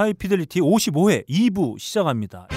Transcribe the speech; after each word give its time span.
하이피델리티 0.00 0.62
55회 0.62 1.28
2부 1.28 1.78
시작합니다. 1.78 2.48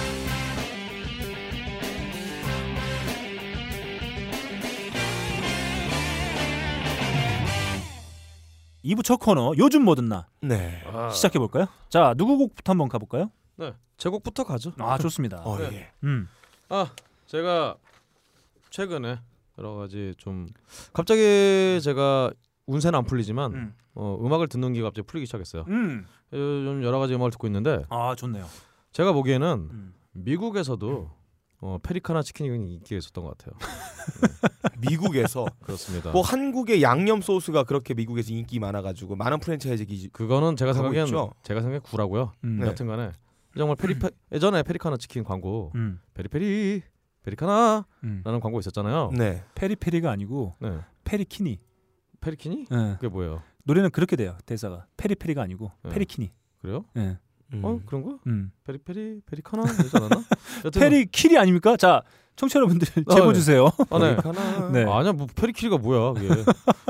2부 8.82 9.04
첫 9.04 9.18
코너 9.18 9.52
요즘 9.58 9.84
뭐든 9.84 10.08
나 10.08 10.26
네. 10.40 10.82
아, 10.86 11.10
시작해 11.10 11.38
볼까요? 11.38 11.66
자 11.90 12.14
누구 12.16 12.38
곡부터 12.38 12.72
한번 12.72 12.88
가볼까요? 12.88 13.30
네. 13.56 13.74
제 13.98 14.08
곡부터 14.08 14.44
가죠. 14.44 14.72
아 14.78 14.96
좋습니다. 14.96 15.42
어, 15.42 15.58
네. 15.58 15.68
예. 15.74 15.92
음. 16.04 16.26
아, 16.70 16.92
제가 17.26 17.76
최근에 18.70 19.18
여러 19.58 19.74
가지 19.74 20.14
좀 20.16 20.48
갑자기 20.94 21.78
제가 21.82 22.32
운세는 22.66 22.98
안 22.98 23.04
풀리지만 23.04 23.52
음. 23.52 23.74
어, 23.94 24.18
음악을 24.20 24.48
듣는 24.48 24.72
게 24.72 24.82
갑자기 24.82 25.06
풀리기 25.06 25.26
시작했어요. 25.26 25.64
음. 25.68 26.06
요즘 26.34 26.82
여러 26.82 26.98
가지 26.98 27.14
음악을 27.14 27.30
듣고 27.32 27.46
있는데 27.46 27.84
아 27.88 28.14
좋네요. 28.16 28.46
제가 28.92 29.12
보기에는 29.12 29.68
음. 29.70 29.94
미국에서도 30.12 31.10
어, 31.60 31.78
페리카나 31.82 32.22
치킨이 32.22 32.48
인기가 32.48 32.98
있었던 32.98 33.24
것 33.24 33.38
같아요. 33.38 33.56
미국에서 34.80 35.46
그렇습니다. 35.62 36.10
뭐 36.12 36.20
한국의 36.22 36.82
양념 36.82 37.20
소스가 37.22 37.64
그렇게 37.64 37.94
미국에서 37.94 38.32
인기 38.32 38.58
많아가지고 38.58 39.16
많은 39.16 39.38
프랜차이즈 39.40 39.86
기 39.86 40.08
그거는 40.08 40.56
제가 40.56 40.72
생각엔 40.74 41.06
있죠? 41.06 41.32
제가 41.42 41.60
생각엔 41.60 41.80
구라고요. 41.82 42.32
음. 42.44 42.58
네. 42.60 42.66
여튼간에 42.66 43.12
정말 43.56 43.76
페리 43.76 43.96
예전에 44.32 44.62
페리카나 44.62 44.96
치킨 44.96 45.24
광고 45.24 45.72
음. 45.76 46.00
페리페리 46.14 46.82
페리카나라는 47.22 47.84
음. 48.04 48.40
광고 48.42 48.58
있었잖아요. 48.60 49.12
네. 49.16 49.42
페리페리가 49.54 50.10
아니고 50.10 50.56
네. 50.60 50.80
페리키니. 51.04 51.60
페리키니? 52.20 52.66
예. 52.70 52.76
그게 52.96 53.08
뭐예요? 53.08 53.42
노래는 53.64 53.90
그렇게 53.90 54.16
돼요. 54.16 54.36
대사가 54.46 54.86
페리페리가 54.96 55.42
아니고 55.42 55.72
네. 55.84 55.90
페리키니. 55.90 56.30
그래요? 56.60 56.84
예. 56.96 57.18
음. 57.52 57.60
어 57.64 57.80
그런 57.86 58.02
거? 58.02 58.18
음. 58.26 58.52
페리페리 58.64 59.20
페리카나 59.26 59.62
그러지 59.64 59.96
않았나? 59.96 60.24
페리키리 60.74 61.38
아닙니까? 61.38 61.76
자 61.76 62.02
청취자 62.36 62.58
여러분들 62.58 62.88
아, 63.06 63.14
제보 63.14 63.28
네. 63.28 63.34
주세요. 63.34 63.70
아, 63.90 63.98
네. 63.98 64.16
페리카나. 64.16 64.70
네. 64.72 64.84
아니야 64.88 65.12
뭐 65.12 65.26
페리키리가 65.34 65.78
뭐야 65.78 66.12
그게. 66.14 66.28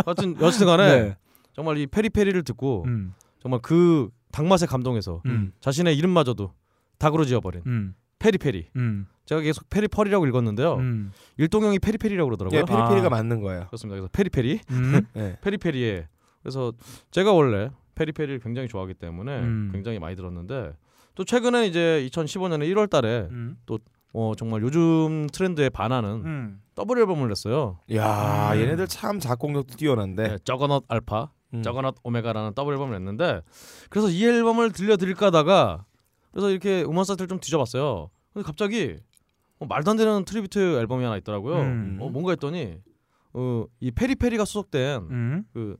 하여튼 0.05 0.41
여튼간에 0.41 1.03
네. 1.03 1.17
정말 1.53 1.79
이 1.79 1.87
페리페리를 1.87 2.43
듣고 2.45 2.85
음. 2.87 3.15
정말 3.41 3.61
그 3.63 4.11
닭맛에 4.33 4.67
감동해서 4.67 5.23
음. 5.27 5.53
자신의 5.61 5.97
이름마저도 5.97 6.53
닭으로 6.99 7.25
지어버린 7.25 7.63
음. 7.67 7.95
페리페리. 8.19 8.69
음. 8.77 9.07
제가 9.27 9.41
계속 9.41 9.69
페리펄이라고 9.71 10.27
읽었는데요. 10.27 10.75
음. 10.77 11.13
일동형이 11.37 11.79
페리페리라고 11.79 12.29
그러더라고요. 12.29 12.61
예, 12.61 12.65
페리페리가 12.65 13.07
아. 13.07 13.11
맞는 13.11 13.41
거예요. 13.41 13.67
그렇습니다. 13.67 13.95
그래서 13.97 14.09
페리페리, 14.13 14.61
음. 14.71 15.07
네. 15.15 15.39
페리페리에 15.41 16.09
그래서 16.45 16.75
제가 17.11 17.33
원래 17.33 17.71
Periphery를 17.95 18.39
굉장히 18.41 18.69
좋아하기 18.69 18.95
때문에 18.95 19.41
음. 19.41 19.71
굉장히 19.73 19.99
많이 19.99 20.15
들었는데 20.15 20.75
또 21.15 21.25
최근에 21.25 21.67
이제 21.67 22.07
2015년에 22.13 22.71
1월 22.73 22.91
달에 22.91 23.29
음. 23.31 23.57
어 24.13 24.33
정말 24.37 24.63
요즘 24.63 25.27
트렌드에 25.33 25.71
반하는 25.71 26.11
음. 26.25 26.63
더블 26.75 26.99
앨범을 26.99 27.29
냈어요. 27.29 27.79
야, 27.95 28.53
음. 28.53 28.61
얘네들 28.61 28.87
참 28.89 29.19
작곡력도 29.19 29.77
뛰어난데. 29.77 30.29
네, 30.29 30.39
Juggernaut 30.45 30.85
Alpha, 30.89 31.31
음. 31.55 31.63
Juggernaut 31.63 31.97
Omega라는 32.03 32.53
더블 32.55 32.75
앨범을 32.75 32.93
냈는데 32.99 33.41
그래서 33.89 34.11
이 34.11 34.25
앨범을 34.25 34.73
들려드릴까 34.73 35.27
하다가 35.27 35.87
그래서 36.31 36.51
이렇게 36.51 36.83
음원 36.83 37.05
사이트를 37.05 37.27
좀 37.27 37.41
뒤져봤어요. 37.41 38.11
근데 38.35 38.45
갑자기 38.45 38.99
어, 39.61 39.67
말도 39.67 39.93
안 39.93 39.97
되는 39.97 40.25
tribute 40.25 40.79
앨범이 40.79 41.05
하나 41.05 41.17
있더라고요. 41.17 41.61
음. 41.61 41.99
어, 42.01 42.09
뭔가 42.11 42.33
했더니 42.33 42.77
어, 43.33 43.65
이 43.81 43.91
Periphery가 43.91 44.45
소속된 44.45 45.03
음. 45.11 45.45
그 45.53 45.77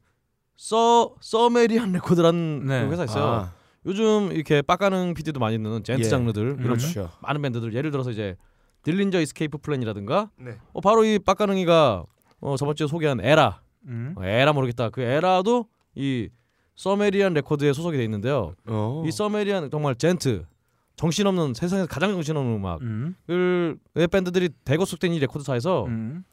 서 0.57 1.15
Sumerian 1.21 1.93
레코드라는 1.93 2.67
네. 2.67 2.85
그 2.87 2.93
회사 2.93 3.05
있어요. 3.05 3.25
아, 3.25 3.53
요즘 3.87 4.31
이렇게 4.33 4.63
빡가능 4.63 5.15
PD도 5.15 5.41
많이 5.41 5.57
듣는 5.59 5.83
djent 5.83 6.05
예. 6.05 6.09
장르들 6.09 6.57
그렇죠. 6.57 7.11
많은 7.21 7.43
밴드들 7.43 7.75
예를 7.75 7.91
들어서 7.91 8.11
이제 8.11 8.37
Dillinger 8.83 9.21
Escape 9.21 9.59
Plan이라든가 9.59 10.31
네. 10.39 10.59
어, 10.73 10.81
바로 10.81 11.05
이 11.05 11.19
빡가능이가 11.19 12.05
어, 12.41 12.57
저번 12.57 12.77
주에 12.77 12.87
소개한 12.87 13.21
ERRA 13.21 13.61
음. 13.87 14.15
어, 14.17 14.25
에라 14.25 14.53
모르겠다 14.53 14.91
그 14.91 15.01
ERRA도 15.01 15.67
이 15.95 16.29
Sumerian 16.77 17.35
레코드에 17.35 17.73
소속이 17.73 17.97
돼 17.97 18.05
있는데요. 18.05 18.55
어. 18.67 19.03
이 19.07 19.11
Sumerian 19.11 19.71
정말 19.71 19.95
djent 19.95 20.45
정신없는 20.97 21.55
세상에서 21.55 21.89
가장 21.89 22.13
정신없는 22.13 22.53
음. 22.55 23.15
음악을 23.29 23.79
왜 23.95 24.07
밴드들이 24.07 24.51
대거 24.65 24.85
소속된 24.85 25.13
이 25.13 25.19
레코드사에서 25.19 25.87
음. 25.87 26.25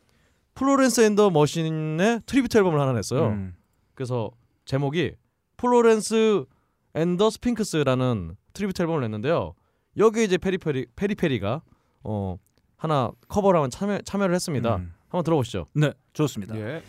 Florence 0.54 1.02
and 1.02 1.16
the 1.16 1.30
Machine의 1.32 2.22
tribute 2.26 2.58
앨범을 2.58 2.80
하나 2.80 2.94
냈어요. 2.94 3.30
음. 3.30 3.56
그래서 4.02 4.32
제목이 4.66 5.14
Florence 5.58 6.46
and 6.96 7.12
the 7.12 7.30
Sphinx라는 7.30 8.36
tribute 8.54 8.82
앨범을 8.82 9.02
냈는데요. 9.02 9.54
여기에 9.96 10.24
이제 10.24 10.38
Periphery 10.40 10.88
Periphery가 10.96 11.62
어 12.04 12.38
하나 12.78 13.12
커버를 13.28 13.60
한번 13.60 13.70
참여 13.70 14.00
참여를 14.00 14.34
했습니다. 14.34 14.78
음. 14.78 14.92
한번 15.04 15.24
들어보시죠. 15.24 15.68
네, 15.76 15.94
좋습니다. 16.14 16.58
예. 16.58 16.82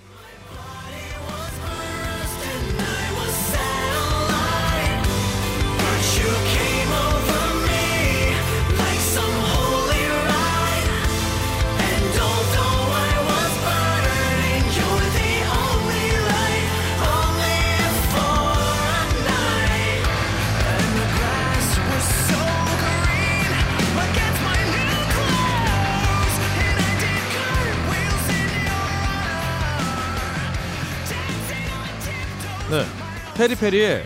Periphery의 33.43 34.05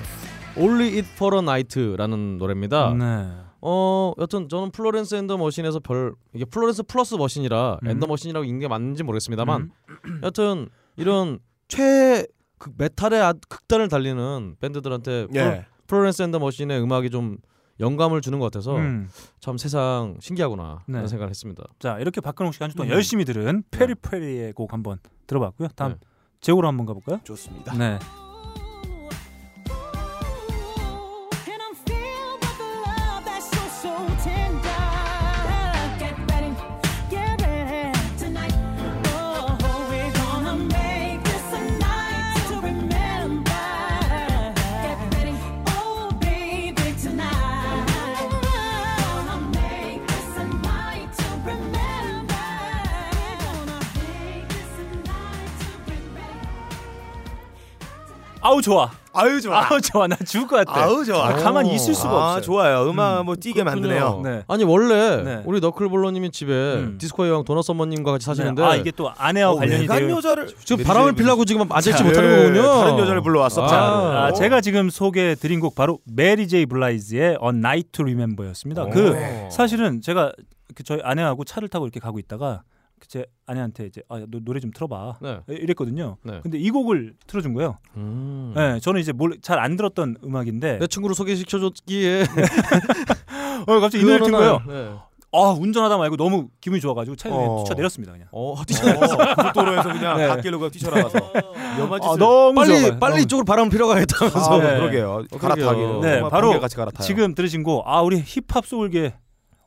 Only 0.56 0.94
If 0.94 1.08
For 1.12 1.34
A 1.34 1.40
Night라는 1.42 2.38
노래입니다. 2.38 2.94
네. 2.94 3.28
어, 3.60 4.12
여튼 4.18 4.48
저는 4.48 4.70
Florence 4.70 5.14
and 5.16 5.26
the 5.26 5.36
Machine에서 5.36 5.80
별 5.80 6.14
이게 6.34 6.44
Florence 6.46 6.84
plus 6.84 7.14
Machine이라 7.16 7.78
음. 7.82 7.88
and 7.88 7.97
the 7.97 8.06
Machine이라고 8.06 8.44
읽는 8.44 8.60
게 8.60 8.68
맞는지 8.68 9.02
모르겠습니다만 9.02 9.70
음. 10.04 10.20
여튼 10.24 10.68
이런 10.96 11.38
최 11.68 12.26
그 12.58 12.70
메탈의 12.78 13.20
아- 13.20 13.34
극단을 13.50 13.88
달리는 13.88 14.56
밴드들한테 14.60 15.26
플로- 15.26 15.36
예. 15.38 15.66
Florence 15.88 16.22
and 16.22 16.30
the 16.30 16.38
Machine의 16.38 16.80
음악이 16.80 17.10
좀 17.10 17.36
영감을 17.80 18.22
주는 18.22 18.38
것 18.38 18.46
같아서 18.46 18.76
음. 18.76 19.10
참 19.40 19.58
세상 19.58 20.16
신기하구나 20.22 20.82
네. 20.88 20.94
라는 20.94 21.06
생각을 21.08 21.28
했습니다. 21.28 21.62
자, 21.78 21.98
이렇게 21.98 22.22
박근홍 22.22 22.52
씨가 22.52 22.64
한 22.64 22.70
주 22.70 22.76
동안 22.78 22.90
음. 22.90 22.94
열심히 22.94 23.26
들은 23.26 23.62
Periphery의 23.70 24.54
곡 24.54 24.72
한번 24.72 24.98
들어봤고요. 25.26 25.68
다음 25.76 25.92
네. 25.92 25.98
제고로 26.40 26.66
한번 26.66 26.86
가볼까요? 26.86 27.20
좋습니다. 27.24 27.74
네. 27.74 27.98
아우 58.56 58.62
좋아. 58.62 58.90
아유 59.12 59.40
좋아. 59.40 59.66
아우 59.70 59.80
좋아. 59.80 60.06
나 60.06 60.16
죽을 60.16 60.46
것 60.46 60.56
같아. 60.64 60.84
아우 60.84 61.04
좋아. 61.04 61.28
아, 61.28 61.34
가만히 61.34 61.74
있을 61.74 61.94
수가 61.94 62.10
아, 62.10 62.26
없어요. 62.36 62.40
좋아요. 62.40 62.88
음악 62.88 63.24
뭐 63.24 63.36
뛰게 63.36 63.62
그렇군요. 63.62 63.88
만드네요. 63.88 64.20
네. 64.24 64.44
아니 64.48 64.64
원래 64.64 65.22
네. 65.22 65.42
우리 65.44 65.60
너클볼러님이 65.60 66.30
집에 66.30 66.52
음. 66.52 66.96
디스코의 66.98 67.30
왕 67.32 67.44
Donna 67.44 67.64
Summer님과 67.64 68.12
같이 68.12 68.24
사시는데 68.24 68.62
아 68.62 68.74
이게 68.76 68.90
또 68.90 69.10
아내와 69.14 69.52
어, 69.52 69.56
관련이 69.56 69.82
외간 69.82 69.98
돼요. 69.98 70.16
여자를 70.16 70.48
지금 70.64 70.84
바람을 70.84 71.12
필라고 71.12 71.44
지금 71.44 71.70
앉아있지 71.70 71.98
자, 71.98 72.04
못하는 72.04 72.30
예, 72.30 72.36
거군요. 72.36 72.62
다른 72.62 72.98
여자를 72.98 73.20
불러왔어. 73.20 73.64
아. 73.64 73.68
자, 73.68 73.92
어? 73.92 74.10
아, 74.16 74.32
제가 74.32 74.62
지금 74.62 74.88
소개해드린 74.88 75.60
곡 75.60 75.74
바로 75.74 75.98
Mary 76.04 76.48
J. 76.48 76.64
Blige의 76.64 77.38
A 77.42 77.48
Night 77.50 77.90
to 77.92 78.04
Remember였습니다. 78.04 78.84
오. 78.84 78.90
그 78.90 78.98
네. 79.10 79.48
사실은 79.50 80.00
제가 80.00 80.32
그 80.74 80.82
저희 80.82 81.00
아내하고 81.02 81.44
차를 81.44 81.68
타고 81.68 81.84
이렇게 81.84 82.00
가고 82.00 82.18
있다가 82.18 82.62
그 82.62 82.75
제 83.08 83.26
아내한테 83.46 83.86
이제 83.86 84.02
아, 84.08 84.18
너 84.28 84.40
노래 84.40 84.60
좀 84.60 84.70
틀어봐 84.72 85.18
네. 85.20 85.40
이랬거든요. 85.48 86.16
네. 86.22 86.40
근데 86.42 86.58
이 86.58 86.70
곡을 86.70 87.14
틀어준 87.26 87.52
거예요. 87.54 87.78
음. 87.96 88.52
네, 88.56 88.80
저는 88.80 89.00
이제 89.00 89.12
잘안 89.42 89.76
들었던 89.76 90.16
음악인데 90.24 90.78
내 90.78 90.86
친구를 90.86 91.14
소개시켜줬기에 91.14 92.24
어, 93.66 93.80
갑자기 93.80 94.02
이 94.02 94.06
노래 94.06 94.18
튼 94.18 94.32
거예요. 94.32 94.62
네. 94.66 94.92
아 95.32 95.50
운전하다 95.50 95.98
말고 95.98 96.16
너무 96.16 96.48
기분이 96.60 96.80
좋아가지고 96.80 97.16
차에 97.16 97.32
어. 97.32 97.62
뛰쳐 97.62 97.74
내렸습니다 97.74 98.12
그냥. 98.12 98.28
어, 98.30 98.52
어, 98.52 98.54
고속도로에서 98.54 99.92
그냥 99.92 100.16
네. 100.16 100.26
갓길로 100.28 100.58
그냥 100.58 100.70
뛰쳐나가서 100.70 101.18
짓을 101.76 102.12
아, 102.12 102.16
너무 102.16 102.54
빨리 102.54 102.68
좋아요. 102.68 102.98
빨리 102.98 103.12
너무. 103.12 103.22
이쪽으로 103.22 103.44
바람 103.44 103.68
피러 103.68 103.88
가겠다면서. 103.88 104.54
아, 104.54 104.58
네. 104.58 104.78
그러게요. 104.78 105.24
어, 105.30 105.38
그러게요. 105.38 106.00
네, 106.00 106.20
바로 106.22 106.48
번개같이 106.48 106.76
갈아타요. 106.76 107.04
지금 107.06 107.34
들으신 107.34 107.62
곡, 107.62 107.82
아 107.86 108.00
우리 108.00 108.22
힙합 108.24 108.66
소울계 108.66 109.14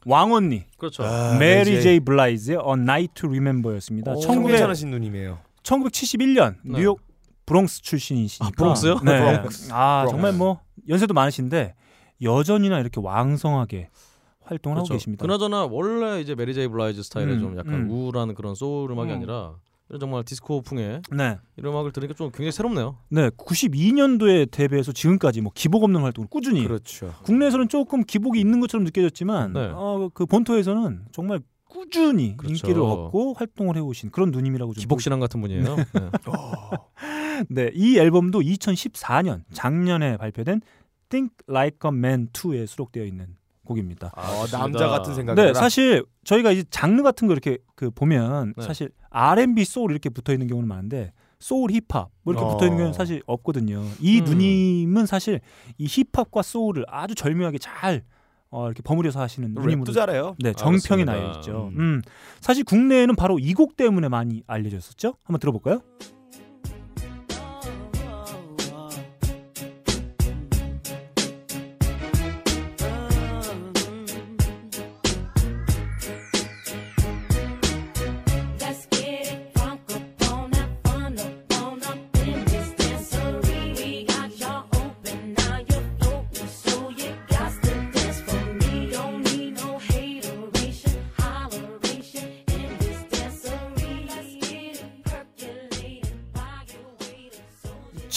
왕언니 0.05 0.65
그렇죠. 0.77 1.03
아, 1.03 1.37
Mary 1.37 1.75
네, 1.75 1.81
J. 1.81 1.99
Blige의 1.99 2.57
A 2.57 2.73
Night 2.73 3.13
to 3.15 3.29
Remember였습니다. 3.29 4.13
오. 4.13 4.19
참 4.19 4.35
1900, 4.35 4.51
괜찮으신 4.55 4.91
누님이에요. 4.91 5.39
1971년 5.63 6.55
네. 6.63 6.79
뉴욕 6.79 7.01
브롱스 7.45 7.81
출신이시니까. 7.81 8.47
아, 8.47 8.51
브롱스요? 8.55 8.99
네. 9.03 9.37
브롱스. 9.37 9.69
아 9.73 10.01
브롱스. 10.05 10.11
정말 10.11 10.33
뭐 10.33 10.61
연세도 10.87 11.13
많으신데 11.13 11.75
여전히나 12.21 12.79
이렇게 12.79 12.99
왕성하게 13.03 13.89
활동을 14.43 14.77
하고 14.77 14.85
그렇죠. 14.87 14.93
계십니다. 14.99 15.21
그나저나 15.21 15.65
원래 15.65 16.21
이제 16.21 16.35
Mary 16.35 16.53
J. 16.53 16.67
Blige 16.67 17.03
스타일의 17.03 17.35
음, 17.35 17.39
좀 17.39 17.57
약간 17.57 17.73
음. 17.73 17.89
우울한 17.89 18.33
그런 18.35 18.55
소울 18.55 18.91
음악이 18.91 19.11
음. 19.11 19.15
아니라 19.17 19.55
이런 19.89 19.99
정말 19.99 20.23
디스코풍의 20.23 21.01
네, 21.11 21.37
이런 21.57 21.73
음악을 21.73 21.91
들으니까 21.91 22.15
좀 22.15 22.29
굉장히 22.31 22.51
새롭네요. 22.51 22.97
네, 23.09 23.29
92년도에 23.29 24.51
데뷔해서 24.51 24.91
지금까지 24.91 25.41
뭐 25.41 25.51
기복 25.55 25.83
없는 25.83 26.01
활동을 26.01 26.27
꾸준히 26.29 26.63
그렇죠. 26.63 27.13
국내에서는 27.23 27.69
조금 27.69 28.03
기복이 28.03 28.39
있는 28.39 28.59
것처럼 28.59 28.83
느껴졌지만 28.85 29.53
네. 29.53 29.71
어, 29.73 30.09
그 30.13 30.25
본토에서는 30.27 31.05
정말 31.11 31.39
꾸준히 31.67 32.37
그렇죠. 32.37 32.53
인기를 32.53 32.81
얻고 32.81 33.33
활동을 33.33 33.77
해오신 33.77 34.11
그런 34.11 34.31
누님이라고 34.31 34.73
좀 34.73 34.81
기복 34.81 35.01
신앙 35.01 35.19
같은 35.19 35.41
분이에요. 35.41 35.75
네. 35.75 35.85
네, 37.49 37.71
이 37.73 37.97
앨범도 37.97 38.41
2014년 38.41 39.41
작년에 39.53 40.17
발표된 40.17 40.61
Think 41.09 41.33
Like 41.47 41.79
a 41.85 41.95
Man 41.95 42.29
2에 42.33 42.67
수록되어 42.67 43.05
있는 43.05 43.37
곡입니다. 43.69 44.11
어, 44.17 44.21
좋습니다. 44.45 44.57
남자 44.57 44.87
같은 44.89 45.15
생각이 45.15 45.41
네, 45.41 45.53
사실 45.53 46.03
저희가 46.25 46.51
이제 46.51 46.63
장르 46.69 47.01
같은 47.03 47.27
거 47.27 47.33
이렇게 47.33 47.57
그 47.75 47.89
보면 47.91 48.53
네. 48.57 48.63
사실 48.65 48.89
R&B 49.09 49.63
소울 49.63 49.91
이렇게 49.91 50.09
붙어 50.09 50.33
있는 50.33 50.47
경우는 50.47 50.67
많은데 50.67 51.13
소울 51.39 51.71
힙합 51.71 52.09
뭐 52.23 52.33
이렇게 52.33 52.45
어. 52.45 52.49
붙어 52.51 52.65
있는 52.65 52.77
경우는 52.77 52.93
사실 52.93 53.21
없거든요. 53.25 53.83
이 54.01 54.19
음. 54.19 54.25
누님은 54.25 55.05
사실 55.05 55.39
이 55.77 55.87
힙합과 55.87 56.41
소울을 56.41 56.85
아주 56.89 57.15
절묘하게 57.15 57.59
잘 57.59 58.03
어, 58.51 58.65
이렇게 58.65 58.81
버무려서 58.81 59.21
하시는 59.21 59.53
누님으로 59.53 59.93
잘해요. 59.93 60.35
네, 60.39 60.53
정평이. 60.53 61.05
나여 61.05 61.33
있죠. 61.35 61.69
음. 61.73 61.79
음. 61.79 62.01
사실 62.41 62.63
국내에는 62.63 63.15
바로 63.15 63.37
이 63.39 63.53
곡 63.53 63.77
때문에 63.77 64.09
많이 64.09 64.41
알려졌었죠. 64.47 65.13
한번 65.23 65.39
들어볼까요? 65.39 65.81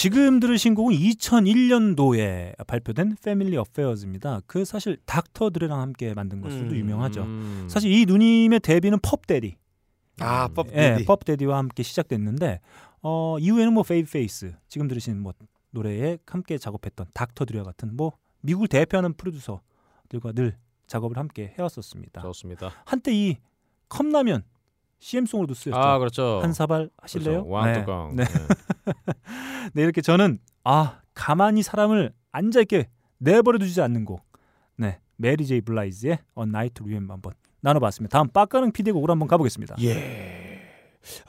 지금 0.03 0.41
들으신 0.41 0.75
곡은 0.75 0.97
2001년도에 0.97 2.67
발표된 2.67 3.15
Family 3.21 3.57
Affair입니다. 3.57 4.41
그 4.49 4.65
사실 4.65 4.97
Dr. 5.07 5.51
Dre랑 5.51 5.81
함께 5.81 6.13
만든 6.13 6.41
것으로도 6.41 6.75
음. 6.75 6.77
유명하죠. 6.77 7.23
음. 7.23 7.69
사실 7.71 7.93
이 7.93 8.05
누님의 8.05 8.59
데뷔는 8.59 8.99
Puff 9.01 9.22
Daddy, 9.22 9.55
아, 10.19 10.49
Puff 10.49 10.75
예, 10.75 10.97
Daddy 10.99 11.05
Puff 11.05 11.24
Daddy와 11.24 11.57
함께 11.57 11.85
시작됐는데 11.85 12.59
어, 13.03 13.37
이후에는 13.39 13.73
뭐 13.75 13.85
Babyface, 13.85 14.57
지금 14.67 14.89
들으신 14.89 15.21
뭐 15.21 15.35
노래에 15.71 16.19
함께 16.27 16.59
작업했던 16.59 17.07
Dr. 17.15 17.45
Dre와 17.45 17.63
같은 17.63 17.97
뭐 17.97 18.15
미국을 18.41 18.67
대표하는 18.67 19.13
프로듀서들과 19.13 20.33
늘 20.35 20.57
작업을 20.89 21.17
함께 21.17 21.55
해왔었습니다. 21.57 22.23
좋습니다. 22.23 22.73
한때 22.87 23.15
이 23.15 23.37
컵라면 23.89 24.43
CM송으로도 25.03 25.55
쓰였죠. 25.55 25.79
아 25.79 25.99
그렇죠. 25.99 26.41
한 26.43 26.53
사발 26.53 26.89
하실래요? 26.97 27.45
그렇죠. 27.45 27.49
왕뚜껑. 27.51 28.17
네. 28.17 28.25
네, 29.75 29.83
이렇게 29.83 30.01
저는 30.01 30.39
아 30.63 31.01
가만히 31.13 31.63
사람을 31.63 32.13
앉아 32.31 32.61
있게 32.61 32.89
내버려 33.19 33.59
두지 33.59 33.81
않는 33.83 34.05
곡, 34.05 34.25
네 34.77 35.01
Mary 35.17 35.45
J. 35.45 35.61
Blige의 35.61 36.13
A 36.39 36.43
Night 36.43 36.75
to 36.75 36.85
Remember 36.87 37.13
한번 37.13 37.33
나눠 37.61 37.81
봤습니다. 37.81 38.17
다음 38.17 38.29
빡가능 38.29 38.71
PD의 38.71 38.93
곡으로 38.93 39.11
한번 39.11 39.27
가 39.27 39.37
보겠습니다. 39.37 39.75
예. 39.83 40.61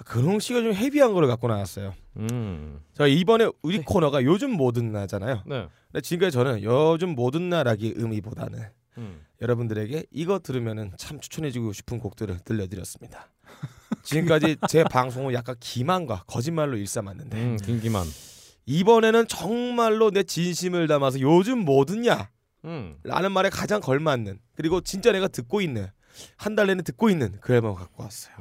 근홍 0.06 0.38
씨가 0.38 0.62
좀 0.62 0.74
헤비한 0.76 1.14
거를 1.14 1.28
갖고 1.28 1.48
나왔어요. 1.48 1.96
음. 2.18 2.80
자 2.94 3.08
이번에 3.08 3.50
우리 3.64 3.82
코너가 3.82 4.24
요즘 4.24 4.52
뭐 4.52 4.92
듣나잖아요. 4.92 5.42
네. 5.48 5.68
근데 5.92 6.02
지금까지 6.02 6.32
저는 6.32 6.62
요즘 6.62 7.16
뭐 7.16 7.50
듣나라기 7.50 7.94
의미보다는 7.96 8.60
음. 9.00 9.26
여러분들에게 9.42 10.06
이거 10.12 10.38
들으면은 10.38 10.92
참 10.98 11.20
추천해주고 11.20 11.74
싶은 11.74 11.98
곡들을 11.98 12.38
들려드렸습니다. 12.46 13.33
지금까지 14.04 14.58
제 14.68 14.84
방송은 14.84 15.34
약간 15.34 15.56
기만과 15.60 16.24
거짓말로 16.28 16.78
일삼았는데 16.78 17.38
음, 17.38 17.58
김기만. 17.58 18.06
이번에는 18.66 19.28
정말로 19.28 20.12
내 20.12 20.24
진심을 20.24 20.88
담아서 20.88 21.20
요즘 21.20 21.60
뭐 21.60 21.85
듣냐 21.85 22.30
음. 22.66 22.98
라는 23.04 23.32
말에 23.32 23.50
가장 23.50 23.82
걸맞는 23.82 24.40
그리고 24.56 24.82
진짜 24.82 25.12
내가 25.12 25.28
듣고 25.28 25.60
있는 25.62 25.88
한 26.38 26.56
달 26.56 26.68
내내 26.68 26.84
듣고 26.84 27.10
있는 27.10 27.34
그 27.42 27.54
앨범을 27.54 27.76
갖고 27.76 28.04
왔어요. 28.04 28.36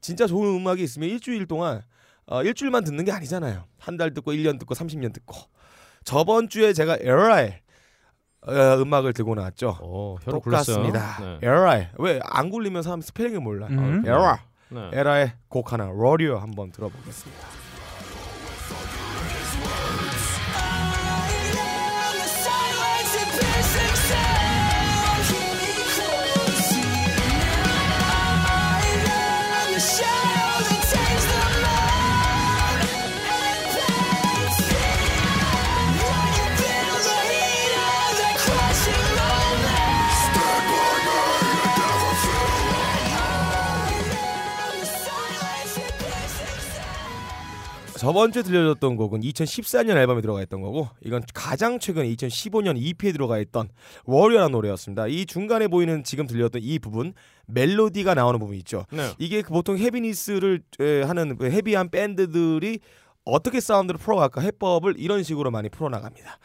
진짜 0.00 0.26
좋은 0.26 0.56
음악이 0.60 0.82
있으면 0.82 1.08
일주일 1.08 1.46
동안 1.46 1.82
어, 2.26 2.42
일주일만 2.44 2.84
듣는 2.84 3.04
게 3.04 3.10
아니잖아요. 3.12 3.64
한 3.78 3.96
달 3.96 4.14
듣고 4.14 4.32
1년 4.32 4.58
듣고 4.60 4.74
30년 4.74 5.12
듣고 5.12 5.36
저번 6.04 6.48
주에 6.48 6.72
제가 6.72 6.98
ERRA의 7.00 7.60
어, 8.46 8.52
음악을 8.80 9.12
들고 9.12 9.34
나왔죠. 9.34 9.76
어, 9.82 10.16
혀를 10.22 10.40
굴렸어요. 10.40 10.76
똑같습니다. 10.76 11.18
네. 11.20 11.46
ERRA의 11.46 11.90
왜안 11.98 12.48
굴리면 12.48 12.82
사람 12.82 13.00
스펠링을 13.02 13.40
몰라. 13.40 13.66
음. 13.66 14.02
ERRA 14.06 14.36
네. 14.36 14.42
에라의 14.92 15.32
곡 15.48 15.72
하나 15.72 15.86
러리어 15.86 16.38
한번 16.38 16.70
들어보겠습니다. 16.72 17.59
저번 48.00 48.32
주에 48.32 48.42
들려줬던 48.42 48.96
곡은 48.96 49.20
2014년 49.20 49.98
앨범에 49.98 50.22
들어가 50.22 50.40
있던 50.40 50.62
거고 50.62 50.88
이건 51.04 51.22
가장 51.34 51.78
최근 51.78 52.04
2015년 52.04 52.76
EP에 52.78 53.12
들어가 53.12 53.38
있던 53.40 53.68
Warrior라는 54.06 54.52
노래였습니다. 54.52 55.06
이 55.06 55.26
중간에 55.26 55.68
보이는 55.68 56.02
지금 56.02 56.26
들렸던 56.26 56.62
이 56.64 56.78
부분 56.78 57.12
멜로디가 57.48 58.14
나오는 58.14 58.40
부분 58.40 58.56
있죠. 58.56 58.86
네. 58.90 59.10
이게 59.18 59.42
그 59.42 59.50
보통 59.50 59.76
heaviness를 59.76 60.62
에, 60.80 61.02
하는 61.02 61.36
그 61.36 61.50
헤비한 61.50 61.90
밴드들이 61.90 62.78
어떻게 63.26 63.60
사운드를 63.60 64.00
풀어갈까 64.00 64.40
해법을 64.40 64.94
이런 64.96 65.22
식으로 65.22 65.50
많이 65.50 65.68
풀어나갑니다. 65.68 66.38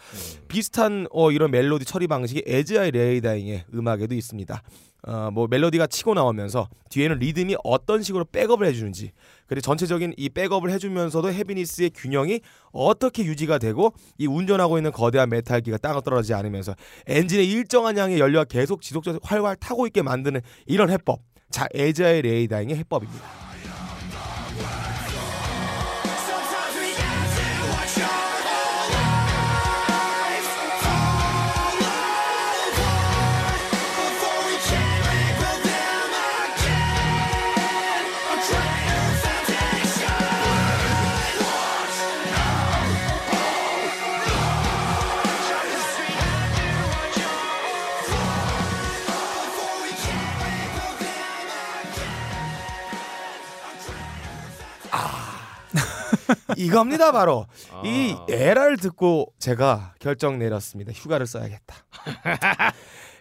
비슷한 0.50 1.07
어, 1.12 1.31
이런 1.31 1.51
멜로디 1.51 1.85
처리 1.85 2.07
방식이 2.07 2.43
As 2.45 2.91
I 2.91 2.98
Lay 2.98 3.18
Dying의 3.18 3.63
음악에도 3.74 4.13
있습니다. 4.13 4.62
어, 5.07 5.29
뭐 5.31 5.47
멜로디가 5.47 5.88
치고 5.88 6.15
나오면서 6.15 6.67
뒤에는 6.89 7.19
리듬이 7.19 7.55
어떤 7.63 8.01
식으로 8.01 8.25
백업을 8.25 8.65
해주는지 8.67 9.12
그리고 9.45 9.62
전체적인 9.62 10.13
이 10.17 10.29
백업을 10.29 10.71
해주면서도 10.71 11.31
헤비니스의 11.31 11.91
균형이 11.91 12.41
어떻게 12.71 13.24
유지가 13.24 13.59
되고 13.59 13.93
이 14.17 14.25
운전하고 14.25 14.77
있는 14.77 14.91
거대한 14.91 15.29
메탈기가 15.29 15.77
땅을 15.77 16.01
떨어지지 16.03 16.33
않으면서 16.33 16.75
엔진의 17.05 17.47
일정한 17.47 17.97
양의 17.97 18.19
연료가 18.19 18.45
계속 18.45 18.81
지속적으로 18.81 19.19
활활 19.24 19.55
타고 19.55 19.85
있게 19.85 20.01
만드는 20.01 20.41
이런 20.65 20.89
해법 20.89 21.19
자 21.51 21.67
에즈아이 21.74 22.21
레이다잉의 22.24 22.75
해법입니다. 22.77 23.44
이겁니다 56.57 57.12
바로 57.12 57.45
아. 57.71 57.81
이 57.85 58.15
ERRA를 58.29 58.77
듣고 58.77 59.33
제가 59.39 59.93
결정 60.00 60.39
내렸습니다. 60.39 60.91
휴가를 60.91 61.27
써야겠다. 61.27 61.75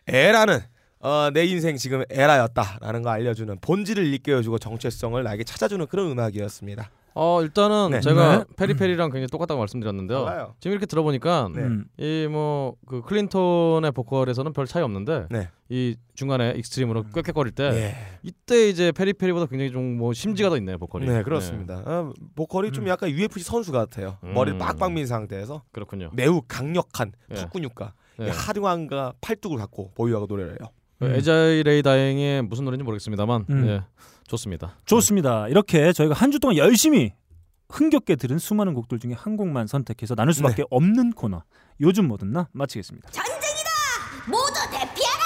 ERRA는 0.09 0.61
어, 1.01 1.31
내 1.33 1.45
인생 1.45 1.77
지금 1.77 2.03
ERRA였다라는 2.09 3.03
거 3.03 3.11
알려주는 3.11 3.59
본질을 3.61 4.07
일깨워주고 4.07 4.59
정체성을 4.59 5.23
나에게 5.23 5.45
찾아주는 5.45 5.87
그런 5.87 6.11
음악이었습니다. 6.11 6.91
어 7.17 7.41
일단은 7.43 7.93
네. 7.93 8.01
제가 8.01 8.39
네. 8.39 8.45
Periphery랑 8.57 9.11
굉장히 9.11 9.29
똑같다고 9.29 9.61
말씀드렸는데요. 9.61 10.25
달라요. 10.25 10.55
지금 10.59 10.73
이렇게 10.73 10.85
들어보니까 10.87 11.49
네. 11.55 11.63
음. 11.63 11.85
이뭐 11.97 12.75
그 12.87 13.03
clean 13.03 13.44
tone의 13.44 13.93
보컬에서는 13.93 14.53
별 14.53 14.67
차이 14.67 14.83
없는데 14.83 15.27
네. 15.31 15.49
이 15.69 15.97
중간에 16.15 16.55
extreme으로 16.57 17.05
꽥꽥거릴 17.15 17.53
때 17.53 17.65
예. 17.73 17.95
이때 18.25 18.69
이제 18.69 18.91
Periphery보다 18.91 19.47
굉장히 19.47 19.71
좀 19.71 19.85
뭐 19.95 20.13
심지가 20.13 20.49
더 20.51 20.57
있네요 20.57 20.77
보컬이. 20.77 21.07
네 21.07 21.23
그렇습니다. 21.23 21.83
어, 21.87 22.13
보컬이 22.35 22.73
좀 22.73 22.85
음. 22.85 22.89
약간 22.89 23.11
UFC 23.11 23.45
선수 23.45 23.71
같아요. 23.71 24.19
음. 24.25 24.35
머리를 24.35 24.59
빡빡 24.59 24.93
민 24.93 25.07
상태에서 25.07 25.63
그렇군요. 25.71 26.11
매우 26.15 26.43
강력한 26.49 27.13
예. 27.31 27.35
턱근육과 27.37 27.93
네. 28.19 28.29
하중함과 28.31 29.13
팔뚝을 29.21 29.59
갖고 29.59 29.93
보유하고 29.95 30.27
노래를 30.27 30.53
해요. 30.61 30.69
그 30.99 31.07
음. 31.07 31.15
에자이 31.15 31.63
레이 31.63 31.83
다행의 31.83 32.43
무슨 32.43 32.65
노래인지 32.65 32.83
모르겠습니다만 32.83 33.47
음. 33.51 33.67
예, 33.69 33.83
좋습니다. 34.39 34.77
좋습니다. 34.87 35.49
이렇게 35.49 35.93
저희가 35.93 36.15
한 36.15 36.31
주 36.31 36.39
동안 36.41 36.57
열심히 36.57 37.13
흥겹게 37.71 38.17
들은 38.17 38.39
수많은 38.39 38.75
곡들 38.75 38.99
중에 38.99 39.13
한 39.17 39.37
곡만 39.37 39.67
선택해서 39.69 40.15
나눌 40.15 40.33
수밖에 40.35 40.57
네. 40.57 40.65
없는 40.71 41.13
코너. 41.13 41.43
요즘 41.81 42.09
뭐든 42.09 42.33
나 42.33 42.49
마치겠습니다. 42.53 43.11
전쟁이다! 43.11 43.71
모두 44.29 44.55
대피하라! 44.71 45.25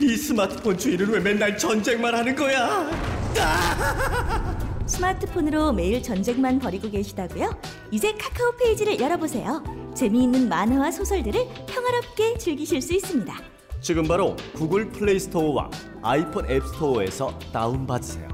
이 0.00 0.16
스마트폰 0.16 0.76
주인은 0.78 1.08
왜 1.10 1.20
맨날 1.20 1.56
전쟁만 1.58 2.14
하는 2.14 2.34
거야? 2.34 2.88
스마트폰으로 4.86 5.72
매일 5.72 6.02
전쟁만 6.02 6.58
벌이고 6.58 6.90
계시다고요? 6.90 7.60
이제 7.90 8.12
카카오 8.14 8.56
페이지를 8.56 8.98
열어보세요. 8.98 9.62
재미있는 9.94 10.48
만화와 10.48 10.90
소설들을 10.90 11.46
평화롭게 11.66 12.38
즐기실 12.38 12.80
수 12.80 12.94
있습니다. 12.94 13.34
지금 13.80 14.06
바로 14.08 14.34
구글 14.54 14.88
플레이 14.90 15.18
스토어와 15.18 15.70
아이폰 16.02 16.50
앱 16.50 16.64
스토어에서 16.64 17.38
다운받으세요. 17.52 18.28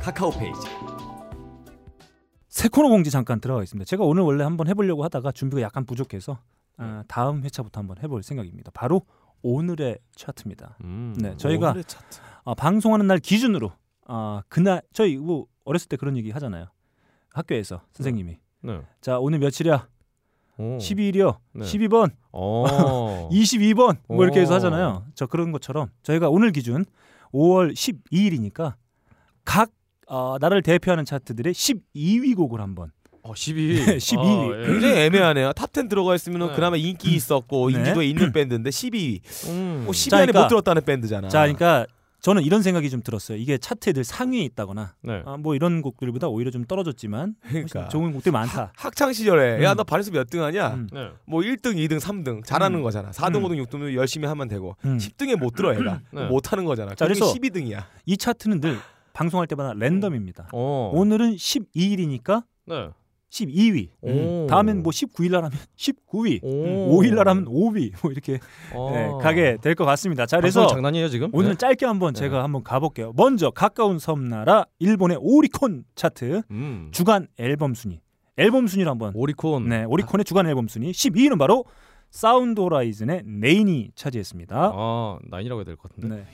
카카오 0.00 0.30
페이지. 0.30 0.60
새 2.48 2.68
코너 2.68 2.88
공지 2.88 3.10
잠깐 3.10 3.40
들어가 3.40 3.62
있습니다. 3.62 3.86
제가 3.86 4.04
오늘 4.04 4.22
원래 4.22 4.44
한번 4.44 4.66
해보려고 4.68 5.04
하다가 5.04 5.32
준비가 5.32 5.62
약간 5.62 5.84
부족해서 5.86 6.38
아, 6.78 7.04
다음 7.06 7.42
회차부터 7.44 7.80
한번 7.80 7.96
해볼 8.02 8.22
생각입니다. 8.22 8.70
바로 8.74 9.02
오늘의 9.42 9.98
차트입니다. 10.16 10.76
음. 10.84 11.14
네, 11.18 11.36
저희가 11.36 11.68
오늘의 11.68 11.84
차트. 11.84 12.18
아, 12.44 12.54
방송하는 12.54 13.06
날 13.06 13.18
기준으로 13.18 13.72
아, 14.06 14.42
그날 14.48 14.82
저희 14.92 15.16
뭐 15.16 15.46
어렸을 15.64 15.88
때 15.88 15.96
그런 15.96 16.16
얘기 16.16 16.30
하잖아요. 16.32 16.66
학교에서 17.30 17.82
선생님이 17.92 18.38
네. 18.62 18.80
자 19.00 19.18
오늘 19.18 19.38
며칠이야? 19.38 19.86
오. 20.58 20.78
12일이요. 20.78 21.36
네. 21.54 21.64
12번, 21.64 22.10
어. 22.32 23.28
22번 23.32 23.96
뭐 24.08 24.24
이렇게 24.24 24.40
해서 24.40 24.52
오. 24.52 24.56
하잖아요. 24.56 25.04
저 25.14 25.26
그런 25.26 25.52
것처럼 25.52 25.88
저희가 26.02 26.28
오늘 26.30 26.52
기준 26.52 26.84
5월 27.32 27.72
12일이니까 27.74 28.74
각 29.44 29.70
어, 30.08 30.36
나라를 30.40 30.62
대표하는 30.62 31.04
차트들의 31.04 31.52
12위 31.52 32.36
곡을 32.36 32.60
한번 32.60 32.92
어, 33.22 33.34
12. 33.34 33.98
12. 33.98 34.16
아, 34.22 34.62
예. 34.62 34.66
굉장히 34.66 34.94
애매하네요. 35.00 35.50
top 35.50 35.73
10 35.73 35.88
들어가 35.90 36.14
있으면 36.14 36.48
네. 36.48 36.54
그나마 36.54 36.76
인기 36.76 37.12
있었고 37.14 37.70
네. 37.70 37.78
인지도에 37.78 38.06
있는 38.06 38.32
밴드인데 38.32 38.70
12위. 38.70 39.20
음. 39.48 39.82
뭐 39.84 39.92
10위 39.92 40.10
자, 40.10 40.16
안에 40.18 40.26
그러니까- 40.26 40.42
못 40.42 40.48
들었다는 40.48 40.84
밴드잖아. 40.84 41.28
자, 41.28 41.40
그러니까 41.40 41.86
저는 42.26 42.42
이런 42.42 42.60
생각이 42.60 42.90
좀 42.90 43.02
들었어요. 43.04 43.38
이게 43.38 43.56
차트에 43.56 43.92
늘 43.92 44.02
상위에 44.02 44.40
있다거나 44.40 44.94
네. 45.02 45.22
아, 45.24 45.36
뭐 45.36 45.54
이런 45.54 45.80
곡들보다 45.80 46.26
오히려 46.26 46.50
좀 46.50 46.64
떨어졌지만 46.64 47.36
그러니까. 47.46 47.86
좋은 47.86 48.10
곡들이 48.10 48.32
많다. 48.32 48.72
학창 48.74 49.12
시절에 49.12 49.62
야 49.62 49.70
음. 49.70 49.76
너 49.76 49.84
반에서 49.84 50.10
몇등 50.10 50.42
하냐? 50.42 50.74
음. 50.74 50.88
네. 50.92 51.10
뭐 51.24 51.42
1등, 51.42 51.76
2등, 51.76 52.00
3등 52.00 52.44
잘하는 52.44 52.80
음. 52.80 52.82
거잖아. 52.82 53.12
4등, 53.12 53.36
음. 53.36 53.42
5등, 53.44 53.64
6등 53.64 53.94
열심히 53.94 54.26
하면 54.26 54.48
되고 54.48 54.74
음. 54.84 54.98
10등에 54.98 55.36
못 55.36 55.54
들어 55.54 55.72
얘가. 55.78 56.00
네. 56.10 56.26
못 56.26 56.50
하는 56.50 56.64
거잖아. 56.64 56.96
자, 56.96 57.04
그래서 57.04 57.32
그래서 57.32 57.60
12등이야. 57.60 57.84
이 58.06 58.16
차트는 58.16 58.60
늘 58.60 58.76
방송할 59.12 59.46
때마다 59.46 59.72
랜덤입니다. 59.74 60.48
어. 60.52 60.90
오늘은 60.94 61.36
12일이니까 61.36 62.42
네. 62.64 62.88
12위. 63.30 63.90
오. 64.02 64.46
다음엔 64.48 64.82
뭐 64.82 64.90
19일 64.92 65.30
날 65.32 65.44
하면 65.44 65.58
19위. 65.76 66.40
오. 66.42 67.00
5일 67.02 67.14
날 67.14 67.28
하면 67.28 67.44
5위. 67.46 67.92
뭐 68.02 68.10
이렇게 68.12 68.38
어. 68.72 68.90
네, 68.94 69.10
가게 69.22 69.56
될 69.60 69.74
것 69.74 69.84
같습니다. 69.84 70.26
자, 70.26 70.38
그래서 70.38 70.66
장난이에요 70.66 71.08
지금? 71.08 71.28
오늘 71.32 71.50
네. 71.50 71.56
짧게 71.56 71.84
한번 71.86 72.14
네. 72.14 72.20
제가 72.20 72.42
한번 72.42 72.62
가 72.62 72.78
볼게요. 72.80 73.12
먼저 73.16 73.50
가까운 73.50 73.98
섬나라 73.98 74.64
일본의 74.78 75.18
오리콘 75.20 75.84
차트 75.94 76.42
음. 76.50 76.88
주간 76.92 77.26
앨범 77.38 77.74
순위. 77.74 78.00
앨범 78.38 78.66
순위를 78.66 78.90
한번 78.90 79.12
오리콘. 79.14 79.68
네, 79.68 79.84
오리콘의 79.84 80.24
주간 80.24 80.46
앨범 80.46 80.68
순위 80.68 80.92
12위는 80.92 81.38
바로 81.38 81.64
Sound 82.10 82.60
Horizon의 82.60 83.22
Nein이 83.26 83.90
차지했습니다. 83.94 84.72
아 84.74 85.18
Nein이라고 85.28 85.60
해야 85.60 85.64
될 85.64 85.76
것 85.76 85.90
같은데. 85.94 86.16
네. 86.16 86.26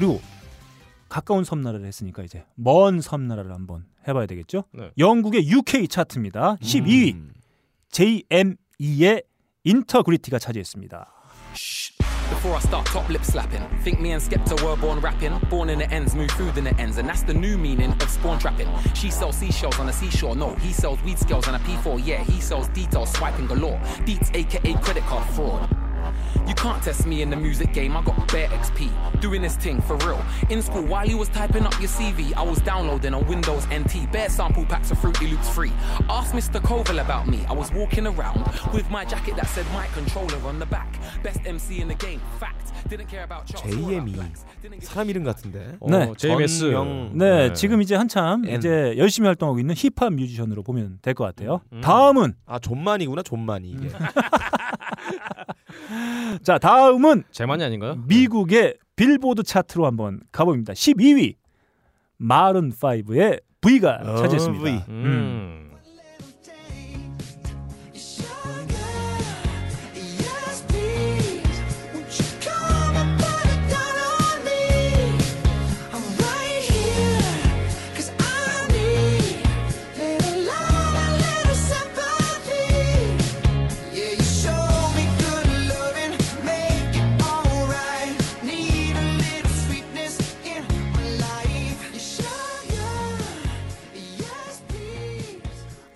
그리고 0.00 0.18
가까운 1.10 1.44
섬나라를 1.44 1.84
했으니까 1.84 2.22
이제 2.22 2.46
먼 2.54 3.02
섬나라를 3.02 3.52
한번 3.52 3.84
해봐야 4.08 4.24
되겠죠. 4.24 4.64
네. 4.72 4.90
영국의 4.96 5.46
UK 5.46 5.88
차트입니다. 5.88 6.56
12위 6.56 7.14
음. 7.14 7.32
JME의 7.90 9.22
인터그리티가 9.64 10.38
차지했습니다. 10.38 11.12
Before 12.30 12.54
I 12.54 12.60
start 12.60 12.86
top 12.86 13.10
lip 13.10 13.24
slapping, 13.24 13.60
think 13.82 14.00
me 14.00 14.12
and 14.12 14.22
Skepta 14.22 14.56
were 14.62 14.76
born 14.76 15.00
rapping. 15.00 15.36
Born 15.50 15.68
in 15.68 15.80
the 15.80 15.92
ends, 15.92 16.14
move 16.14 16.30
through 16.30 16.56
in 16.56 16.64
the 16.64 16.74
ends, 16.80 16.96
and 16.96 17.06
that's 17.06 17.24
the 17.26 17.34
new 17.34 17.58
meaning 17.58 17.92
of 18.00 18.08
spawn 18.08 18.38
trapping. 18.38 18.68
She 18.94 19.10
sells 19.10 19.36
seashells 19.36 19.78
on 19.80 19.86
the 19.86 19.92
seashore, 19.92 20.36
no, 20.36 20.54
he 20.62 20.72
sells 20.72 21.02
weed 21.02 21.18
scales 21.18 21.48
on 21.48 21.56
a 21.56 21.58
P4, 21.58 22.00
yeah, 22.06 22.22
he 22.22 22.40
sells 22.40 22.68
details, 22.68 23.12
swiping 23.12 23.48
galore. 23.48 23.80
Beats, 24.06 24.30
aka 24.32 24.72
credit 24.80 25.02
card 25.04 25.28
fraud. 25.34 25.68
You 26.46 26.54
can't 26.54 26.82
test 26.82 27.06
me 27.06 27.22
in 27.22 27.30
the 27.30 27.36
music 27.36 27.72
game, 27.72 27.96
I 27.96 28.02
got 28.02 28.16
bare 28.32 28.48
XP. 28.48 28.90
Doing 29.20 29.42
this 29.42 29.56
thing 29.56 29.80
for 29.82 29.96
real. 29.98 30.20
In 30.48 30.62
school, 30.62 30.82
while 30.82 31.06
you 31.06 31.16
was 31.18 31.28
typing 31.28 31.64
up 31.64 31.78
your 31.80 31.88
CV, 31.88 32.34
I 32.36 32.42
was 32.42 32.58
downloading 32.60 33.14
on 33.14 33.26
Windows 33.26 33.66
NT. 33.72 34.10
Bare 34.12 34.28
sample 34.28 34.64
packs 34.66 34.90
of 34.90 34.98
Fruity 34.98 35.28
Loops 35.28 35.48
free. 35.50 35.72
Ask 36.08 36.34
Mr. 36.34 36.60
Koval 36.60 37.00
about 37.00 37.28
me. 37.28 37.44
I 37.48 37.52
was 37.52 37.70
walking 37.72 38.06
around 38.06 38.42
with 38.72 38.90
my 38.90 39.04
jacket 39.04 39.36
that 39.36 39.46
said 39.48 39.66
my 39.72 39.86
controller 39.94 40.38
on 40.46 40.58
the 40.58 40.66
back. 40.66 40.98
Best 41.22 41.40
MC 41.46 41.80
in 41.80 41.88
the 41.88 41.94
game, 41.94 42.20
fact. 42.40 42.72
Didn't 42.88 43.08
care 43.08 43.24
about 43.24 43.46
JME. 43.46 44.16
사람 44.82 45.08
이름 45.10 45.24
같은데. 45.24 45.76
어, 45.80 45.88
네. 45.88 46.12
JMS. 46.16 46.60
전명. 46.70 47.10
네, 47.16 47.52
지금 47.52 47.80
이제 47.82 47.94
한참 47.94 48.44
N. 48.46 48.58
이제 48.58 48.94
열심히 48.96 49.26
활동하고 49.26 49.58
있는 49.60 49.74
힙합 49.76 50.12
뮤지션으로 50.14 50.62
보면 50.62 50.98
될 51.02 51.14
것 51.14 51.24
같아요. 51.24 51.60
음. 51.72 51.80
다음은 51.82 52.34
아 52.46 52.58
존만이구나 52.58 53.22
존만이 53.22 53.68
이게. 53.70 53.88
음. 55.90 56.38
자, 56.42 56.58
다음은 56.58 57.24
제만이 57.30 57.62
아닌가요? 57.64 58.02
미국의 58.06 58.76
빌보드 58.96 59.42
차트로 59.42 59.86
한번 59.86 60.20
가봅니다. 60.32 60.72
12위 60.72 61.36
마룬 62.18 62.70
5의 62.70 63.42
V가 63.60 64.00
어, 64.02 64.16
차지했습니다. 64.16 64.64
V. 64.64 64.80
음. 64.88 65.59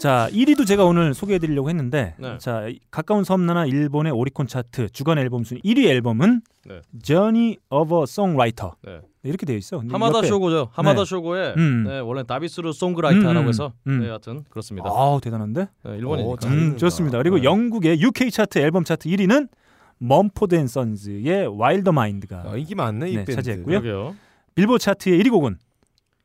자, 0.04 0.28
1위도 0.32 0.66
제가 0.66 0.84
오늘 0.84 1.14
소개해 1.14 1.38
드리려고 1.38 1.70
했는데 1.70 2.14
네. 2.18 2.36
자, 2.36 2.68
이- 2.68 2.78
가까운 2.90 3.24
섬나라 3.24 3.64
일본의 3.64 4.12
오리콘 4.12 4.46
차트 4.46 4.90
주간 4.90 5.16
앨범 5.16 5.44
순위 5.44 5.62
1위 5.62 5.86
앨범은 5.86 6.42
네. 6.66 6.82
Journey 7.02 7.56
of 7.70 7.96
a 7.96 8.02
Songwriter. 8.02 8.72
네. 8.82 8.98
네, 9.22 9.28
이렇게 9.30 9.46
되어 9.46 9.56
있어. 9.56 9.82
하마다 9.90 10.18
옆에- 10.18 10.26
쇼고죠. 10.26 10.68
하마다 10.72 11.04
네. 11.04 11.04
쇼고의 11.06 11.54
음. 11.56 11.84
네, 11.84 12.00
원래 12.00 12.22
나비스루 12.28 12.74
송그라이터라고 12.74 13.40
음, 13.40 13.44
음, 13.44 13.48
해서 13.48 13.72
음. 13.86 14.00
네, 14.00 14.08
여하튼 14.08 14.44
그렇습니다. 14.50 14.90
아우 14.92 15.22
대단한데. 15.22 15.68
네, 15.84 15.96
일본이니까. 15.96 16.30
오, 16.30 16.36
잘- 16.36 16.52
음. 16.52 16.76
좋습니다. 16.76 17.16
그리고 17.16 17.36
네. 17.38 17.44
영국의 17.44 17.98
UK 18.02 18.30
차트 18.30 18.58
앨범 18.58 18.84
차트 18.84 19.08
1위는 19.08 19.48
Mumford & 19.96 20.54
Sons의 20.54 21.46
Wilder 21.58 21.92
Mind가 21.92 22.42
아, 22.46 22.56
인기 22.58 22.74
많네 22.74 23.08
이 23.08 23.12
네, 23.16 23.24
밴드. 23.24 23.36
차지했고요. 23.36 24.14
빌보드 24.54 24.84
차트의 24.84 25.18
1위 25.22 25.30
곡은 25.30 25.56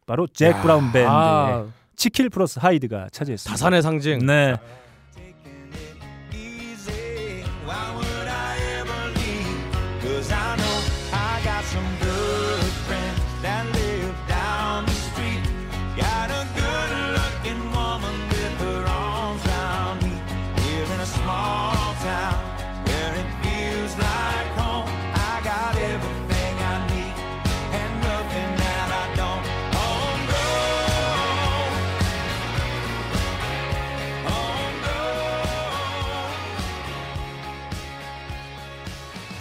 바로 0.05 0.27
잭 0.27 0.47
야. 0.51 0.61
브라운 0.61 0.81
밴드의 0.91 1.05
아, 1.07 1.65
치킬 1.99 2.29
플러스 2.29 2.59
하이드가 2.59 3.09
차지했습니다. 3.11 3.51
다산의 3.51 3.81
상징. 3.81 4.25
네. 4.25 4.55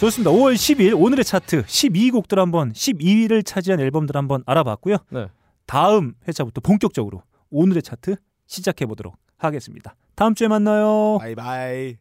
좋습니다. 0.00 0.30
5월 0.30 0.54
10일 0.54 0.94
오늘의 0.96 1.24
차트 1.24 1.64
12곡들 1.64 2.36
한번 2.36 2.72
12위를 2.72 3.44
차지한 3.44 3.80
앨범들 3.80 4.16
한번 4.16 4.44
알아봤고요. 4.46 4.98
네. 5.10 5.26
다음 5.66 6.14
회차부터 6.26 6.60
본격적으로 6.60 7.22
오늘의 7.50 7.82
차트 7.82 8.14
시작해 8.46 8.86
보도록 8.86 9.16
하겠습니다. 9.38 9.96
다음 10.14 10.36
주에 10.36 10.46
만나요. 10.46 11.18
바이바이. 11.18 11.96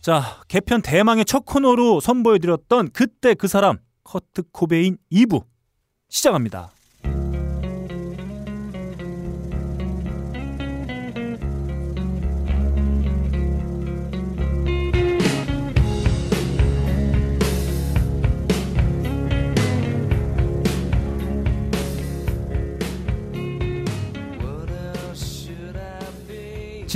자, 0.00 0.40
개편 0.46 0.82
대망의 0.82 1.24
첫 1.24 1.44
코너로 1.44 1.98
선보여 1.98 2.38
드렸던 2.38 2.90
그때 2.92 3.34
그 3.34 3.48
사람 3.48 3.78
커트 4.04 4.44
코베인 4.52 4.98
2부 5.10 5.42
시작합니다. 6.08 6.75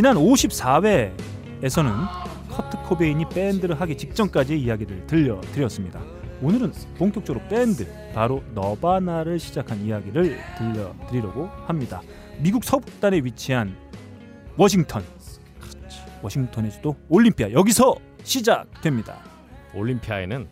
지난 0.00 0.16
54회에서는 0.16 1.92
커트 2.48 2.78
코베인이 2.88 3.28
밴드를 3.28 3.78
하기 3.82 3.98
직전까지의 3.98 4.58
이야기를 4.62 5.06
들려드렸습니다. 5.06 6.00
오늘은 6.40 6.72
본격적으로 6.96 7.46
밴드 7.48 7.86
바로 8.14 8.42
너바나를 8.54 9.38
시작한 9.38 9.78
이야기를 9.84 10.38
들려드리려고 10.56 11.48
합니다. 11.66 12.00
미국 12.42 12.64
서북단에 12.64 13.18
위치한 13.18 13.76
워싱턴 14.56 15.04
워싱턴의 16.22 16.70
수도 16.70 16.96
올림피아 17.10 17.52
여기서 17.52 17.94
시작됩니다. 18.22 19.22
올림피아에는 19.74 20.48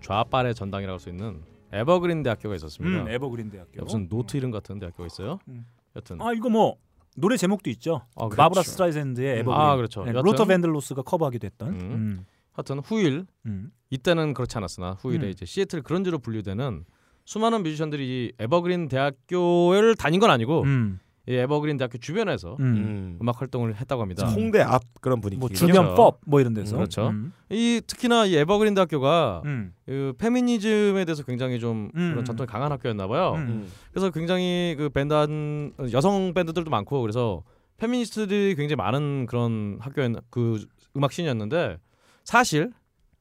좌빨의 0.00 0.56
전당이라고 0.56 0.94
할 0.94 0.98
수 0.98 1.10
있는 1.10 1.40
에버그린 1.72 2.24
대학교가 2.24 2.56
있었습니다. 2.56 3.02
음, 3.04 3.08
에버그린 3.08 3.50
대학교. 3.50 3.84
무슨 3.84 4.08
노트 4.08 4.36
이름 4.36 4.50
같은 4.50 4.80
대학교가 4.80 5.06
있어요. 5.06 5.38
음. 5.46 5.64
여튼 5.94 6.20
아 6.20 6.32
이거 6.32 6.48
뭐 6.50 6.76
노래 7.14 7.36
제목도 7.36 7.70
있죠. 7.70 8.02
아, 8.16 8.28
그렇죠. 8.28 8.36
바브라 8.36 8.62
스트라이샌드의 8.62 9.38
Evergreen. 9.40 9.60
아, 9.60 9.76
그렇죠. 9.76 10.04
네, 10.04 10.12
루더 10.12 10.44
밴드로스가 10.44 11.02
커버하기도 11.02 11.46
했던. 11.46 11.68
음. 11.68 11.80
음. 11.80 12.26
하여튼 12.52 12.78
후일 12.80 13.26
음. 13.46 13.70
이때는 13.90 14.34
그렇지 14.34 14.56
않았으나 14.56 14.92
후일에 15.00 15.26
음. 15.26 15.30
이제 15.30 15.44
시애틀 15.44 15.82
grunge로 15.82 16.18
분류되는 16.18 16.84
수많은 17.24 17.62
뮤지션들이 17.62 18.06
이 18.06 18.32
에버그린 18.38 18.88
대학교를 18.88 19.96
다닌 19.96 20.20
건 20.20 20.30
아니고 20.30 20.62
음. 20.62 21.00
이 21.00 21.13
에버그린 21.26 21.78
대학교 21.78 21.96
주변에서 21.98 22.56
음. 22.60 22.64
음. 22.64 23.18
음. 23.20 23.28
악 23.28 23.40
활동을 23.40 23.76
했다고 23.76 24.02
합니다. 24.02 24.26
홍대 24.26 24.60
앞 24.60 24.82
그런 25.00 25.20
분위기. 25.20 25.40
뭐 25.40 25.48
그렇죠. 25.48 25.66
주변 25.66 25.94
펍 25.94 26.17
뭐 26.17 26.40
이런 26.40 26.52
데서. 26.52 26.76
음, 26.76 26.78
그렇죠. 26.78 27.08
음. 27.08 27.32
이 27.50 27.80
특히나 27.86 28.26
이 28.26 28.36
에버그린 28.36 28.74
대학교가 28.74 29.42
음. 29.44 29.72
그 29.86 30.12
페미니즘에 30.18 31.04
대해서 31.04 31.22
굉장히 31.22 31.58
좀 31.60 31.90
음. 31.94 32.10
그런 32.10 32.24
전통이 32.24 32.46
강한 32.46 32.72
학교였나 32.72 33.06
봐요. 33.06 33.32
음. 33.36 33.40
음. 33.40 33.72
그래서 33.90 34.10
굉장히 34.10 34.74
그 34.76 34.88
밴드 34.90 35.14
한 35.14 35.72
여성 35.92 36.34
밴드들도 36.34 36.70
많고 36.70 37.00
그래서 37.00 37.42
페미니스트들이 37.78 38.54
굉장히 38.56 38.76
많은 38.76 39.26
그런 39.26 39.78
학교였 39.80 40.12
그 40.30 40.64
음악 40.96 41.12
scene이었는데 41.12 41.78
사실 42.22 42.72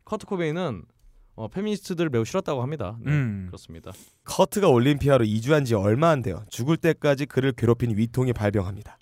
커트 0.06 0.26
코베인은 0.26 0.84
어, 1.36 1.48
페미니스트들을 1.48 2.10
매우 2.10 2.26
싫었다고 2.26 2.62
합니다. 2.62 2.98
네, 3.02 3.12
음. 3.12 3.46
그렇습니다. 3.48 3.92
커트가 4.24 4.70
올림피아로 4.70 5.26
이주한 5.26 5.66
지 5.66 5.74
얼마 5.74 6.10
안 6.10 6.22
돼요. 6.22 6.44
죽을 6.50 6.78
때까지 6.78 7.26
그를 7.26 7.52
괴롭힌 7.52 7.98
위통이 7.98 8.34
발병합니다. 8.34 8.98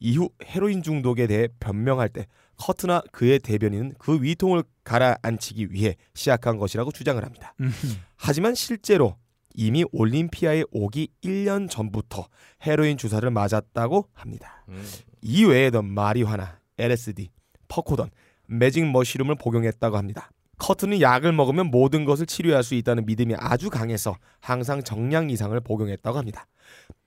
이후 0.00 0.30
헤로인 0.44 0.82
중독에 0.82 1.26
대해 1.26 1.48
변명할 1.60 2.08
때 2.08 2.26
커트나 2.56 3.02
그의 3.12 3.38
대변인은 3.38 3.94
그 3.98 4.20
위통을 4.20 4.64
가라앉히기 4.84 5.72
위해 5.72 5.96
시작한 6.14 6.58
것이라고 6.58 6.90
주장을 6.90 7.22
합니다. 7.24 7.54
음. 7.60 7.70
하지만 8.16 8.54
실제로 8.54 9.16
이미 9.54 9.84
올림피아에 9.92 10.64
오기 10.72 11.08
1년 11.22 11.70
전부터 11.70 12.26
헤로인 12.66 12.96
주사를 12.98 13.28
맞았다고 13.30 14.08
합니다. 14.12 14.64
음. 14.68 14.84
이 15.20 15.44
외에도 15.44 15.82
마리화나, 15.82 16.58
LSD, 16.78 17.30
퍼코던, 17.68 18.10
매직 18.46 18.84
머시룸을 18.90 19.36
복용했다고 19.36 19.96
합니다. 19.96 20.31
커트는 20.58 21.00
약을 21.00 21.32
먹으면 21.32 21.70
모든 21.70 22.04
것을 22.04 22.26
치료할 22.26 22.62
수 22.62 22.74
있다는 22.74 23.06
믿음이 23.06 23.34
아주 23.38 23.70
강해서 23.70 24.16
항상 24.40 24.82
정량 24.82 25.30
이상을 25.30 25.58
복용했다고 25.60 26.18
합니다. 26.18 26.46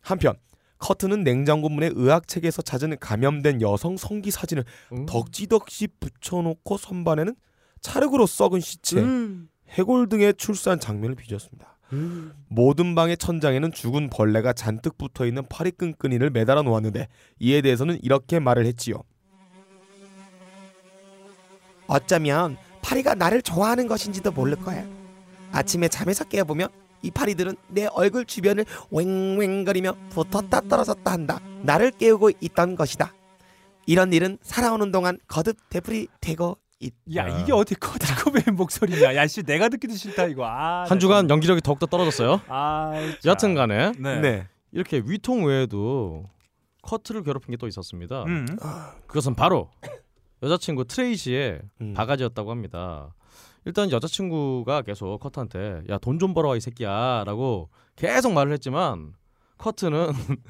한편 0.01 0.36
커트는 0.79 1.23
냉장고 1.23 1.69
문에 1.69 1.89
의학책에서 1.93 2.62
찾은 2.62 2.97
감염된 2.99 3.62
여성 3.62 3.97
성기 3.97 4.31
사진을 4.31 4.65
음. 4.91 5.05
덕지덕지 5.05 5.88
붙여놓고 5.99 6.77
선반에는 6.77 7.36
찰흙으로 7.81 8.25
썩은 8.25 8.60
시체, 8.60 8.99
음. 8.99 9.47
해골 9.69 10.10
등의 10.10 10.34
출산 10.36 10.79
장면을 10.79 11.15
빚었습니다. 11.15 11.75
모든 12.47 12.95
방의 12.95 13.15
천장에는 13.15 13.71
죽은 13.71 14.10
벌레가 14.10 14.53
잔뜩 14.53 14.97
붙어 14.97 15.25
있는 15.25 15.43
파리 15.47 15.71
끈끈이를 15.71 16.29
매달아 16.29 16.63
놓았는데 16.63 17.08
이에 17.39 17.62
대해서는 17.62 17.99
이렇게 18.01 18.39
말을 18.39 18.65
했지요. 18.65 19.03
어쩌면 21.88 22.58
파리가 22.86 23.15
나를 23.15 23.41
좋아하는 23.41 23.88
것인지도 23.88 24.32
모를 24.32 24.56
거야. 24.58 24.86
아침에 25.52 25.88
잠에서 25.88 26.24
깨어보면 26.24 26.69
이 27.02 27.10
파리들은 27.10 27.56
내 27.69 27.88
얼굴 27.88 28.26
주변을 28.26 28.63
왱왱거리며 28.91 29.95
붙었다 30.12 30.62
떨어졌다 30.62 31.12
한다. 31.12 31.39
나를 31.63 31.89
깨우고 31.91 32.32
있던 32.41 32.76
것이다. 32.76 33.12
이런 33.88 34.13
일은 34.13 34.38
살아오는 34.41 34.91
동안 34.91 35.17
거듭 35.28 35.58
되풀이 35.69 36.08
되고 36.21 36.58
있. 36.80 36.93
야 37.15 37.28
야. 37.28 37.39
이게 37.39 37.54
어떻게 37.54 37.76
코베인 38.24 38.56
목소리냐? 38.56 39.15
야씨 39.15 39.43
내가 39.43 39.69
듣기도 39.69 39.95
싫다 39.95 40.26
이거. 40.26 40.45
아, 40.45 40.86
한 40.88 41.00
주간 41.00 41.28
연기력이 41.30 41.62
더욱더 41.62 41.88
떨어졌어요. 41.88 42.41
아, 42.48 42.91
여튼간에 43.26 43.93
네. 43.98 44.19
네. 44.19 44.48
이렇게 44.71 45.02
위통 45.06 45.45
외에도 45.45 46.26
커트를 46.84 47.24
괴롭힌 47.24 47.52
게 47.52 47.58
또 47.58 47.67
있었습니다. 47.67 48.24
음. 48.26 48.45
그것은 49.08 49.34
바로 49.34 49.71
여자친구 50.43 50.86
트레이시의 50.86 51.62
음. 51.82 51.93
바가지였다고 51.93 52.52
합니다. 52.52 53.13
일단 53.65 53.89
여자친구가 53.91 54.84
계속 54.84 55.17
커트한테 55.19 55.82
야 55.89 55.98
돈 55.98 56.19
좀 56.19 56.34
벌어와 56.34 56.56
이 56.56 56.60
새끼야라고 56.62 57.69
계속 57.95 58.34
말을 58.34 58.52
했지만 58.54 59.13
커트는 59.58 60.12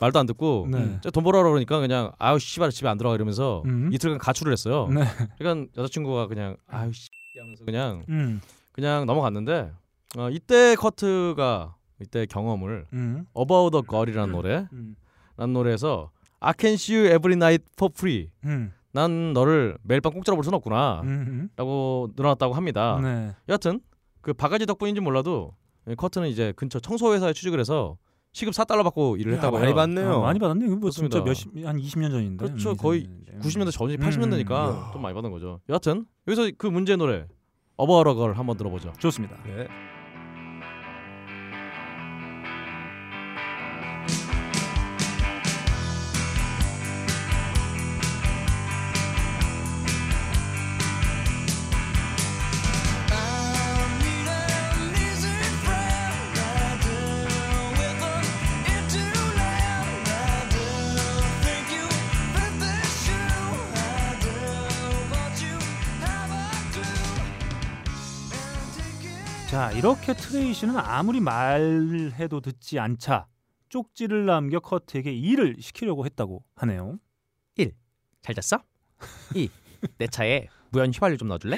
말도 0.00 0.18
안 0.18 0.26
듣고 0.26 0.66
네. 0.70 1.00
돈 1.12 1.22
벌어라 1.24 1.50
그러니까 1.50 1.80
그냥 1.80 2.12
아유 2.18 2.38
씨발 2.38 2.70
집에 2.70 2.88
안 2.88 2.96
들어가 2.96 3.14
이러면서 3.14 3.62
음. 3.66 3.90
이틀간 3.92 4.18
가출을 4.18 4.52
했어요. 4.52 4.88
네. 4.88 5.04
그러니까 5.38 5.70
여자친구가 5.76 6.28
그냥 6.28 6.56
아유 6.68 6.92
씨 6.92 7.08
하면서 7.38 7.64
그냥 7.64 8.04
음. 8.08 8.40
그냥 8.72 9.04
넘어갔는데 9.06 9.72
어, 10.16 10.30
이때 10.30 10.76
커트가 10.76 11.74
이때 12.00 12.24
경험을 12.26 12.86
음. 12.92 13.26
About 13.36 13.72
the 13.72 13.82
Girl이라는 13.86 14.32
노래 14.32 14.66
음. 14.72 14.94
라는 15.36 15.52
노래에서 15.52 16.10
I 16.40 16.54
can 16.58 16.74
see 16.74 16.96
you 16.96 17.06
every 17.14 17.34
night 17.34 17.64
for 17.76 17.92
free 17.94 18.30
음. 18.44 18.72
난 18.96 19.34
너를 19.34 19.76
매일 19.82 20.00
밤 20.00 20.12
공짜로 20.14 20.36
볼 20.36 20.44
수는 20.44 20.56
없구나 20.56 21.02
음. 21.04 21.50
라고 21.56 22.08
늘어났다고 22.16 22.54
합니다 22.54 22.98
네. 23.02 23.34
여하튼 23.48 23.80
그 24.22 24.32
바가지 24.32 24.64
덕분인지 24.64 25.02
몰라도 25.02 25.54
이 25.86 25.94
커트는 25.94 26.28
이제 26.28 26.52
근처 26.56 26.80
청소회사에 26.80 27.34
취직을 27.34 27.60
해서 27.60 27.98
시급 28.32 28.52
4달러 28.54 28.82
받고 28.84 29.16
일을 29.18 29.32
야, 29.32 29.36
했다고 29.36 29.58
많이. 29.58 29.72
받네요. 29.72 30.16
아, 30.16 30.20
많이 30.20 30.38
받았네. 30.38 30.66
뭐 30.66 30.90
진짜 30.90 31.22
그렇습니다. 31.22 31.62
몇십 31.62 31.66
한 31.66 31.78
20년 31.78 32.10
전인데. 32.10 32.44
그렇죠. 32.44 32.70
음, 32.72 32.76
거의 32.76 33.00
이전인데. 33.00 33.38
90년대 33.38 33.72
전이 33.72 33.94
음. 33.94 34.00
80년대니까 34.00 34.92
좀 34.92 35.00
많이 35.00 35.14
받은 35.14 35.30
거죠. 35.30 35.60
여하튼 35.70 36.04
여기서 36.28 36.50
그 36.58 36.66
문제의 36.66 36.98
노래 36.98 37.26
어버러걸 37.78 38.34
한번 38.34 38.58
들어보죠. 38.58 38.92
좋습니다. 38.98 39.38
네. 39.44 39.68
자 69.56 69.72
이렇게 69.72 70.12
트레이시는 70.12 70.76
아무리 70.76 71.18
말해도 71.18 72.42
듣지 72.42 72.78
않자 72.78 73.26
쪽지를 73.70 74.26
남겨 74.26 74.60
커트에게 74.60 75.10
일을 75.10 75.56
시키려고 75.60 76.04
했다고 76.04 76.44
하네요. 76.56 76.98
잘 78.20 78.34
잤어? 78.34 78.62
2. 79.34 79.48
내 79.96 80.08
차에 80.08 80.48
무연 80.72 80.92
휘발유 80.92 81.16
좀 81.16 81.28
넣어줄래? 81.28 81.56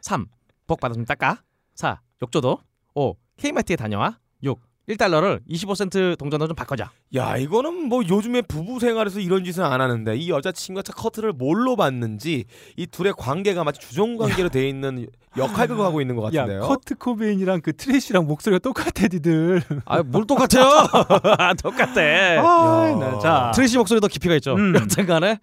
3. 0.00 0.28
복 0.68 0.78
받아 0.78 0.94
좀 0.94 1.04
닦아? 1.04 1.42
4. 1.74 2.00
욕조도? 2.22 2.60
5. 2.94 3.16
K마트에 3.38 3.74
다녀와? 3.74 4.20
6. 4.44 4.60
1달러를 4.90 5.40
25센트 5.48 6.18
동전으로 6.18 6.48
좀 6.48 6.56
바꿔줘. 6.56 6.84
야 7.14 7.36
이거는 7.36 7.88
뭐 7.88 8.02
요즘에 8.06 8.42
부부 8.42 8.80
생활에서 8.80 9.20
이런 9.20 9.44
짓은 9.44 9.64
안 9.64 9.80
하는데 9.80 10.16
이 10.16 10.30
여자친구가 10.30 10.82
차 10.82 10.92
커트를 10.92 11.32
뭘로 11.32 11.76
받는지 11.76 12.44
이 12.76 12.86
둘의 12.86 13.14
관계가 13.16 13.64
마치 13.64 13.80
주종 13.80 14.16
관계로 14.16 14.48
돼 14.48 14.68
있는 14.68 15.06
역할극을 15.36 15.84
하고 15.84 16.00
있는 16.00 16.16
것야 16.16 16.30
같은데요. 16.42 16.60
커트 16.62 16.96
코베인이랑 16.96 17.60
그 17.60 17.74
트레이시랑 17.76 18.26
목소리가 18.26 18.58
똑같아 18.58 19.06
니들. 19.10 19.62
아, 19.84 20.02
뭘 20.02 20.26
똑같아요? 20.26 20.86
똑같아. 21.62 22.00
아, 22.00 22.96
네, 22.98 23.18
자 23.22 23.52
트레이시 23.54 23.78
목소리 23.78 24.00
더 24.00 24.08
깊이가 24.08 24.34
있죠. 24.36 24.54
음. 24.54 24.74
여튼간에 24.76 25.38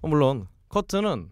어, 0.00 0.08
물론 0.08 0.46
커트는 0.68 1.28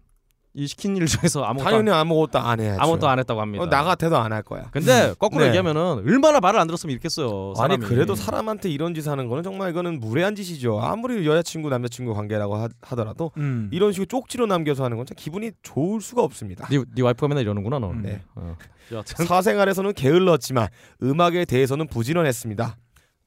이 0.57 0.65
시킨 0.65 0.97
일 0.97 1.05
중에서 1.05 1.43
아무것도 1.43 1.69
당연히 1.69 1.91
안, 1.91 1.99
아무것도 1.99 2.39
안 2.39 2.59
해야죠. 2.59 2.81
아무것도 2.81 3.07
안 3.07 3.19
했다고 3.19 3.39
합니다. 3.41 3.63
어, 3.63 3.69
나 3.69 3.83
같아도 3.83 4.17
안 4.17 4.33
할 4.33 4.41
거야. 4.41 4.69
근데 4.71 5.13
거꾸로 5.19 5.41
네. 5.43 5.49
얘기하면은 5.49 6.03
얼마나 6.05 6.39
말을 6.39 6.59
안 6.59 6.65
들었으면 6.65 6.91
이랬겠어요. 6.93 7.53
아니 7.59 7.75
사람이. 7.75 7.85
그래도 7.85 8.15
사람한테 8.15 8.69
이런 8.69 8.95
짓 8.95 9.07
하는 9.07 9.27
거는 9.27 9.43
정말 9.43 9.69
이거는 9.69 9.99
무례한 9.99 10.35
짓이죠. 10.35 10.79
아무리 10.81 11.25
여자친구 11.27 11.69
남자친구 11.69 12.15
관계라고 12.15 12.55
하, 12.55 12.69
하더라도 12.81 13.31
음. 13.37 13.69
이런 13.71 13.91
식으로 13.93 14.07
쪽지로 14.07 14.47
남겨서 14.47 14.83
하는 14.83 14.97
건 14.97 15.05
참 15.05 15.15
기분이 15.15 15.51
좋을 15.61 16.01
수가 16.01 16.23
없습니다. 16.23 16.67
네, 16.69 16.79
네 16.95 17.01
와이프가 17.03 17.27
맨날 17.27 17.43
이러는구나 17.43 17.77
너. 17.79 17.93
네. 17.93 18.21
어. 18.35 18.55
사생활에서는 19.05 19.93
게을렀지만 19.93 20.69
음악에 21.03 21.45
대해서는 21.45 21.87
부지런했습니다. 21.87 22.77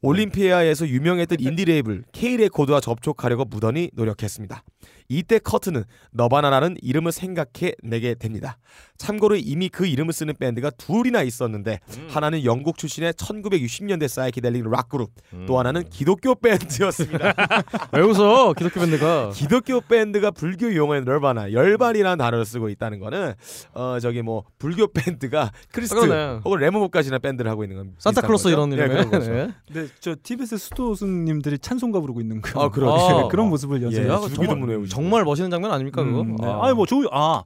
올림피아에서 0.02 0.88
유명했던 0.88 1.38
인디 1.40 1.64
레이블 1.66 2.04
K 2.12 2.38
레코드와 2.38 2.80
접촉하려고 2.80 3.44
무던히 3.44 3.90
노력했습니다. 3.94 4.62
이때 5.10 5.40
커트는 5.40 5.82
너바나라는 6.12 6.76
이름을 6.80 7.10
생각해 7.10 7.72
내게 7.82 8.14
됩니다. 8.14 8.56
참고로 8.96 9.34
이미 9.36 9.68
그 9.68 9.86
이름을 9.86 10.12
쓰는 10.12 10.34
밴드가 10.38 10.70
둘이나 10.70 11.22
있었는데 11.22 11.80
하나는 12.08 12.44
영국 12.44 12.78
출신의 12.78 13.14
1960년대 13.14 14.06
psychedelic 14.06 14.70
rock 14.70 14.88
그룹, 14.88 15.10
또 15.46 15.58
하나는 15.58 15.88
기독교 15.88 16.34
밴드였습니다. 16.36 17.34
왜 17.92 18.00
웃어? 18.02 18.52
기독교 18.54 18.78
밴드가. 18.80 19.30
기독교 19.34 19.80
밴드가 19.80 20.30
불교 20.30 20.74
용어의 20.74 21.02
Nirvana 21.02 21.52
열반이라는 21.52 22.18
단어를 22.18 22.44
쓰고 22.44 22.68
있다는 22.68 23.00
거는 23.00 23.34
어 23.74 23.98
저기 24.00 24.22
뭐 24.22 24.44
불교 24.58 24.86
밴드가 24.86 25.50
크리스트 25.72 25.98
그러네. 25.98 26.40
혹은 26.44 26.58
레모복까지나 26.60 27.18
밴드를 27.18 27.50
하고 27.50 27.64
있는 27.64 27.76
건 27.76 27.94
산타클로스 27.98 28.48
이런. 28.48 28.70
이름의. 28.72 28.88
네, 28.88 28.94
그런 28.94 29.10
거죠. 29.10 29.32
네. 29.32 29.48
근데 29.66 29.88
저 29.98 30.14
TBS 30.22 30.56
수도승님들이 30.58 31.58
찬송가 31.58 31.98
부르고 32.00 32.20
있는 32.20 32.40
거. 32.40 32.62
아, 32.62 32.68
그러네. 32.70 33.24
아. 33.24 33.28
그런 33.28 33.48
모습을 33.48 33.82
연습. 33.82 34.02
예, 34.02 34.08
야, 34.08 34.18
주기도 34.20 34.34
정말, 34.36 34.56
문외 34.58 34.74
외우시고. 34.76 34.99
정말 35.00 35.24
멋있는 35.24 35.50
장면 35.50 35.72
아닙니까 35.72 36.04
그거? 36.04 36.20
음, 36.22 36.36
네. 36.36 36.46
아. 36.46 36.64
아니 36.66 36.74
뭐저 36.74 36.96
아. 37.12 37.44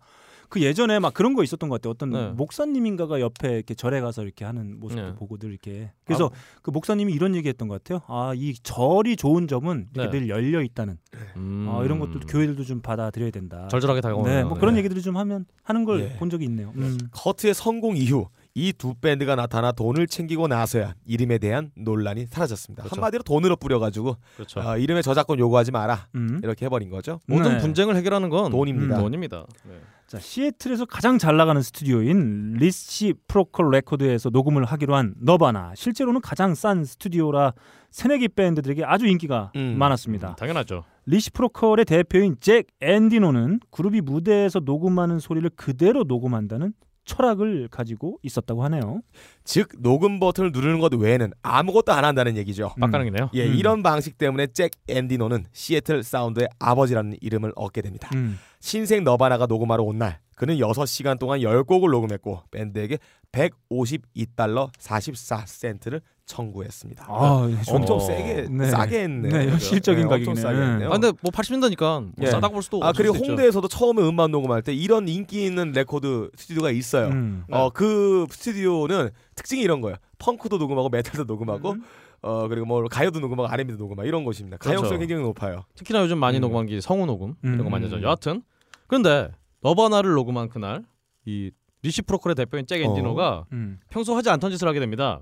그 0.51 0.61
예전에 0.63 1.01
막 1.01 1.13
그런 1.15 1.35
거 1.35 1.43
있었던 1.43 1.69
것 1.69 1.81
같아요. 1.81 1.91
어떤 1.91 2.11
네. 2.11 2.29
목사님인가가 2.37 3.21
옆에 3.21 3.55
이렇게 3.55 3.75
절에 3.75 4.01
가서 4.01 4.23
이렇게 4.23 4.45
하는 4.45 4.79
모습도 4.79 5.03
네. 5.03 5.15
보고들 5.17 5.51
이렇게. 5.51 5.91
그래서 6.05 6.31
그 6.63 6.71
목사님이 6.71 7.13
이런 7.13 7.35
얘기했던 7.35 7.67
것 7.67 7.83
같아요. 7.83 8.03
아 8.07 8.33
이 8.37 8.55
절이 8.63 9.17
좋은 9.17 9.49
점은 9.49 9.89
이렇게 9.95 10.11
네. 10.13 10.21
늘 10.21 10.29
열려 10.29 10.63
있다는. 10.63 10.99
음. 11.37 11.67
아, 11.69 11.83
이런 11.83 11.99
것도 11.99 12.21
교회들도 12.29 12.63
좀 12.65 12.81
받아들여야 12.83 13.31
된다. 13.31 13.67
절절하게 13.69 14.01
다가오는. 14.01 14.31
네, 14.31 14.45
뭐 14.45 14.57
그런 14.57 14.77
얘기들을 14.77 15.03
좀 15.03 15.17
하면 15.17 15.47
하는 15.65 15.85
걸 15.85 16.01
예. 16.01 16.17
본 16.19 16.31
적이 16.31 16.45
있네요. 16.45 16.73
음. 16.77 16.99
커트의 17.11 17.53
성공 17.55 17.97
이후 17.97 18.29
이 18.57 18.73
두 18.73 18.95
밴드가 18.95 19.35
나타나 19.35 19.73
돈을 19.73 20.07
챙기고 20.07 20.47
나서야 20.47 20.95
이름에 21.07 21.39
대한 21.39 21.73
논란이 21.77 22.27
사라졌습니다. 22.27 22.85
그렇죠. 22.85 22.97
한마디로 22.97 23.25
돈으로 23.25 23.57
뿌려가지고 23.57 24.17
그렇죠. 24.37 24.61
어, 24.61 24.79
이름에 24.79 25.03
저작권 25.03 25.41
요구하지 25.41 25.73
마라 25.73 26.07
음. 26.15 26.41
이렇게 26.43 26.67
해버린 26.67 26.89
거죠. 26.89 27.19
모든 27.27 27.55
네. 27.55 27.59
분쟁을 27.59 27.97
해결하는 27.97 28.29
건 28.29 28.53
돈입니다. 28.53 28.97
음, 28.97 29.03
돈입니다. 29.03 29.47
네. 29.69 29.75
자, 30.07 30.21
시애틀에서 30.21 30.85
가장 30.85 31.19
잘 31.19 31.37
나가는 31.37 31.61
스튜디오인 31.61 32.53
Reciprocal 32.59 33.71
레코드에서 33.71 34.31
녹음을 34.31 34.65
하기로 34.65 34.95
한 34.95 35.15
너바나. 35.21 35.73
실제로는 35.75 36.21
가장 36.21 36.55
싼 36.55 36.85
스튜디오라 36.85 37.55
새내기 37.91 38.29
밴드들에게 38.29 38.85
아주 38.85 39.07
인기가 39.07 39.51
음. 39.57 39.77
많았습니다. 39.79 40.37
당연하죠. 40.37 40.85
Reciprocal의 41.07 41.87
대표인 41.87 42.37
잭 42.41 42.67
엔디노는 42.81 43.61
그룹이 43.73 44.01
무대에서 44.03 44.61
녹음하는 44.61 45.19
소리를 45.19 45.51
그대로 45.57 46.05
녹음한다는 46.05 46.73
철학을 47.05 47.69
가지고 47.71 48.19
있었다고 48.23 48.65
하네요. 48.65 49.01
즉 49.45 49.69
녹음 49.79 50.19
버튼을 50.21 50.53
누르는 50.53 50.81
것 50.81 50.93
외에는 50.95 51.33
아무것도 51.43 51.93
안 51.93 52.05
한다는 52.05 52.37
얘기죠. 52.37 52.73
음. 52.79 52.81
빡가능이네요. 52.81 53.31
예, 53.35 53.47
음. 53.47 53.55
이런 53.55 53.83
방식 53.83 54.17
때문에 54.19 54.47
잭 54.49 54.71
엔디노는 54.89 55.47
시애틀 55.53 56.03
사운드의 56.03 56.49
아버지라는 56.59 57.17
이름을 57.21 57.53
얻게 57.57 57.83
됩니다. 57.83 58.09
음. 58.15 58.39
신생 58.61 59.05
너바나가 59.05 59.47
녹음하러 59.47 59.83
온 59.83 59.99
날 59.99 60.19
그는 60.37 60.57
6시간 60.57 61.19
동안 61.19 61.39
10곡을 61.41 61.91
녹음했고 61.93 62.43
밴드에게 62.51 62.99
152달러 63.31 64.69
44센트를 64.79 66.01
청구했습니다. 66.27 67.07
아, 67.07 67.49
엄청 67.69 67.97
어. 67.97 68.01
세게 68.01 68.49
네. 68.51 68.71
싸게 68.71 69.03
했네. 69.03 69.29
네, 69.29 69.51
현실적인 69.51 70.05
네, 70.05 70.09
가격이네. 70.09 70.41
싸게 70.41 70.59
했네요. 70.59 70.89
아, 70.89 70.93
근데 70.93 71.13
뭐 71.21 71.31
80년대니까 71.31 72.01
뭐 72.01 72.13
예. 72.23 72.27
싸다고 72.27 72.55
볼 72.55 72.63
수도 72.63 72.83
아 72.83 72.93
그리고 72.93 73.15
수도 73.15 73.25
있죠. 73.25 73.33
홍대에서도 73.33 73.69
처음에 73.69 74.03
음반 74.03 74.31
녹음할 74.31 74.63
때 74.63 74.73
이런 74.73 75.07
인기 75.09 75.45
있는 75.45 75.73
레코드 75.73 76.31
스튜디오가 76.37 76.71
있어요. 76.71 77.09
음. 77.09 77.45
어그 77.51 78.27
스튜디오는 78.31 79.11
특징이 79.35 79.63
이런 79.63 79.81
거예요. 79.81 79.97
펑크도 80.19 80.57
녹음하고 80.59 80.89
메탈도 80.89 81.25
녹음하고 81.25 81.73
음. 81.73 81.83
어 82.23 82.49
그리고 82.49 82.67
뭐 82.67 82.83
가요도 82.85 83.21
녹음하고 83.21 83.49
R&B도 83.49 83.77
녹음하고 83.77 84.09
이런 84.09 84.25
곳입니다. 84.25 84.57
그렇죠. 84.57 84.81
가용성이 84.81 85.01
굉장히 85.01 85.23
높아요. 85.23 85.65
특히나 85.75 86.01
요즘 86.03 86.19
많이 86.19 86.39
음. 86.39 86.43
녹음한 86.43 86.67
게 86.67 86.81
성우 86.81 87.05
녹음 87.05 87.35
이런 87.43 87.59
거 87.59 87.65
음. 87.65 87.71
많이 87.71 87.85
하죠. 87.85 88.01
여하튼 88.03 88.43
근데 88.87 89.31
너바나를 89.61 90.13
녹음한 90.13 90.49
그날 90.49 90.85
이 91.27 91.51
리시프로컬의 91.83 92.35
대표인 92.35 92.67
잭 92.67 92.81
앤디노가 92.81 93.45
음. 93.53 93.79
평소 93.91 94.17
하지 94.17 94.31
않던 94.31 94.51
짓을 94.51 94.67
하게 94.67 94.81
됩니다. 94.81 95.21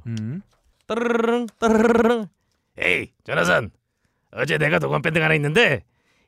음. 0.83 0.87
따르르릉 0.87 1.47
따르르릉 1.59 2.27
Hey 2.79 3.13
조나선 3.25 3.71
어제 4.33 4.59
내가 4.59 4.79
녹음 4.79 5.03
밴드가 5.03 5.27
하나 5.27 5.35
있는데 5.35 5.85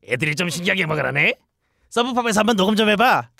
애들이 0.06 0.34
좀 0.34 0.48
신기하게 0.48 0.84
음악을 0.84 1.06
하네 1.06 1.34
서브팝에서 1.90 2.40
한번 2.40 2.56
녹음 2.56 2.76
좀 2.76 2.88
해봐 2.88 3.30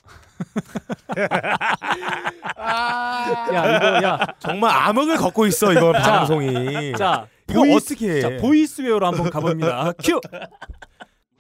야, 3.55 3.77
이거 3.77 4.07
야. 4.07 4.27
정말 4.39 4.71
암흑을 4.71 5.17
걷고 5.17 5.47
있어 5.47 5.73
이거 5.73 5.93
방송이. 5.93 6.93
자, 6.97 7.29
이거 7.49 7.61
voice, 7.61 7.93
어떻게 7.93 8.11
해? 8.17 8.21
자, 8.21 8.37
보이스웨어로 8.41 9.07
한번 9.07 9.31
가봅니다. 9.31 9.93
큐. 10.03 10.21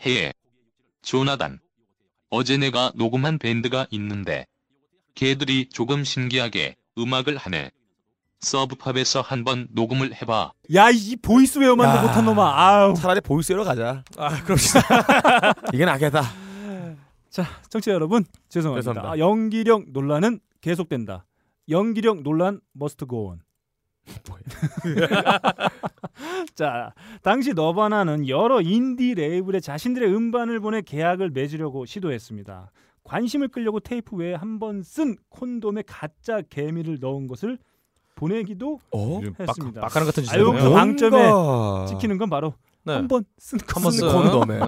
Hey 0.07 0.33
조나단 1.03 1.59
어제 2.31 2.57
내가 2.57 2.93
녹음한 2.95 3.39
밴드가 3.39 3.87
있는데 3.91 4.47
걔들이 5.15 5.69
조금 5.69 6.05
신기하게 6.05 6.77
음악을 6.99 7.37
하네 7.37 7.71
서브팝에서 8.40 9.20
한번 9.23 9.68
녹음을 9.73 10.14
해봐 10.14 10.53
야, 10.75 10.90
이 10.90 11.16
보이스웨어만도 11.16 11.99
야. 11.99 12.03
못한 12.03 12.25
놈아. 12.25 12.61
아우. 12.61 12.94
차라리 12.94 13.20
voice로 13.21 13.64
가자. 13.64 14.05
아 14.16 14.42
그럽시다 14.44 14.81
이게 15.73 15.85
낫겠다. 15.85 16.23
자, 17.31 17.44
청취자 17.68 17.92
여러분 17.92 18.25
죄송합니다. 18.49 18.83
죄송합니다. 18.92 19.12
아, 19.14 19.18
연기력 19.18 19.85
논란은 19.90 20.40
계속된다. 20.61 21.27
연기력 21.68 22.23
논란 22.23 22.61
must 22.73 23.07
go 23.07 23.20
on. 23.20 23.40
자, 26.55 26.92
당시 27.23 27.55
너바나는 27.55 28.29
여러 28.29 28.61
인디 28.61 29.14
레이블에 29.14 29.61
자신들의 29.61 30.14
음반을 30.14 30.61
보내 30.61 30.83
계약을 30.83 31.31
맺으려고 31.31 31.87
시도했습니다. 31.87 32.70
관심을 33.03 33.49
끌려고 33.49 33.81
테이프 33.81 34.14
외에 34.16 34.35
한 34.35 34.59
번 34.59 34.83
쓴 34.83 35.16
콘돔에 35.31 35.85
가짜 35.87 36.42
개미를 36.42 36.99
넣은 37.01 37.27
것을 37.27 37.59
보내기도 38.14 38.79
어? 38.92 39.20
했습니다. 39.40 39.81
빡가는 39.81 40.07
같은 40.07 40.22
아유, 40.31 40.44
짓이네요. 40.44 40.64
그 40.64 40.70
방점에 40.74 41.87
찍히는 41.88 42.18
건 42.18 42.31
바로 42.31 42.55
네. 42.87 42.92
한번 42.92 43.24
쓴 43.38 43.59
한번 43.66 43.92
쓴쓴 43.92 44.09
콘돔에. 44.31 44.59
네. 44.59 44.66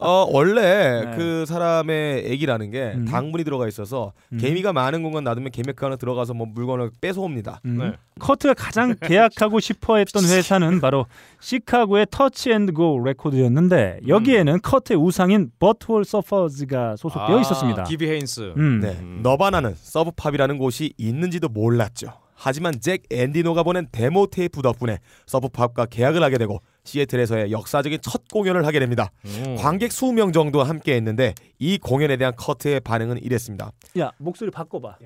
어 0.00 0.26
원래 0.32 1.04
네. 1.04 1.16
그 1.16 1.46
사람의 1.46 2.24
액이라는 2.32 2.70
게 2.72 2.92
음. 2.96 3.04
당분이 3.04 3.44
들어가 3.44 3.68
있어서 3.68 4.12
음. 4.32 4.38
개미가 4.38 4.72
많은 4.72 5.04
공간 5.04 5.22
놔두면 5.22 5.52
개미 5.52 5.72
그 5.72 5.86
안에 5.86 5.94
들어가서 5.96 6.34
뭐 6.34 6.46
물건을 6.52 6.90
뺏어옵니다. 7.00 7.60
음. 7.66 7.78
네. 7.78 7.92
커트가 8.18 8.54
가장 8.54 8.96
계약하고 9.00 9.60
싶어했던 9.60 10.24
회사는 10.24 10.80
바로 10.80 11.06
시카고의 11.40 12.08
터치앤고 12.10 13.04
레코드였는데 13.04 14.00
여기에는 14.08 14.60
커트의 14.60 14.98
우상인 14.98 15.52
버트홀 15.60 16.04
서퍼즈가 16.04 16.96
소속되어 16.96 17.40
있었습니다. 17.42 17.82
아, 17.82 17.84
기비 17.84 18.08
헤인스. 18.08 18.54
음. 18.56 18.80
네, 18.80 19.00
너바나는 19.22 19.76
서브팝이라는 19.76 20.58
곳이 20.58 20.94
있는지도 20.98 21.48
몰랐죠. 21.48 22.12
하지만 22.44 22.80
잭 22.80 23.04
앤디노가 23.08 23.62
보낸 23.62 23.86
데모 23.92 24.26
테이프 24.26 24.62
덕분에 24.62 24.98
서브팝과 25.26 25.86
계약을 25.86 26.24
하게 26.24 26.38
되고 26.38 26.60
시애틀에서의 26.82 27.52
역사적인 27.52 28.00
첫 28.02 28.26
공연을 28.32 28.66
하게 28.66 28.80
됩니다. 28.80 29.12
음. 29.26 29.54
관객 29.56 29.90
20명 29.92 30.34
정도 30.34 30.60
함께 30.64 30.96
했는데 30.96 31.34
이 31.60 31.78
공연에 31.78 32.16
대한 32.16 32.34
커트의 32.36 32.80
반응은 32.80 33.22
이랬습니다. 33.22 33.70
야 34.00 34.10
목소리 34.18 34.50
바꿔봐. 34.50 34.98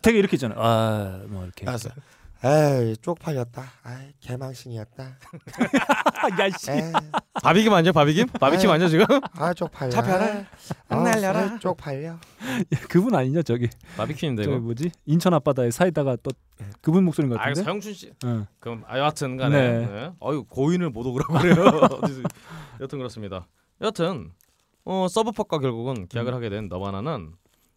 되게 0.00 0.18
이렇게 0.18 0.36
있잖아. 0.36 0.54
아뭐 0.56 1.44
이렇게. 1.44 1.66
알았어. 1.68 1.90
에이 2.42 2.96
쪽팔렸다. 2.96 3.62
아이 3.82 4.12
개망신이었다. 4.20 5.18
야씨. 6.38 6.70
바비김 7.42 7.72
아니야 7.72 7.92
바비김? 7.92 8.28
바비킴 8.28 8.70
아니야 8.70 8.88
지금? 8.88 9.04
아 9.34 9.52
쪽팔려. 9.52 9.90
잡혀라. 9.90 10.46
안 10.88 11.04
날려라. 11.04 11.58
쪽팔려. 11.58 12.18
그분 12.88 13.14
아니냐 13.14 13.42
저기. 13.42 13.68
바비킴인데 13.98 14.44
저기. 14.44 14.56
뭐지? 14.56 14.90
인천 15.04 15.34
앞바다에 15.34 15.70
사이다가 15.70 16.16
또 16.22 16.30
그분 16.80 17.04
목소리인 17.04 17.28
것아 17.30 17.42
같은데. 17.42 17.62
서영춘 17.62 17.92
씨. 17.92 18.10
응. 18.24 18.46
그럼 18.58 18.84
아 18.86 18.98
여하튼간에 18.98 19.56
네. 19.78 19.86
네. 19.86 20.12
어유 20.20 20.44
고인을 20.44 20.88
못 20.90 21.04
오그라고 21.06 21.34
그래요. 21.34 21.56
여튼 22.80 22.98
그렇습니다. 22.98 23.48
여튼 23.82 24.32
어 24.86 25.08
서브팝과 25.10 25.58
결국은 25.58 26.08
계약을 26.08 26.32
하게 26.32 26.48
된 26.48 26.68
너바나는 26.68 27.32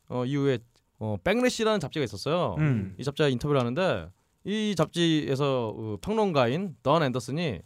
어 0.08 0.24
이후에 0.24 0.60
어 1.00 1.18
백래시라는 1.22 1.82
잡지가 1.82 2.06
있었어요. 2.06 2.56
음. 2.60 2.96
이 2.98 3.04
잡지가 3.04 3.28
인터뷰를 3.28 3.60
하는데 3.60 4.08
이 4.46 4.76
잡지에서 4.76 5.74
어, 5.76 5.98
평론가인 6.02 6.76
던 6.84 7.04
앤더슨이 7.04 7.60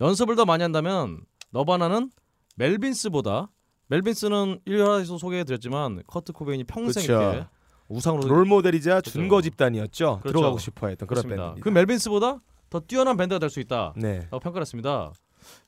연습을 0.00 0.36
더 0.36 0.44
많이 0.44 0.62
한다면 0.62 1.20
너바나는 1.50 2.10
멜빈스보다 2.56 3.50
멜빈스는 3.88 4.60
1화에서 4.66 5.18
소개해드렸지만 5.18 6.02
커트 6.06 6.32
코베인이 6.32 6.64
평생 6.64 7.02
그쵸. 7.02 7.12
이렇게 7.12 7.46
우상으로 7.88 8.28
롤 8.28 8.44
모델이자 8.44 8.90
그렇죠. 9.00 9.10
준거 9.10 9.42
집단이었죠. 9.42 10.20
그렇죠. 10.22 10.32
들어가고 10.38 10.58
싶어했던 10.58 11.08
그런. 11.08 11.26
밴드. 11.26 11.60
그 11.60 11.68
멜빈스보다 11.70 12.38
더 12.70 12.80
뛰어난 12.80 13.16
밴드가 13.16 13.38
될 13.40 13.50
수 13.50 13.58
있다. 13.60 13.94
네. 13.96 14.20
라고 14.30 14.38
평가를 14.38 14.62
했습니다. 14.62 15.12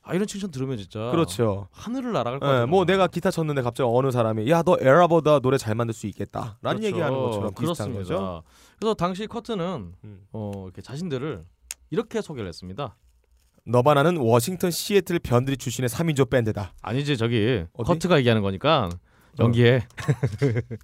아 0.03 0.13
이런 0.13 0.27
칭찬 0.27 0.51
들으면 0.51 0.77
진짜 0.77 1.09
그렇죠. 1.11 1.67
하늘을 1.71 2.13
날아갈 2.13 2.39
것 2.39 2.45
예, 2.45 2.49
같아요. 2.51 2.67
뭐 2.67 2.85
내가 2.85 3.07
기타 3.07 3.31
쳤는데 3.31 3.61
갑자기 3.63 3.89
어느 3.91 4.11
사람이 4.11 4.47
야 4.49 4.61
너 4.63 4.77
에라보다 4.79 5.39
노래 5.39 5.57
잘 5.57 5.73
만들 5.75 5.93
수 5.93 6.05
있겠다라는 6.07 6.53
그렇죠. 6.61 6.83
얘기하는 6.85 7.17
것처럼 7.19 7.49
비슷한 7.55 7.91
그렇습니다. 7.91 7.99
거죠. 8.01 8.43
그래서 8.83 8.95
당시 8.95 9.27
커트는 9.27 9.93
음. 10.03 10.27
어 10.33 10.51
이렇게 10.65 10.81
자신들을 10.81 11.45
이렇게 11.89 12.21
소개를 12.21 12.49
했습니다. 12.49 12.97
너바나는 13.65 14.17
워싱턴 14.17 14.71
시애틀 14.71 15.19
변두리 15.19 15.55
출신의 15.55 15.87
3인조 15.87 16.29
밴드다. 16.29 16.73
아니지 16.81 17.15
저기 17.15 17.63
어디? 17.71 17.87
커트가 17.87 18.17
얘기하는 18.17 18.41
거니까 18.41 18.89
연기에 19.39 19.87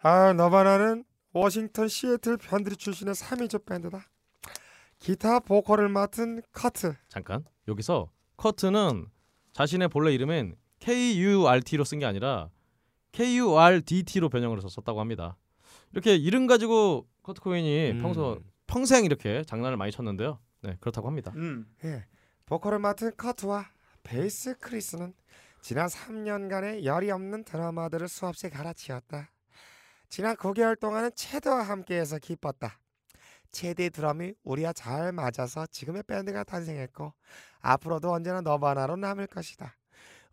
아 0.00 0.32
너바나는 0.32 1.04
워싱턴 1.34 1.88
시애틀 1.88 2.38
변두리 2.38 2.76
출신의 2.76 3.14
3인조 3.14 3.66
밴드다. 3.66 4.06
기타 4.98 5.38
보컬을 5.40 5.90
맡은 5.90 6.40
커트. 6.50 6.94
잠깐 7.10 7.44
여기서 7.68 8.10
커트는 8.38 9.04
자신의 9.52 9.88
본래 9.88 10.14
이름은 10.14 10.56
K-U-R-T로 10.80 11.84
쓴 11.84 11.98
게 11.98 12.06
아니라 12.06 12.48
K-U-R-D-T로 13.12 14.30
변형을 14.30 14.56
해서 14.56 14.68
썼다고 14.68 14.98
합니다. 14.98 15.36
이렇게 15.92 16.16
이름 16.16 16.46
가지고 16.46 17.06
커트 17.24 17.40
코인이 17.40 17.92
음. 17.92 18.02
평소 18.02 18.40
평생 18.66 19.04
이렇게 19.04 19.42
장난을 19.44 19.76
많이 19.76 19.90
쳤는데요. 19.90 20.38
네 20.62 20.76
그렇다고 20.80 21.08
합니다. 21.08 21.32
음. 21.34 21.66
예, 21.84 22.06
보컬을 22.46 22.78
맡은 22.78 23.12
커트와 23.16 23.66
베이스 24.02 24.56
크리스는 24.58 25.14
지난 25.62 25.88
3년간의 25.88 26.84
열이 26.84 27.10
없는 27.10 27.44
드라마들을 27.44 28.06
수없이 28.08 28.50
갈아치웠다. 28.50 29.30
지난 30.10 30.36
9개월 30.36 30.78
동안은 30.78 31.12
체드와 31.14 31.62
함께해서 31.62 32.18
기뻤다. 32.18 32.78
체드의 33.50 33.90
드럼이 33.90 34.34
우리와 34.42 34.74
잘 34.74 35.12
맞아서 35.12 35.66
지금의 35.66 36.02
밴드가 36.02 36.44
탄생했고 36.44 37.14
앞으로도 37.60 38.12
언제나 38.12 38.42
너바나로 38.42 38.96
남을 38.96 39.28
것이다. 39.28 39.74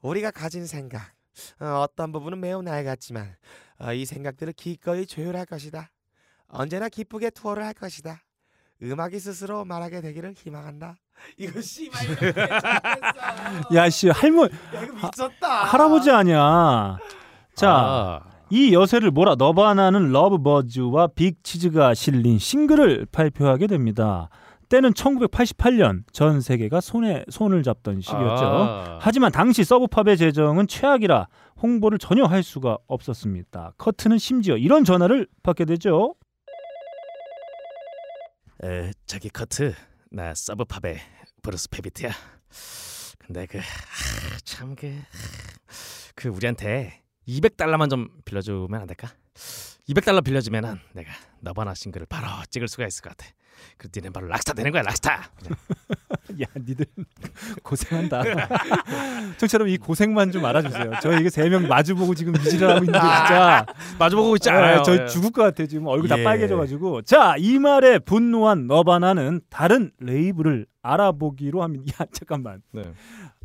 우리가 0.02 0.32
가진 0.32 0.66
생각 0.66 1.14
어, 1.60 1.86
떤 1.96 2.12
부분은 2.12 2.42
매우 2.42 2.62
날 2.62 2.84
같지만 2.84 3.36
어, 3.80 3.94
이 3.94 4.06
생각들을 4.06 4.54
기꺼이 4.54 5.06
조율할 5.06 5.46
것이다. 5.46 5.92
언제나 6.52 6.90
기쁘게 6.90 7.30
투어를 7.32 7.66
할 7.66 7.74
것이다. 7.74 8.20
음악이 8.84 9.20
스스로 9.20 9.64
말하게 9.66 10.02
되기를 10.02 10.34
희망한다. 10.36 10.96
이거 11.38 11.62
씨발 11.62 12.02
야 13.76 13.90
씨 13.90 14.10
할머 14.10 14.48
이거 14.48 14.94
미쳤다. 14.94 15.66
할아버지 15.66 16.10
아니야. 16.10 16.98
자. 17.56 17.70
아, 17.72 18.22
이 18.50 18.74
여세를 18.74 19.12
몰아 19.12 19.36
너바나는 19.36 20.12
러브버즈와 20.12 21.08
빅치즈가 21.16 21.94
실린 21.94 22.38
싱글을 22.40 23.06
발표하게 23.12 23.68
됩니다. 23.68 24.30
때는 24.68 24.92
1988년 24.94 26.04
전 26.12 26.42
세계가 26.42 26.82
손에 26.82 27.24
손을 27.30 27.62
잡던 27.64 28.02
시기였죠. 28.02 28.46
아. 28.46 28.98
하지만 29.02 29.32
당시 29.32 29.64
서브팝의 29.64 30.18
재정은 30.18 30.68
최악이라 30.68 31.28
홍보를 31.62 31.98
전혀 31.98 32.24
할 32.26 32.42
수가 32.42 32.78
없었습니다. 32.88 33.74
커트는 33.78 34.18
심지어 34.18 34.58
이런 34.58 34.84
전화를 34.84 35.28
받게 35.44 35.66
되죠. 35.66 36.16
에, 38.64 38.92
저기 39.08 39.30
커트 39.30 39.74
나 40.12 40.36
서브팝의 40.36 41.00
브루스 41.42 41.70
페비트야. 41.70 42.12
근데 43.18 43.48
그참그 43.48 45.02
그 46.14 46.30
우리한테 46.30 47.02
200달러만 47.28 47.90
좀 47.90 48.10
빌려주면 48.24 48.82
안 48.82 48.86
될까? 48.86 49.12
200달러 49.90 50.24
빌려주면은 50.24 50.80
내가 50.94 51.12
너바나 51.42 51.74
싱글을 51.74 52.06
바로 52.08 52.28
찍을 52.50 52.68
수가 52.68 52.86
있을 52.88 53.02
것 53.04 53.10
같아. 53.18 53.32
그 53.78 53.90
니는 53.96 54.12
바로 54.12 54.28
락스타 54.28 54.54
되는 54.54 54.72
거야 54.72 54.82
락스타. 54.82 55.30
야, 56.42 56.46
니들 56.56 56.86
고생한다. 57.64 58.24
청처럼 59.38 59.68
이 59.70 59.78
고생만 59.78 60.32
좀 60.32 60.44
알아주세요. 60.46 60.94
저희 61.02 61.20
이게 61.20 61.30
세 61.30 61.48
명 61.50 61.68
마주보고 61.68 62.16
지금 62.16 62.36
이질하고 62.36 62.80
있는데 62.86 62.98
진짜 63.00 63.66
마주보고 64.00 64.36
있지 64.38 64.50
아, 64.50 64.58
않아요. 64.58 64.84
저희 64.84 65.00
예. 65.02 65.06
죽을 65.08 65.32
것 65.32 65.44
같아 65.44 65.66
지금 65.68 65.86
얼굴 65.88 66.10
예. 66.10 66.16
다 66.16 66.24
빨개져가지고 66.24 67.02
자 67.04 67.36
이 67.38 67.60
말에 67.60 68.00
분노한 68.00 68.68
너바나는 68.68 69.42
다른 69.50 69.92
레이블을 70.00 70.66
알아보기로 70.82 71.62
합니다. 71.62 71.84
야 72.02 72.08
잠깐만. 72.14 72.62
네. 72.72 72.84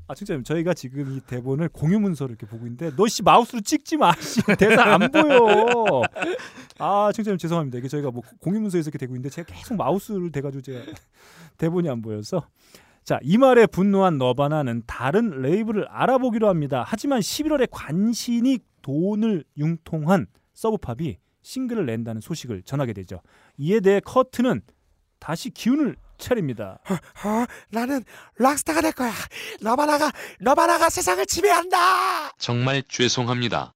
아 0.09 0.15
진짜 0.15 0.41
저희가 0.41 0.73
지금 0.75 1.17
이 1.17 1.21
대본을 1.21 1.69
공유 1.71 1.99
문서를 1.99 2.37
이렇게 2.39 2.47
보고 2.47 2.67
있는데 2.67 2.95
너 2.95 3.07
씨 3.09 3.23
마우스로 3.23 3.61
찍지 3.61 3.97
마. 3.97 4.13
씨 4.15 4.41
대사 4.59 4.83
안 4.85 5.01
보여. 5.11 6.03
아 6.79 7.11
청자님 7.13 7.39
죄송합니다. 7.39 7.79
이게 7.79 7.89
저희가 7.89 8.11
뭐 8.11 8.23
공유 8.41 8.61
문서에서 8.61 8.89
이렇게 8.89 8.99
되고 8.99 9.13
있는데 9.15 9.31
제가 9.31 9.53
계속 9.53 9.77
마우스를 9.77 10.31
대가지고 10.31 10.63
제가 10.63 10.85
대본이 11.59 11.89
안 11.89 12.03
보여서 12.03 12.47
자, 13.03 13.21
이 13.23 13.39
말에 13.39 13.67
분노한 13.67 14.19
너바나는 14.19 14.83
다른 14.87 15.41
레이블을 15.41 15.87
알아보기로 15.89 16.49
합니다. 16.49 16.83
하지만 16.85 17.21
11월에 17.21 17.69
관신이 17.71 18.59
돈을 18.83 19.45
융통한 19.57 20.27
서브팝이 20.55 21.17
싱글을 21.43 21.87
낸다는 21.87 22.21
소식을 22.21 22.63
전하게 22.65 22.93
되죠. 22.95 23.21
이에 23.59 23.79
대해 23.79 24.01
커트는 24.01 24.61
다시 25.21 25.51
기운을 25.51 25.95
차립니다. 26.19 26.79
어, 27.25 27.45
나는 27.71 28.05
락스타가 28.39 28.81
될 28.81 28.93
거야. 28.93 29.13
너바나가 29.61 30.13
너바나가 30.41 30.91
세상을 30.91 31.25
지배한다. 31.27 32.33
정말 32.39 32.83
죄송합니다. 32.89 33.75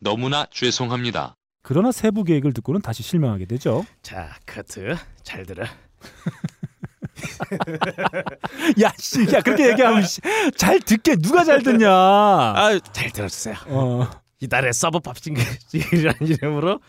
너무나 0.00 0.46
죄송합니다. 0.50 1.36
그러나 1.62 1.92
세부 1.92 2.24
계획을 2.24 2.52
듣고는 2.52 2.82
다시 2.82 3.02
실망하게 3.02 3.46
되죠. 3.46 3.84
자 4.02 4.34
커트 4.46 4.96
잘 5.22 5.46
들어. 5.46 5.64
야, 8.82 8.92
씨, 8.98 9.22
야 9.32 9.40
그렇게 9.40 9.70
얘기하면 9.70 10.02
씨, 10.02 10.20
잘 10.56 10.80
듣게 10.80 11.16
누가 11.16 11.44
잘 11.44 11.62
듣냐? 11.62 11.88
아 11.90 12.78
잘 12.92 13.10
들어주세요. 13.10 13.56
어, 13.66 14.08
이달의 14.40 14.72
서브 14.72 15.00
팝 15.00 15.16
싱글이라는 15.18 16.16
이름으로 16.22 16.80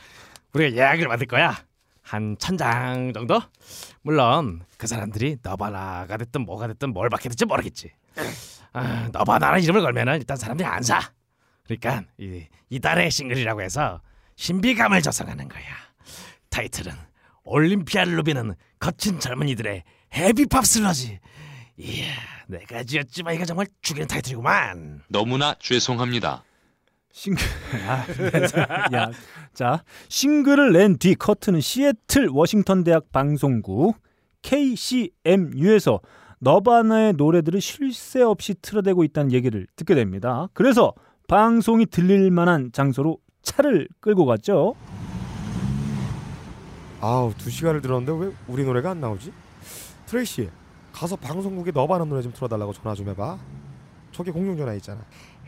우리가 0.53 0.75
예약을 0.75 1.07
받을 1.07 1.27
거야. 1.27 1.64
한 2.05 2.37
천장 2.37 3.13
정도? 3.13 3.41
물론 4.03 4.63
그 4.77 4.85
사람들이 4.85 5.37
너바나가 5.41 6.17
됐든 6.17 6.41
뭐가 6.41 6.67
됐든 6.67 6.93
뭘 6.93 7.09
받게 7.09 7.29
될지 7.29 7.45
모르겠지. 7.45 7.91
아, 8.73 9.09
너바나라는 9.11 9.63
이름을 9.63 9.81
걸면은 9.81 10.17
일단 10.17 10.37
사람들이 10.37 10.67
안 10.67 10.83
사. 10.83 11.01
그러니까 11.63 12.03
이, 12.19 12.45
이달의 12.69 13.09
싱글이라고 13.09 13.61
해서 13.63 14.01
신비감을 14.35 15.01
조성하는 15.01 15.47
거야. 15.47 15.63
타이틀은 16.49 16.93
올림피아를 17.43 18.15
누비는 18.17 18.53
거친 18.79 19.19
젊은이들의 19.19 19.83
헤비팝 20.13 20.63
슬러지. 20.63 21.19
이야, 21.77 22.13
내가 22.47 22.83
지었지만 22.83 23.33
이거 23.33 23.45
정말 23.45 23.65
죽이는 23.81 24.07
타이틀이구만. 24.07 25.01
너무나 25.09 25.55
죄송합니다. 25.59 26.43
싱글 27.15 27.41
아, 27.87 28.05
네, 28.07 28.45
자, 28.47 28.61
야, 28.93 29.11
자 29.53 29.83
싱글을 30.09 30.73
낸 30.73 30.97
뒤 30.97 31.15
커트는 31.15 31.61
시애틀 31.61 32.27
워싱턴 32.29 32.83
대학 32.83 33.09
방송국 33.13 33.95
KCMU에서 34.41 36.01
너바나의 36.39 37.13
노래들을 37.13 37.61
쉴 37.61 37.93
새 37.93 38.21
없이 38.21 38.53
틀어대고 38.61 39.05
있다는 39.05 39.31
얘기를 39.31 39.65
듣게 39.77 39.95
됩니다. 39.95 40.49
그래서 40.53 40.93
방송이 41.29 41.85
들릴 41.85 42.29
만한 42.31 42.71
장소로 42.73 43.17
차를 43.41 43.87
끌고 44.01 44.25
갔죠. 44.25 44.75
아우 46.99 47.33
두 47.37 47.49
시간을 47.49 47.81
들었는데 47.81 48.25
왜 48.25 48.33
우리 48.47 48.65
노래가 48.65 48.91
안 48.91 48.99
나오지? 48.99 49.31
트레이시 50.07 50.49
가서 50.91 51.15
방송국에 51.15 51.71
너바나 51.71 52.03
노래 52.05 52.21
좀 52.21 52.33
틀어달라고 52.33 52.73
전화 52.73 52.93
좀 52.93 53.07
해봐. 53.09 53.39
저기 54.11 54.31
공중 54.31 54.57
전화 54.57 54.73
있잖아. 54.75 55.01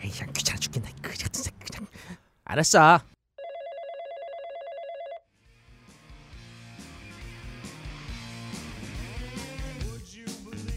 에이, 0.03 0.11
그냥 0.11 0.33
귀찮아 0.33 0.59
죽겠네. 0.59 0.89
그. 1.01 1.16
알았어. 2.47 2.99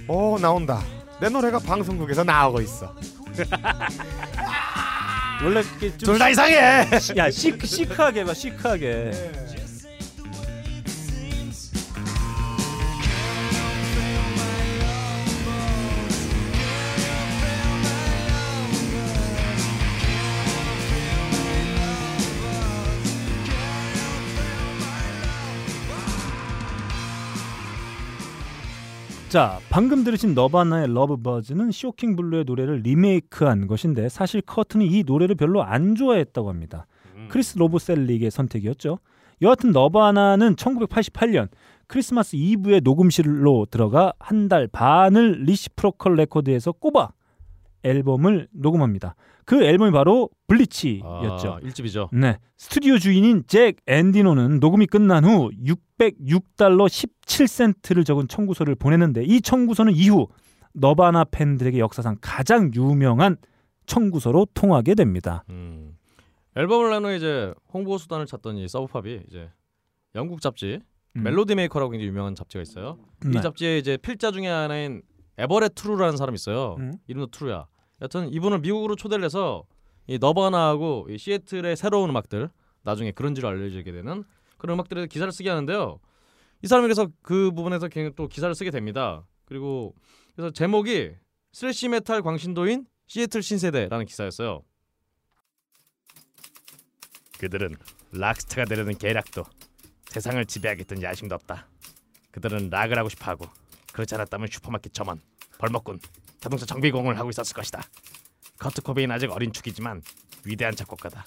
어 0.09 0.37
나온다. 0.41 0.83
내 1.21 1.29
노래가 1.29 1.59
방송국에서 1.59 2.25
나오고 2.25 2.61
있어. 2.63 2.95
원래 5.43 5.61
이렇게 5.61 5.89
좀 5.97 6.15
둘 6.15 6.19
다 6.19 6.29
이상해. 6.29 6.99
시- 6.99 7.15
야 7.17 7.31
시크 7.31 7.67
시크하게 7.67 8.25
봐 8.25 8.35
시크하게. 8.35 9.11
자, 29.31 29.61
방금 29.71 30.03
들으신 30.03 30.35
너바나의 30.35 30.93
러브버즈는 30.93 31.71
쇼킹 31.71 32.17
블루의 32.17 32.45
노래를 32.45 32.81
리메이크한 32.81 33.69
것인데 33.69 34.09
사실 34.09 34.41
커트는 34.41 34.87
이 34.89 35.05
노래를 35.07 35.37
별로 35.37 35.63
안 35.63 35.95
좋아했다고 35.95 36.49
합니다. 36.49 36.87
크리스 37.29 37.57
노보셀릭의 37.57 38.29
선택이었죠. 38.33 38.99
여하튼 39.43 39.71
너바나는 39.71 40.57
1988년 40.57 41.49
크리스마스 41.87 42.35
이브에 42.35 42.81
녹음실로 42.81 43.67
들어가 43.71 44.13
한 44.19 44.49
달 44.49 44.67
반을 44.67 45.45
리시프로컬 45.45 46.17
레코드에서 46.17 46.73
꼬박 46.73 47.11
앨범을 47.83 48.49
녹음합니다. 48.53 49.15
그 49.45 49.63
앨범이 49.65 49.91
바로 49.91 50.31
블리치였죠. 50.47 51.53
아, 51.55 51.59
1집이죠. 51.63 52.11
네. 52.13 52.39
스튜디오 52.57 52.99
주인인 52.99 53.45
잭 53.47 53.77
앤디노는 53.87 54.61
녹음이 54.61 54.87
끝난 54.87 55.25
후 55.25 55.51
606달러 55.65 56.87
17센트를 56.87 58.05
적은 58.05 58.29
청구서를 58.29 58.75
보냈는데 58.75 59.25
이 59.25 59.41
청구서는 59.41 59.93
이후 59.95 60.29
너바나 60.73 61.25
팬들에게 61.25 61.79
역사상 61.79 62.19
가장 62.21 62.71
유명한 62.75 63.37
청구서로 63.87 64.47
통하게 64.55 64.95
됩니다. 64.95 65.45
음. 65.51 65.97
앨범을 66.57 66.91
낸 66.91 67.05
후에 67.05 67.17
이제 67.17 67.53
홍보 67.73 67.99
수단을 67.99 68.27
찾던 68.27 68.57
이 68.57 68.69
서브팝이 68.69 69.23
이제 69.29 69.51
영국 70.15 70.41
잡지 70.41 70.81
음. 71.17 71.23
멜로디 71.23 71.55
메이커라고 71.55 71.91
굉장히 71.91 72.09
유명한 72.09 72.35
잡지가 72.35 72.63
있어요. 72.63 72.99
네. 73.25 73.39
이 73.39 73.43
잡지에 73.43 73.79
이제 73.79 73.97
필자 73.97 74.31
중에 74.31 74.47
하나인 74.47 75.03
에버렛 75.41 75.75
트루라는 75.75 76.17
사람이 76.17 76.35
있어요. 76.37 76.77
음. 76.79 76.95
이름도 77.07 77.29
트루야. 77.31 77.67
여튼 78.03 78.33
이분을 78.33 78.61
미국으로 78.61 78.97
초대를 78.97 79.25
해서 79.25 79.65
이 80.07 80.19
너바나하고 80.19 81.07
이 81.11 81.19
시애틀의 81.19 81.77
새로운 81.77 82.11
음악들 82.11 82.49
나중에 82.83 83.13
그런지로 83.13 83.49
알려지게 83.49 83.93
되는 83.93 84.25
그런 84.57 84.75
음악들에 84.75 85.07
기사를 85.07 85.31
쓰게 85.33 85.49
하는데요. 85.49 85.99
이 86.63 86.67
사람이 86.67 86.85
그래서 86.85 87.09
그 87.23 87.53
부분에서 87.53 87.89
굉장히 87.89 88.15
또 88.17 88.29
기사를 88.29 88.55
쓰게 88.55 88.71
됩니다. 88.71 89.27
그리고 89.45 89.95
그래서 90.35 90.51
제목이 90.51 91.13
스래시 91.53 91.89
메탈 91.89 92.23
광신도인 92.23 92.87
시애틀 93.07 93.43
신세대라는 93.43 94.07
기사였어요. 94.07 94.63
그들은 97.39 97.75
락스타가 98.13 98.65
되려는 98.67 98.97
계략도 98.97 99.45
세상을 100.07 100.45
지배하겠다는 100.45 101.03
야심도 101.03 101.35
없다. 101.35 101.67
그들은 102.33 102.71
락을 102.71 102.99
하고 102.99 103.09
싶어하고 103.09 103.47
그렇지 103.93 104.15
않았다면 104.15 104.49
슈퍼마켓 104.51 104.93
점원, 104.93 105.21
벌목꾼, 105.61 106.01
자동차 106.41 106.65
정비공을 106.65 107.19
하고 107.19 107.29
있었을 107.29 107.55
것이다. 107.55 107.83
커트 108.59 108.81
코베인 108.81 109.11
아직 109.11 109.31
어린 109.31 109.53
축이지만 109.53 110.01
위대한 110.45 110.75
작곡가다. 110.75 111.27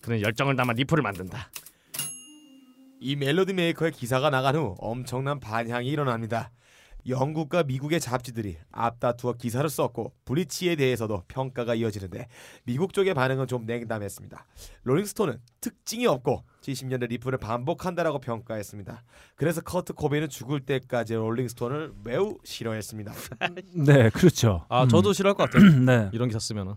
그는 0.00 0.22
열정을 0.22 0.56
담아 0.56 0.72
리프를 0.72 1.02
만든다. 1.02 1.50
이 3.00 3.16
멜로디 3.16 3.52
메이커의 3.52 3.92
기사가 3.92 4.30
나간 4.30 4.56
후 4.56 4.74
엄청난 4.78 5.38
반향이 5.38 5.86
일어납니다. 5.86 6.50
영국과 7.08 7.62
미국의 7.62 8.00
잡지들이 8.00 8.56
앞다투어 8.72 9.34
기사를 9.34 9.68
썼고 9.68 10.12
블리치에 10.24 10.76
대해서도 10.76 11.22
평가가 11.28 11.74
이어지는데 11.74 12.28
미국 12.64 12.92
쪽의 12.92 13.14
반응은 13.14 13.46
좀 13.46 13.66
냉담했습니다. 13.66 14.46
롤링스톤은 14.84 15.38
특징이 15.60 16.06
없고 16.06 16.44
70년대 16.62 17.08
리프를 17.08 17.38
반복한다라고 17.38 18.20
평가했습니다. 18.20 19.02
그래서 19.36 19.60
커트 19.60 19.92
코베인은 19.92 20.28
죽을 20.28 20.60
때까지 20.60 21.14
롤링스톤을 21.14 21.92
매우 22.04 22.38
싫어했습니다. 22.44 23.12
네, 23.74 24.10
그렇죠. 24.10 24.64
아 24.68 24.84
음. 24.84 24.88
저도 24.88 25.12
싫어할 25.12 25.36
것 25.36 25.50
같아요. 25.50 25.70
네. 25.84 26.10
이런 26.12 26.28
기사 26.28 26.38
쓰면은. 26.38 26.74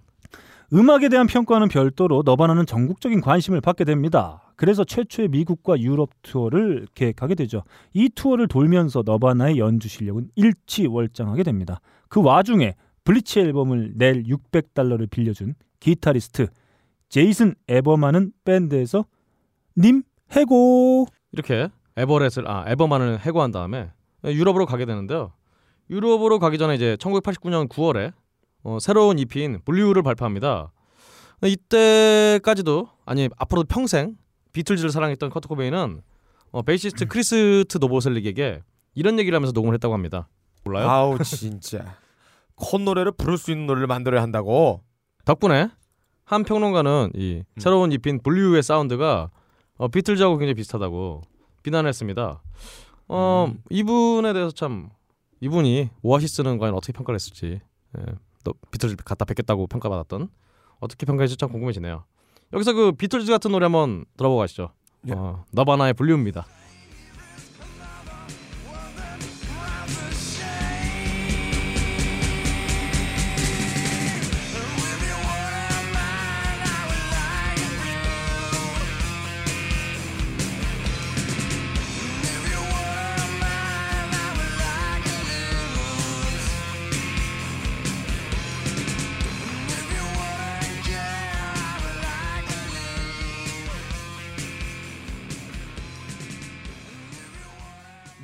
음악에 0.73 1.07
대한 1.07 1.27
평가는 1.27 1.69
별도로 1.69 2.23
너바나는 2.25 2.65
전국적인 2.65 3.21
관심을 3.21 3.61
받게 3.61 3.85
됩니다. 3.85 4.46
그래서 4.57 4.83
최초의 4.83 5.29
미국과 5.29 5.79
유럽 5.79 6.09
투어를 6.23 6.87
계획하게 6.95 7.35
되죠. 7.35 7.63
이 7.93 8.09
투어를 8.09 8.47
돌면서 8.47 9.03
너바나의 9.05 9.59
연주 9.59 9.87
실력은 9.87 10.29
일치월장하게 10.35 11.43
됩니다. 11.43 11.79
그 12.09 12.21
와중에 12.21 12.75
블리치 13.03 13.39
앨범을 13.39 13.93
낼 13.95 14.23
600달러를 14.23 15.09
빌려준 15.09 15.53
기타리스트 15.79 16.47
제이슨 17.07 17.53
에버만은 17.67 18.33
밴드에서 18.43 19.05
님 19.77 20.01
해고 20.35 21.05
이렇게 21.31 21.69
에버렛을 21.95 22.49
아 22.49 22.65
에버만을 22.67 23.19
해고한 23.19 23.51
다음에 23.51 23.91
유럽으로 24.25 24.65
가게 24.65 24.85
되는데요. 24.85 25.33
유럽으로 25.89 26.39
가기 26.39 26.57
전에 26.57 26.75
이제 26.75 26.97
1989년 26.99 27.69
9월에 27.69 28.11
어, 28.63 28.79
새로운 28.81 29.19
EP인 29.19 29.61
Blew를 29.63 30.01
발표합니다. 30.01 30.71
이때까지도 31.43 32.89
아니 33.05 33.29
앞으로도 33.37 33.67
평생 33.67 34.17
비틀즈를 34.57 34.89
사랑했던 34.89 35.29
커트 35.29 35.47
코베인은 35.49 36.01
어, 36.49 36.61
베이시스트 36.63 37.05
크리스트 37.05 37.77
노보셀릭에게 37.79 38.63
이런 38.95 39.19
얘기를 39.19 39.35
하면서 39.35 39.51
녹음을 39.51 39.75
했다고 39.75 39.93
합니다. 39.93 40.27
몰라요? 40.63 40.89
아우 40.89 41.23
진짜 41.23 41.95
콧노래를 42.55 43.11
부를 43.11 43.37
수 43.37 43.51
있는 43.51 43.67
노래를 43.67 43.85
만들어야 43.85 44.23
한다고. 44.23 44.81
덕분에 45.25 45.69
한 46.23 46.43
평론가는 46.43 47.11
이 47.13 47.43
새로운 47.57 47.91
EP인 47.91 48.23
Blew의 48.23 48.63
사운드가 48.63 49.29
어, 49.75 49.87
비틀즈하고 49.89 50.37
굉장히 50.37 50.55
비슷하다고 50.55 51.21
비난했습니다. 51.61 52.41
어, 53.09 53.53
이분에 53.69 54.33
대해서 54.33 54.49
참 54.51 54.89
이분이 55.39 55.91
오아시스는 56.01 56.57
과연 56.57 56.73
어떻게 56.73 56.93
평가를 56.93 57.15
했을지 57.15 57.61
예, 57.99 58.03
또 58.43 58.53
비틀즈 58.71 58.95
갖다 59.05 59.23
뵙겠다고 59.23 59.67
평가받았던 59.67 60.29
어떻게 60.79 61.05
평가했을지 61.05 61.37
참 61.37 61.51
궁금해지네요. 61.51 62.05
여기서 62.53 62.73
그 62.73 62.91
비틀즈 62.93 63.31
같은 63.31 63.51
노래 63.51 63.65
한번 63.65 64.05
들어보고 64.17 64.39
가시죠. 64.39 64.71
어, 65.11 65.45
너바나의 65.51 65.93
블루입니다. 65.93 66.45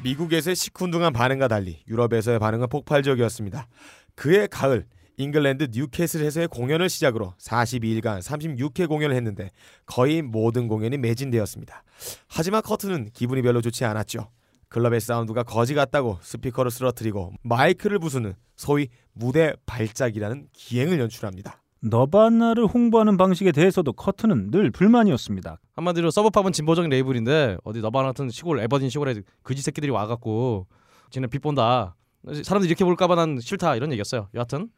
미국에서의 0.03 0.55
시큰둥한 0.55 1.13
반응과 1.13 1.47
달리 1.47 1.81
유럽에서의 1.87 2.39
반응은 2.39 2.67
폭발적이었습니다. 2.69 3.67
그해 4.15 4.47
가을 4.47 4.85
잉글랜드 5.17 5.69
뉴캐슬에서의 5.71 6.47
공연을 6.47 6.89
시작으로 6.89 7.33
42일간 7.39 8.19
36회 8.19 8.87
공연을 8.87 9.15
했는데 9.15 9.51
거의 9.85 10.21
모든 10.21 10.67
공연이 10.67 10.97
매진되었습니다. 10.97 11.83
하지만 12.27 12.61
커트는 12.61 13.09
기분이 13.13 13.41
별로 13.41 13.61
좋지 13.61 13.85
않았죠. 13.85 14.29
클럽의 14.69 14.99
사운드가 14.99 15.43
거지 15.43 15.75
같다고 15.75 16.17
스피커를 16.21 16.71
쓰러뜨리고 16.71 17.31
마이크를 17.43 17.99
부수는 17.99 18.33
소위 18.55 18.87
무대 19.13 19.53
발작이라는 19.67 20.47
기행을 20.51 20.99
연출합니다. 20.99 21.62
너바나를 21.83 22.65
홍보하는 22.65 23.17
방식에 23.17 23.51
대해서도 23.51 23.91
커트는 23.93 24.51
늘 24.51 24.71
불만이었습니다. 24.71 25.59
한마디로 25.73 26.11
서브팝은 26.11 26.53
진보적인 26.53 26.89
레이블인데 26.89 27.57
어디 27.63 27.81
너바나 27.81 28.09
같은 28.09 28.29
시골 28.29 28.59
에버딘 28.61 28.89
시골에 28.89 29.21
그지 29.43 29.61
새끼들이 29.61 29.91
와갖고 29.91 30.65
지네 31.09 31.27
빚 31.27 31.39
본다. 31.39 31.95
사람들이 32.25 32.69
이렇게 32.69 32.85
볼까봐 32.85 33.15
난 33.15 33.37
싫다 33.39 33.75
이런 33.75 33.91
얘기였어요. 33.91 34.29
여하튼 34.33 34.69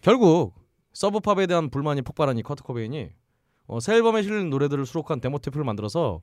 결국 0.00 0.54
서브팝에 0.94 1.46
대한 1.46 1.68
불만이 1.68 2.00
폭발한 2.02 2.38
이 2.38 2.42
커트 2.42 2.62
코베인이 2.62 3.10
어, 3.66 3.78
새 3.78 3.94
앨범에 3.94 4.22
실린 4.22 4.48
노래들을 4.48 4.86
수록한 4.86 5.20
데모 5.20 5.38
테이프를 5.38 5.64
만들어서 5.64 6.22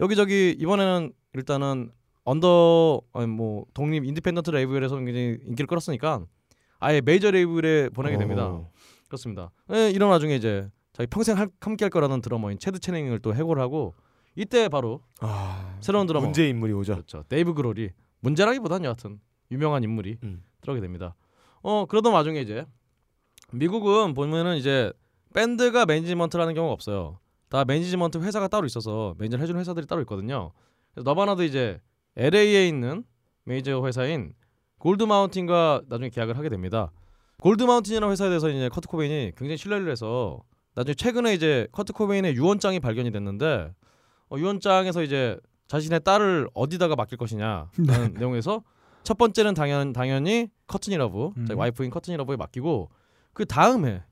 여기저기 0.00 0.54
이번에는 0.58 1.12
일단은 1.34 1.92
언더 2.24 3.02
아니 3.12 3.28
뭐 3.28 3.66
독립 3.72 4.04
independent 4.04 4.50
레이블에서 4.50 4.96
굉장히 4.96 5.38
인기를 5.44 5.68
끌었으니까 5.68 6.26
아예 6.80 7.00
메이저 7.00 7.30
레이블에 7.30 7.90
보내게 7.90 8.18
됩니다. 8.18 8.48
오. 8.48 8.73
그렇습니다. 9.14 9.50
예, 9.72 9.90
이런 9.90 10.10
와중에 10.10 10.34
이제 10.34 10.68
자기 10.92 11.06
평생 11.08 11.36
할- 11.38 11.48
함께할 11.60 11.90
거라는 11.90 12.20
드러머인 12.20 12.58
채드 12.58 12.78
채닝을 12.80 13.20
또 13.20 13.34
해고를 13.34 13.62
하고 13.62 13.94
이때 14.36 14.68
바로 14.68 15.00
아, 15.20 15.76
새로운 15.80 16.06
드러머 16.06 16.26
문제 16.26 16.48
인물이 16.48 16.72
오죠. 16.72 16.94
그렇죠. 16.94 17.24
데이브 17.28 17.54
그롤이 17.54 17.90
문제라기보다는 18.20 18.84
여하튼 18.84 19.20
유명한 19.50 19.84
인물이 19.84 20.18
음. 20.24 20.42
들어오게 20.60 20.80
됩니다. 20.80 21.14
어 21.62 21.86
그러던 21.86 22.12
와중에 22.12 22.40
이제 22.40 22.66
미국은 23.52 24.14
보면은 24.14 24.56
이제 24.56 24.92
밴드가 25.34 25.86
매니지먼트라는 25.86 26.54
경우가 26.54 26.72
없어요. 26.72 27.18
다 27.48 27.64
매니지먼트 27.64 28.18
회사가 28.18 28.48
따로 28.48 28.66
있어서 28.66 29.14
매니저를 29.18 29.42
해주는 29.42 29.60
회사들이 29.60 29.86
따로 29.86 30.00
있거든요. 30.02 30.50
그래서 30.92 31.08
너바나도 31.08 31.44
이제 31.44 31.80
LA에 32.16 32.66
있는 32.68 33.04
메이저 33.44 33.84
회사인 33.86 34.32
골드 34.78 35.04
마운틴과 35.04 35.82
나중에 35.88 36.08
계약을 36.10 36.36
하게 36.36 36.48
됩니다. 36.48 36.90
골드 37.40 37.62
마운틴이라는 37.62 38.10
회사에 38.12 38.28
대해서 38.28 38.48
이제 38.48 38.68
커트 38.68 38.88
코베인이 38.88 39.32
굉장히 39.36 39.56
신뢰를 39.56 39.90
해서 39.90 40.42
나중에 40.74 40.94
최근에 40.94 41.34
이제 41.34 41.68
커트 41.72 41.92
코베인의 41.92 42.34
유언장이 42.34 42.80
발견이 42.80 43.10
됐는데 43.10 43.72
어, 44.30 44.36
유언장에서 44.38 45.02
이제 45.02 45.38
자신의 45.68 46.00
딸을 46.04 46.48
어디다가 46.54 46.96
맡길 46.96 47.18
것이냐라는 47.18 47.68
내용에서 48.18 48.62
첫 49.02 49.18
번째는 49.18 49.54
당연 49.54 49.92
당연히 49.92 50.48
커트니 50.66 50.96
러브 50.96 51.32
음. 51.36 51.46
자기 51.46 51.58
와이프인 51.58 51.90
커트니 51.90 52.16
러브에 52.16 52.36
맡기고 52.36 52.90
그 53.32 53.44
다음에 53.44 54.02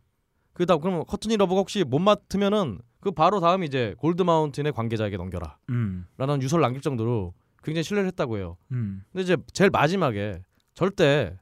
그 0.53 0.66
다음 0.66 0.81
그러면 0.81 1.05
커트니 1.07 1.37
러브가 1.37 1.61
혹시 1.61 1.85
못 1.85 1.99
맡으면은 1.99 2.81
그 3.01 3.11
바로 3.11 3.41
다음 3.41 3.64
이제 3.64 3.95
골드 3.99 4.23
마운틴의 4.23 4.73
관계자에게 4.73 5.16
넘겨라라는 5.16 5.57
음, 5.70 6.07
유서를 6.43 6.62
남길 6.62 6.83
정도로 6.83 7.35
굉장히 7.64 7.83
신뢰를 7.83 8.09
했다고 8.09 8.37
해요. 8.37 8.57
음, 8.70 9.03
근데 9.11 9.23
이제 9.23 9.37
제일 9.53 9.70
마지막에 9.70 10.43
절대 10.75 11.37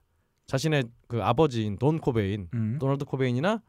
자신의 0.46 0.84
그 1.10 1.22
아버지인 1.22 1.76
돈 1.78 1.98
코베인, 1.98 2.48
음, 2.54 2.76
도널드 2.80 3.04
코베인이나 3.04 3.60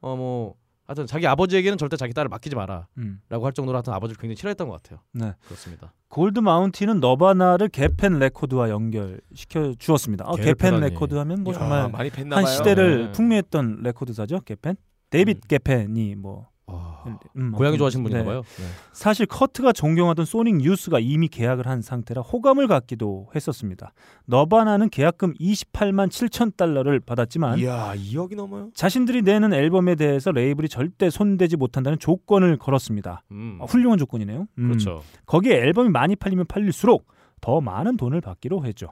어 0.00 0.16
뭐 0.16 0.54
하여튼 0.86 1.06
자기 1.06 1.26
아버지에게는 1.26 1.76
절대 1.76 1.96
자기 1.98 2.14
딸을 2.14 2.30
맡기지 2.30 2.56
마라라고 2.56 2.86
음. 2.96 3.20
할 3.30 3.52
정도로 3.52 3.76
하여튼 3.76 3.92
아버지를 3.92 4.18
굉장히 4.18 4.36
싫어했던 4.36 4.68
것 4.68 4.82
같아요. 4.82 5.00
네. 5.12 5.34
그렇습니다. 5.44 5.92
골드 6.08 6.38
마운틴은 6.40 6.98
너바나를 7.00 7.68
개펜 7.68 8.18
레코드와 8.18 8.70
연결시켜 8.70 9.74
주었습니다. 9.78 10.24
어, 10.24 10.36
개펜. 10.36 10.80
레코드 10.80 11.14
하면 11.14 11.44
뭐 11.44 11.52
야, 11.52 11.58
정말 11.58 11.92
한. 11.92 12.46
시대를 12.46 13.06
네. 13.08 13.12
풍미했던 13.12 13.80
레코드사죠. 13.82 14.40
개펜. 14.46 14.76
데이빗 15.10 15.46
개펜이 15.46 16.14
뭐 16.14 16.48
아, 16.70 17.04
음, 17.36 17.52
고양이 17.52 17.70
아무튼, 17.70 17.78
좋아하시는 17.78 18.02
분인가 18.02 18.22
네. 18.22 18.26
봐요. 18.26 18.42
네. 18.58 18.64
사실 18.92 19.26
커트가 19.26 19.72
존경하던 19.72 20.24
소닉 20.24 20.62
유스가 20.62 20.98
이미 21.00 21.28
계약을 21.28 21.66
한 21.66 21.80
상태라 21.82 22.22
호감을 22.22 22.68
갖기도 22.68 23.28
했었습니다. 23.34 23.92
너바나는 24.26 24.90
계약금 24.90 25.34
28만 25.34 26.08
7천 26.08 26.56
달러를 26.56 27.00
받았지만 27.00 27.58
이야 27.58 27.94
2억이 27.94 28.36
넘어요? 28.36 28.70
자신들이 28.74 29.22
내는 29.22 29.52
앨범에 29.52 29.94
대해서 29.94 30.30
레이블이 30.30 30.68
절대 30.68 31.10
손대지 31.10 31.56
못한다는 31.56 31.98
조건을 31.98 32.58
걸었습니다. 32.58 33.22
음, 33.32 33.58
어, 33.60 33.64
훌륭한 33.64 33.98
조건이네요. 33.98 34.46
음. 34.58 34.68
그렇죠. 34.68 35.02
거기에 35.26 35.54
앨범이 35.54 35.88
많이 35.88 36.16
팔리면 36.16 36.46
팔릴수록 36.46 37.06
더 37.40 37.60
많은 37.60 37.96
돈을 37.96 38.20
받기로 38.20 38.64
했죠. 38.64 38.88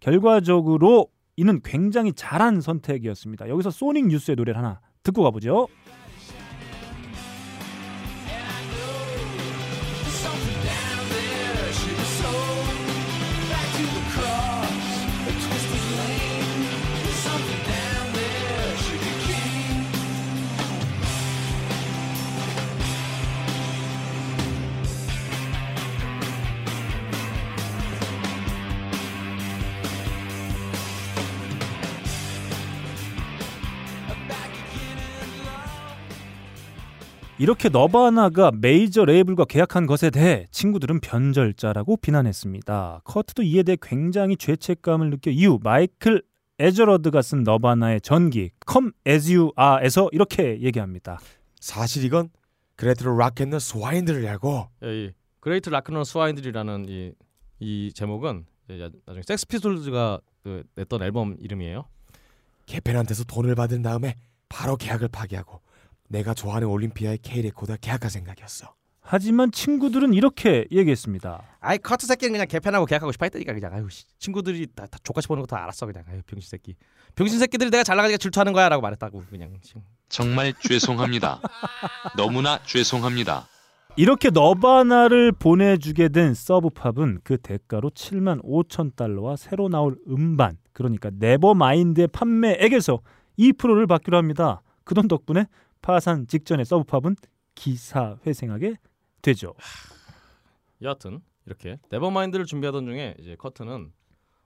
결과적으로 0.00 1.08
이는 1.36 1.60
굉장히 1.62 2.12
잘한 2.12 2.60
선택이었습니다. 2.60 3.48
여기서 3.48 3.70
소닉 3.70 4.08
뉴스의 4.08 4.36
노래를 4.36 4.58
하나 4.58 4.80
듣고 5.04 5.22
가보죠. 5.22 5.68
이렇게 37.40 37.68
너바나가 37.68 38.50
메이저 38.52 39.04
레이블과 39.04 39.44
계약한 39.44 39.86
것에 39.86 40.10
대해 40.10 40.46
친구들은 40.50 40.98
변절자라고 40.98 41.98
비난했습니다. 41.98 43.02
커트도 43.04 43.44
이에 43.44 43.62
대해 43.62 43.76
굉장히 43.80 44.36
죄책감을 44.36 45.10
느껴 45.10 45.30
이후 45.30 45.60
마이클 45.62 46.24
애저러드가 46.58 47.22
쓴 47.22 47.44
너바나의 47.44 48.00
전기 48.00 48.50
Come 48.68 48.90
As 49.06 49.32
You 49.32 49.52
Are에서 49.56 50.08
이렇게 50.10 50.60
얘기합니다. 50.60 51.20
사실 51.60 52.04
이건 52.04 52.30
Great 52.74 53.16
Rock 53.16 53.32
'n' 53.32 53.44
Roll 53.44 53.60
Swindle이라고 53.60 54.68
예, 54.82 55.04
이 55.04 55.12
Great 55.38 55.70
Rock 55.70 55.88
'n' 55.88 56.02
Roll 56.02 56.21
Swindle이라는 56.21 56.86
이, 56.88 57.12
이 57.60 57.92
제목은 57.94 58.46
나중에 58.66 59.22
섹스 59.24 59.54
피스톨즈가 59.54 60.20
그 60.42 60.64
냈던 60.74 61.02
앨범 61.02 61.36
이름이에요. 61.38 61.84
개펜한테서 62.66 63.24
돈을 63.24 63.54
받은 63.54 63.82
다음에 63.82 64.16
바로 64.48 64.76
계약을 64.76 65.06
파기하고 65.08 65.60
내가 66.08 66.34
좋아하는 66.34 66.68
올림피아의 66.68 67.18
K 67.22 67.42
레코드와 67.42 67.76
계약할 67.80 68.10
생각이었어. 68.10 68.74
하지만 69.00 69.50
친구들은 69.50 70.12
이렇게 70.12 70.66
얘기했습니다. 70.70 71.42
아이 71.60 71.78
커트 71.78 72.06
새끼는 72.06 72.32
그냥 72.32 72.46
개펜하고 72.46 72.84
계약하고 72.84 73.10
싶어 73.12 73.24
했다니까 73.24 73.54
그냥 73.54 73.72
아유 73.72 73.88
씨, 73.90 74.04
친구들이 74.18 74.66
다, 74.74 74.86
다 74.86 74.98
좆같이 75.02 75.28
보는 75.28 75.42
거 75.42 75.46
다 75.46 75.62
알았어 75.62 75.86
그냥 75.86 76.04
아유 76.10 76.20
병신 76.26 76.48
새끼 76.50 76.76
병신 77.14 77.38
새끼들이 77.38 77.70
내가 77.70 77.82
잘 77.84 77.96
나가니까 77.96 78.18
질투하는 78.18 78.52
거야라고 78.52 78.82
말했다고 78.82 79.22
그냥 79.30 79.54
씨. 79.62 79.74
정말 80.10 80.52
죄송합니다. 80.60 81.40
너무나 82.18 82.60
죄송합니다. 82.64 83.46
이렇게 83.96 84.28
너바나를 84.30 85.32
보내주게 85.32 86.08
된 86.10 86.34
서브팝은 86.34 87.20
그 87.24 87.38
대가로 87.38 87.90
7만 87.90 88.42
5천 88.44 88.94
달러와 88.94 89.36
새로 89.36 89.68
나올 89.70 89.96
음반 90.06 90.58
그러니까 90.72 91.10
Nevermind의 91.14 92.08
판매액에서 92.08 93.00
2%를 93.38 93.86
받기로 93.86 94.16
합니다. 94.18 94.60
그 94.84 94.94
돈 94.94 95.08
덕분에 95.08 95.46
파산 95.82 96.26
직전의 96.26 96.64
서브팝은 96.64 97.16
기사회생하게 97.54 98.76
되죠. 99.22 99.54
여하튼 100.82 101.20
이렇게 101.46 101.78
Nevermind를 101.90 102.46
준비하던 102.46 102.86
중에 102.86 103.14
이제 103.18 103.36
커트는 103.36 103.92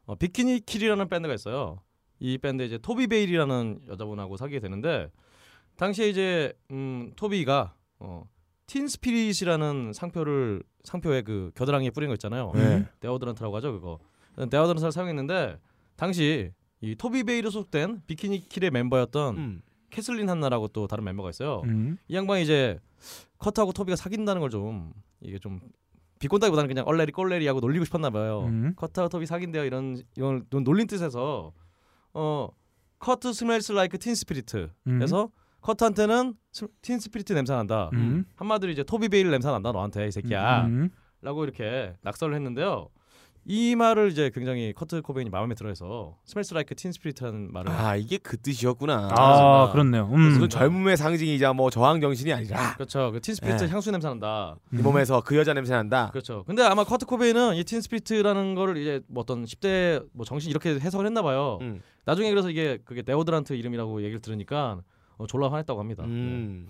어, 0.07 0.15
비키니 0.17 0.61
킬이라는 0.61 1.09
밴드가 1.09 1.35
있어요. 1.35 1.81
이 2.19 2.39
밴드 2.39 2.63
이제 2.63 2.79
토비 2.79 3.09
베일이라는 3.09 3.83
여자분하고 3.89 4.37
사귀게 4.37 4.61
되는데 4.61 5.11
당시에 5.77 6.09
이제 6.09 6.53
음, 6.71 7.13
토비가 7.17 7.75
어, 7.99 8.29
Teen 8.67 8.89
Spirit이라는 8.89 9.93
상표를 9.93 10.63
상표에 10.85 11.23
그 11.23 11.51
겨드랑이에 11.55 11.91
뿌린 11.91 12.09
거 12.09 12.15
있잖아요. 12.15 12.53
네. 12.55 12.87
데오드란트라고 13.01 13.57
하죠 13.57 13.73
그거. 13.73 13.99
데오드란트를 14.37 14.93
사용했는데 14.93 15.59
당시 15.97 16.53
이 16.81 16.97
토비 16.97 17.25
베일에 17.25 17.51
소속된 17.51 18.03
비키니 18.07 18.49
킬의 18.49 18.71
멤버였던 18.71 19.37
음. 19.37 19.63
캐슬린 19.93 20.29
한나라고 20.29 20.69
또 20.69 20.87
다른 20.89 21.05
멤버가 21.05 21.31
있어요. 21.31 21.63
음. 21.67 21.97
이 22.09 22.17
양반이 22.17 22.43
이제 22.43 22.79
커트하고 23.39 23.73
토비가 23.73 23.95
사귄다는 23.97 24.41
걸 24.41 24.51
좀 24.51 24.93
이게 25.21 25.39
좀 25.39 25.61
비꼰다기보다는 26.19 26.69
그냥 26.69 26.85
얼레리 26.87 27.13
꼴레리 27.13 27.47
하고 27.47 27.61
놀리고 27.61 27.85
싶었나 27.85 28.11
봐요. 28.11 28.45
음. 28.47 28.73
커트하고 28.77 29.09
토비 29.09 29.27
사귄대요 29.27 29.65
이런 29.65 30.03
이런 30.17 30.45
놀린 30.51 30.87
뜻에서 30.87 31.53
어 32.15 32.49
커트 32.99 33.33
smells 33.33 33.73
like 33.73 33.99
Teen 33.99 34.15
Spirit 34.15 34.71
음. 34.87 34.99
그래서 34.99 35.31
커트한테는 35.61 36.35
스- 36.53 36.69
Teen 36.81 36.99
Spirit 36.99 37.33
냄새 37.35 37.53
난다. 37.53 37.91
음. 37.93 38.25
한마디로 38.37 38.73
이제 38.73 38.83
토비 38.85 39.09
베일 39.09 39.31
냄새 39.31 39.49
난다 39.51 39.73
너한테 39.73 40.07
이 40.09 40.11
새끼야. 40.13 40.67
음. 40.67 40.91
라고 41.21 41.45
이렇게 41.45 41.95
낙서를 42.03 42.35
했는데요. 42.35 42.89
이 43.45 43.75
말을 43.75 44.11
이제 44.13 44.31
굉장히 44.33 44.73
커트 44.73 45.03
코베인이 45.03 45.29
마음에 45.31 45.55
들어해서 45.57 46.17
Smells 46.25 46.55
Like 46.55 46.77
Teen 46.77 46.93
Spirit 46.93 47.23
하는 47.23 47.53
말을 47.53 47.73
아 47.73 47.97
이게 47.97 48.17
그 48.19 48.37
뜻이었구나. 48.37 49.09
아, 49.11 49.71
그렇네요. 49.73 50.09
음. 50.13 50.21
무슨 50.21 50.49
젊음의 50.49 50.97
상징이자 50.97 51.53
뭐 51.53 51.69
저항 51.69 52.01
정신이 52.01 52.33
아니라 52.33 52.75
그렇죠. 52.75 53.11
그 53.11 53.21
Teen 53.21 53.35
Spirit 53.35 53.57
네. 53.57 53.69
향수 53.69 53.91
냄새 53.91 54.07
난다. 54.09 54.55
이 54.73 54.77
몸에서 54.77 55.21
그 55.23 55.37
여자 55.37 55.53
냄새 55.55 55.73
난다. 55.75 56.11
그렇죠. 56.13 56.45
근데 56.47 56.63
아마 56.63 56.85
커트 56.85 57.05
코베인은 57.07 57.57
이 57.57 57.65
Teen 57.65 57.81
Spirit라는 57.81 58.55
거를 58.55 58.77
이제 58.77 59.01
뭐 59.09 59.23
어떤 59.23 59.45
10대 59.45 60.07
뭐 60.13 60.25
정신 60.25 60.51
이렇게 60.51 60.71
해석을 60.79 61.05
했나 61.07 61.23
봐요. 61.23 61.59
음. 61.63 61.83
나중에 62.05 62.31
그래서 62.31 62.49
이게 62.51 62.79
그게 62.85 63.03
데오드란트 63.03 63.55
이름이라고 63.55 64.03
얘기를 64.03 64.21
들으니까 64.21 64.81
어, 65.17 65.27
졸라 65.27 65.51
화냈다고 65.51 65.81
합니다. 65.81 66.05
음. 66.05 66.69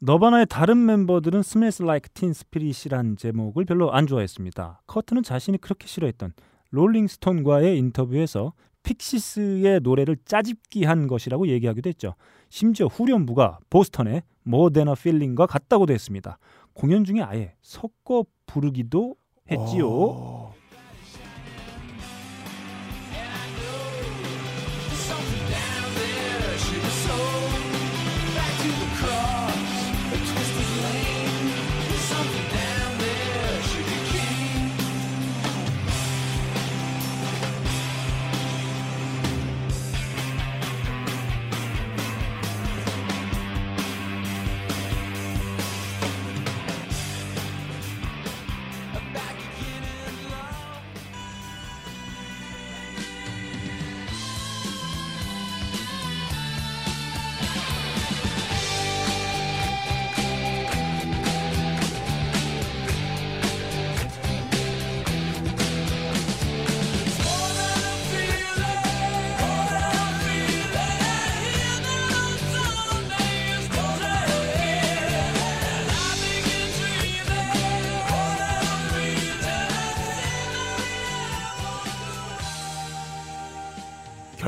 너바나의 0.00 0.46
다른 0.48 0.86
멤버들은 0.86 1.42
Smells 1.42 1.82
Like 1.82 2.08
Teen 2.10 2.32
Spirit이란 2.32 3.16
제목을 3.16 3.64
별로 3.64 3.92
안 3.92 4.06
좋아했습니다. 4.06 4.82
커트는 4.86 5.24
자신이 5.24 5.58
그렇게 5.58 5.88
싫어했던 5.88 6.34
롤링스톤과의 6.70 7.76
인터뷰에서 7.78 8.52
픽시스의 8.84 9.80
노래를 9.80 10.16
짜집기한 10.24 11.08
것이라고 11.08 11.48
얘기하기도 11.48 11.88
했죠. 11.88 12.14
심지어 12.48 12.86
후렴부가 12.86 13.58
보스턴의 13.70 14.22
a 14.46 14.92
Feeling과 14.96 15.46
같다고도 15.46 15.92
했습니다. 15.92 16.38
공연 16.74 17.04
중에 17.04 17.20
아예 17.20 17.54
섞어 17.60 18.24
부르기도 18.46 19.16
했지요. 19.50 19.88
어. 19.90 20.54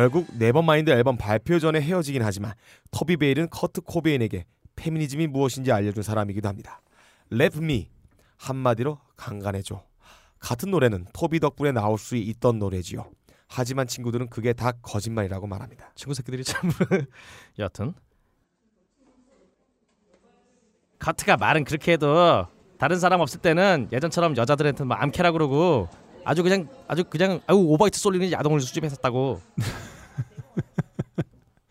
결국 0.00 0.28
Nevermind 0.38 0.90
앨범 0.90 1.18
발표 1.18 1.58
전에 1.58 1.78
헤어지긴 1.78 2.22
하지만 2.22 2.54
토비 2.90 3.18
베일은 3.18 3.50
커트 3.50 3.82
코베인에게 3.82 4.46
페미니즘이 4.74 5.26
무엇인지 5.26 5.72
알려준 5.72 6.02
사람이기도 6.02 6.48
합니다. 6.48 6.80
Rape 7.30 7.69
Me 7.69 7.88
한마디로 8.38 8.98
강간해줘. 9.18 9.84
같은 10.38 10.70
노래는 10.70 11.04
토비 11.12 11.38
덕분에 11.38 11.72
나올 11.72 11.98
수 11.98 12.16
있던 12.16 12.58
노래지요. 12.58 13.10
하지만 13.46 13.86
친구들은 13.86 14.30
그게 14.30 14.54
다 14.54 14.72
거짓말이라고 14.72 15.46
말합니다. 15.46 15.92
친구 15.94 16.14
새끼들이 16.14 16.44
참 16.44 16.70
여하튼 17.58 17.92
커트가 20.98 21.36
말은 21.36 21.64
그렇게 21.64 21.92
해도 21.92 22.46
다른 22.78 22.98
사람 22.98 23.20
없을 23.20 23.38
때는 23.42 23.90
예전처럼 23.92 24.34
여자들한테 24.38 24.84
막 24.84 25.02
암캐라 25.02 25.32
그러고 25.32 25.90
아주 26.24 26.42
그냥 26.42 26.68
아주 26.88 27.04
그냥 27.04 27.40
아우 27.46 27.58
오바이트 27.58 27.98
쏠리는 27.98 28.30
야동을 28.32 28.60
수집했었다고. 28.60 29.40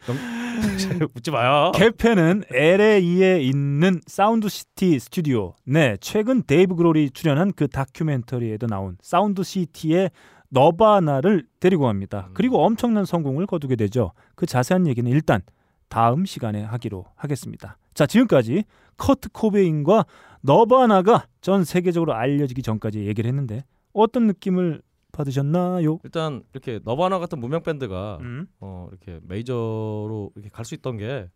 좀- 0.05 0.17
웃지 1.15 1.31
마요. 1.31 1.71
게펜은 1.75 2.43
LA에 2.51 3.41
있는 3.41 4.01
사운드 4.07 4.49
시티 4.49 4.99
스튜디오. 4.99 5.53
네, 5.65 5.97
최근 6.01 6.43
데이브 6.43 6.75
그롤이 6.75 7.11
출연한 7.11 7.53
그 7.55 7.67
다큐멘터리에도 7.67 8.67
나온 8.67 8.97
사운드 9.01 9.43
시티의 9.43 10.09
너바나를 10.49 11.45
데리고 11.59 11.83
갑니다. 11.85 12.29
그리고 12.33 12.63
엄청난 12.65 13.05
성공을 13.05 13.45
거두게 13.45 13.75
되죠. 13.75 14.11
그 14.35 14.45
자세한 14.47 14.87
얘기는 14.87 15.09
일단 15.11 15.41
다음 15.89 16.25
시간에 16.25 16.63
하기로 16.63 17.05
하겠습니다. 17.15 17.77
자, 17.93 18.05
지금까지 18.07 18.63
커트 18.97 19.29
코베인과 19.29 20.05
너바나가 20.41 21.25
전 21.41 21.63
세계적으로 21.63 22.13
알려지기 22.15 22.63
전까지 22.63 23.05
얘기를 23.05 23.27
했는데 23.27 23.63
어떤 23.93 24.27
느낌을 24.27 24.81
받으셨나요? 25.11 25.99
일단 26.03 26.43
이렇게 26.53 26.79
너바나 26.83 27.19
같은 27.19 27.39
무명 27.39 27.63
밴드가 27.63 28.19
음. 28.21 28.47
어 28.59 28.87
이렇게 28.91 29.19
메이저로 29.23 30.31
이렇게 30.35 30.49
갈 30.49 30.65
수 30.65 30.75
있던 30.75 30.97
게 30.97 31.27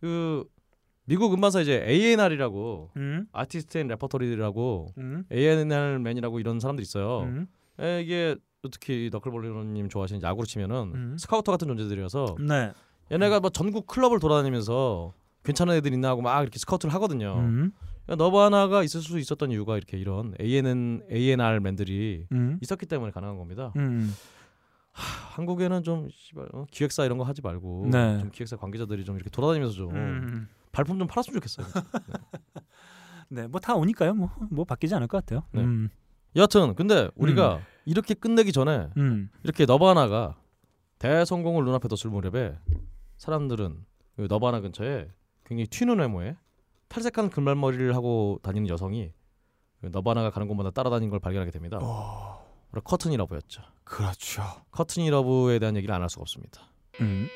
그 0.00 0.44
미국 1.04 1.32
음반사 1.34 1.60
이제 1.60 1.84
A&R이라고 1.86 2.90
음. 2.96 3.26
artist 3.32 3.78
and 3.78 3.88
repertory라고 3.88 4.86
음. 4.98 5.24
A&R 5.30 5.98
man이라고 5.98 6.40
이런 6.40 6.60
사람들 6.60 6.82
있어요. 6.82 7.22
음. 7.22 7.46
에, 7.80 8.00
이게 8.02 8.36
특히 8.70 9.08
너클볼리님 9.12 9.88
좋아하시는 9.88 10.22
야구로 10.22 10.46
치면은 10.46 10.92
음. 10.94 11.16
스카우터 11.18 11.52
같은 11.52 11.66
존재들이어서 11.68 12.36
네. 12.46 12.72
얘네가 13.10 13.40
뭐 13.40 13.50
전국 13.50 13.86
클럽을 13.86 14.20
돌아다니면서 14.20 15.12
괜찮은 15.42 15.74
애들 15.76 15.92
있나 15.92 16.10
하고 16.10 16.22
막 16.22 16.40
이렇게 16.42 16.58
스카우트를 16.58 16.94
하거든요. 16.94 17.34
음. 18.10 18.16
그러니까 18.16 18.24
너바나가 18.24 18.82
있을 18.82 19.00
수 19.00 19.18
있었던 19.18 19.50
이유가 19.52 19.76
이렇게 19.76 19.96
이런 19.98 20.34
A&N, 20.40 21.02
A&R 21.10 21.60
맨들이 21.60 22.26
음. 22.32 22.58
있었기 22.60 22.86
때문에 22.86 23.12
가능한 23.12 23.38
겁니다. 23.38 23.72
음. 23.76 24.12
하, 24.92 25.34
한국에는 25.36 25.82
좀 25.84 26.08
씨발, 26.10 26.48
어, 26.52 26.66
기획사 26.70 27.04
이런 27.04 27.18
거 27.18 27.24
하지 27.24 27.40
말고 27.42 27.88
네. 27.90 28.18
좀 28.18 28.30
기획사 28.30 28.56
관계자들이 28.56 29.04
좀 29.04 29.14
이렇게 29.16 29.30
돌아다니면서 29.30 29.74
좀 29.76 29.94
음. 29.94 30.48
발품 30.72 30.98
좀 30.98 31.06
팔았으면 31.06 31.34
좋겠어요. 31.40 31.66
네, 33.28 33.46
뭐다 33.46 33.76
오니까요. 33.76 34.14
뭐 34.14 34.30
뭐 34.50 34.64
바뀌지 34.64 34.94
않을 34.96 35.06
것 35.06 35.18
같아요. 35.24 35.44
네. 35.52 35.62
음. 35.62 35.88
여하튼 36.36 36.74
근데 36.74 37.08
우리가 37.14 37.60
이렇게 37.84 38.14
끝내기 38.14 38.52
전에 38.52 38.88
음. 38.96 39.30
이렇게 39.44 39.66
너바나가 39.66 40.36
대성공을 40.98 41.64
눈앞에 41.64 41.88
뒀을 41.88 42.10
무렵에 42.12 42.56
사람들은 43.18 43.84
그 44.16 44.26
너바나 44.28 44.60
근처에 44.60 45.08
굉장히 45.44 45.66
튀는 45.66 45.98
외모에 45.98 46.36
탈색한 46.90 47.30
금발머리를 47.30 47.94
하고 47.94 48.38
다니는 48.42 48.68
여성이 48.68 49.12
그 49.80 49.86
너바나가 49.86 50.30
가는 50.30 50.46
곳마다 50.48 50.70
따라다니는 50.70 51.08
걸 51.10 51.20
발견하게 51.20 51.50
됩니다. 51.52 51.78
바로 52.70 52.82
커튼이 52.82 53.16
러브였죠. 53.16 53.62
그렇죠. 53.84 54.42
커튼이 54.72 55.08
러브에 55.10 55.58
대한 55.58 55.76
얘기를 55.76 55.94
안 55.94 56.02
할 56.02 56.10
수가 56.10 56.22
없습니다. 56.22 56.62
음. 57.00 57.28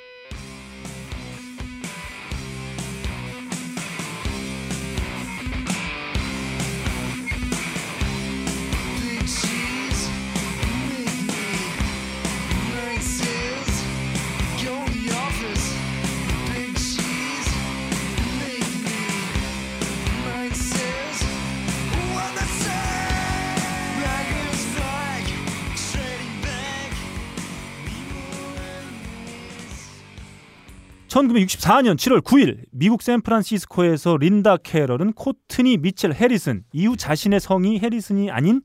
(1964년 31.14 31.94
7월 31.94 32.20
9일) 32.20 32.64
미국 32.72 33.00
샌프란시스코에서 33.00 34.16
린다 34.16 34.56
캐럴은 34.56 35.12
코트니 35.12 35.76
미첼 35.78 36.12
해리슨 36.12 36.64
이후 36.72 36.96
자신의 36.96 37.38
성이 37.38 37.78
해리슨이 37.78 38.32
아닌 38.32 38.62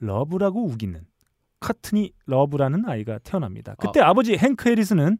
러브라고 0.00 0.62
우기는 0.66 1.00
커트니 1.60 2.12
러브라는 2.26 2.86
아이가 2.86 3.18
태어납니다. 3.20 3.76
그때 3.78 4.00
아버지 4.00 4.36
행크 4.36 4.68
해리슨은 4.68 5.16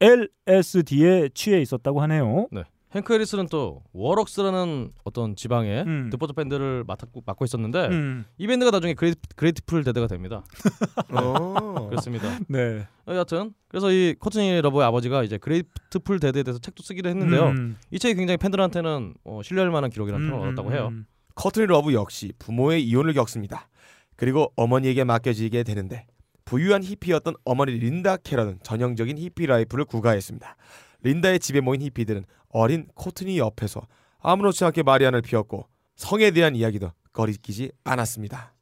LSD에 0.00 1.30
취해 1.34 1.60
있었다고 1.60 2.00
하네요 2.02 2.46
행크 2.94 3.12
해리스는 3.12 3.46
또 3.46 3.82
워럭스라는 3.92 4.92
어떤 5.04 5.34
지방의 5.34 5.84
음. 5.84 6.10
드포트 6.10 6.34
밴드를 6.34 6.84
맡고, 6.86 7.22
맡고 7.24 7.44
있었는데 7.44 7.88
음. 7.88 8.24
이 8.36 8.46
밴드가 8.46 8.70
나중에 8.70 8.94
그레이트, 8.94 9.20
그레이트풀 9.34 9.82
데드가 9.84 10.06
됩니다. 10.06 10.44
어. 11.10 11.88
그렇습니다. 11.88 12.38
네 12.48 12.86
어, 13.06 13.12
여하튼 13.14 13.54
그래서 13.68 13.90
이 13.90 14.14
커트니 14.18 14.60
러브의 14.60 14.84
아버지가 14.84 15.22
이제 15.22 15.38
그레이트풀 15.38 16.20
데드에 16.20 16.42
대해서 16.42 16.58
책도 16.58 16.82
쓰기도 16.82 17.08
했는데요. 17.08 17.48
음. 17.48 17.76
이 17.90 17.98
책이 17.98 18.14
굉장히 18.14 18.36
팬들한테는 18.36 19.14
어, 19.24 19.40
신뢰할 19.42 19.70
만한 19.70 19.90
기록이라는 19.90 20.28
평을 20.28 20.48
얻었다고 20.48 20.72
해요. 20.72 20.88
음. 20.92 21.06
커트니 21.34 21.66
러브 21.66 21.94
역시 21.94 22.32
부모의 22.38 22.84
이혼을 22.84 23.14
겪습니다. 23.14 23.68
그리고 24.16 24.52
어머니에게 24.56 25.04
맡겨지게 25.04 25.62
되는데 25.62 26.06
부유한 26.44 26.82
히피였던 26.82 27.34
어머니 27.44 27.72
린다 27.72 28.18
캐럴은 28.18 28.58
전형적인 28.62 29.16
히피 29.16 29.46
라이프를 29.46 29.86
구가했습니다. 29.86 30.56
린다의 31.02 31.40
집에 31.40 31.60
모인 31.60 31.82
히피들은 31.82 32.24
어린 32.52 32.86
코트니 32.94 33.38
옆에서 33.38 33.82
아무렇지 34.20 34.64
않게 34.64 34.84
마리화나를 34.84 35.22
피웠고 35.22 35.66
성에 35.96 36.30
대한 36.30 36.54
이야기도 36.54 36.92
거리끼지 37.12 37.72
않았습니다. 37.84 38.54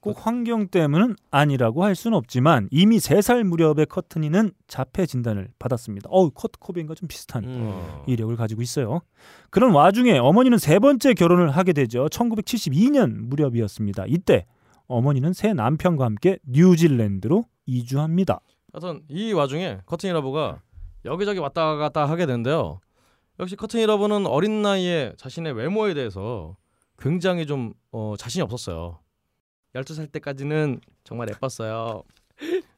꼭 0.00 0.26
환경 0.26 0.68
때문은 0.68 1.16
아니라고 1.30 1.84
할 1.84 1.96
수는 1.96 2.16
없지만 2.16 2.68
이미 2.70 2.98
3살 2.98 3.42
무렵의 3.42 3.86
커트니는 3.86 4.52
자폐 4.68 5.06
진단을 5.06 5.48
받았습니다. 5.58 6.08
어우 6.10 6.30
커트 6.30 6.58
코베인과 6.60 6.94
좀 6.94 7.08
비슷한 7.08 7.44
어. 7.46 8.04
이력을 8.06 8.34
가지고 8.36 8.62
있어요. 8.62 9.00
그런 9.50 9.72
와중에 9.72 10.18
어머니는 10.18 10.58
세 10.58 10.78
번째 10.78 11.14
결혼을 11.14 11.50
하게 11.50 11.72
되죠. 11.72 12.06
1972년 12.06 13.10
무렵이었습니다. 13.28 14.04
이때 14.06 14.46
어머니는 14.86 15.32
새 15.32 15.52
남편과 15.52 16.04
함께 16.04 16.38
뉴질랜드로 16.46 17.44
이주합니다. 17.66 18.40
하여튼 18.72 19.02
이 19.08 19.32
와중에 19.32 19.78
커트니 19.84 20.12
러브가 20.12 20.60
여기저기 21.04 21.40
왔다 21.40 21.74
갔다 21.76 22.08
하게 22.08 22.26
되는데요. 22.26 22.80
역시 23.40 23.56
커트니 23.56 23.86
러브는 23.86 24.26
어린 24.26 24.62
나이에 24.62 25.12
자신의 25.16 25.52
외모에 25.52 25.94
대해서 25.94 26.56
굉장히 26.98 27.46
좀 27.46 27.72
어, 27.92 28.14
자신이 28.18 28.42
없었어요. 28.42 28.98
12살 29.74 30.10
때까지는 30.12 30.80
정말 31.04 31.28
예뻤어요. 31.30 32.02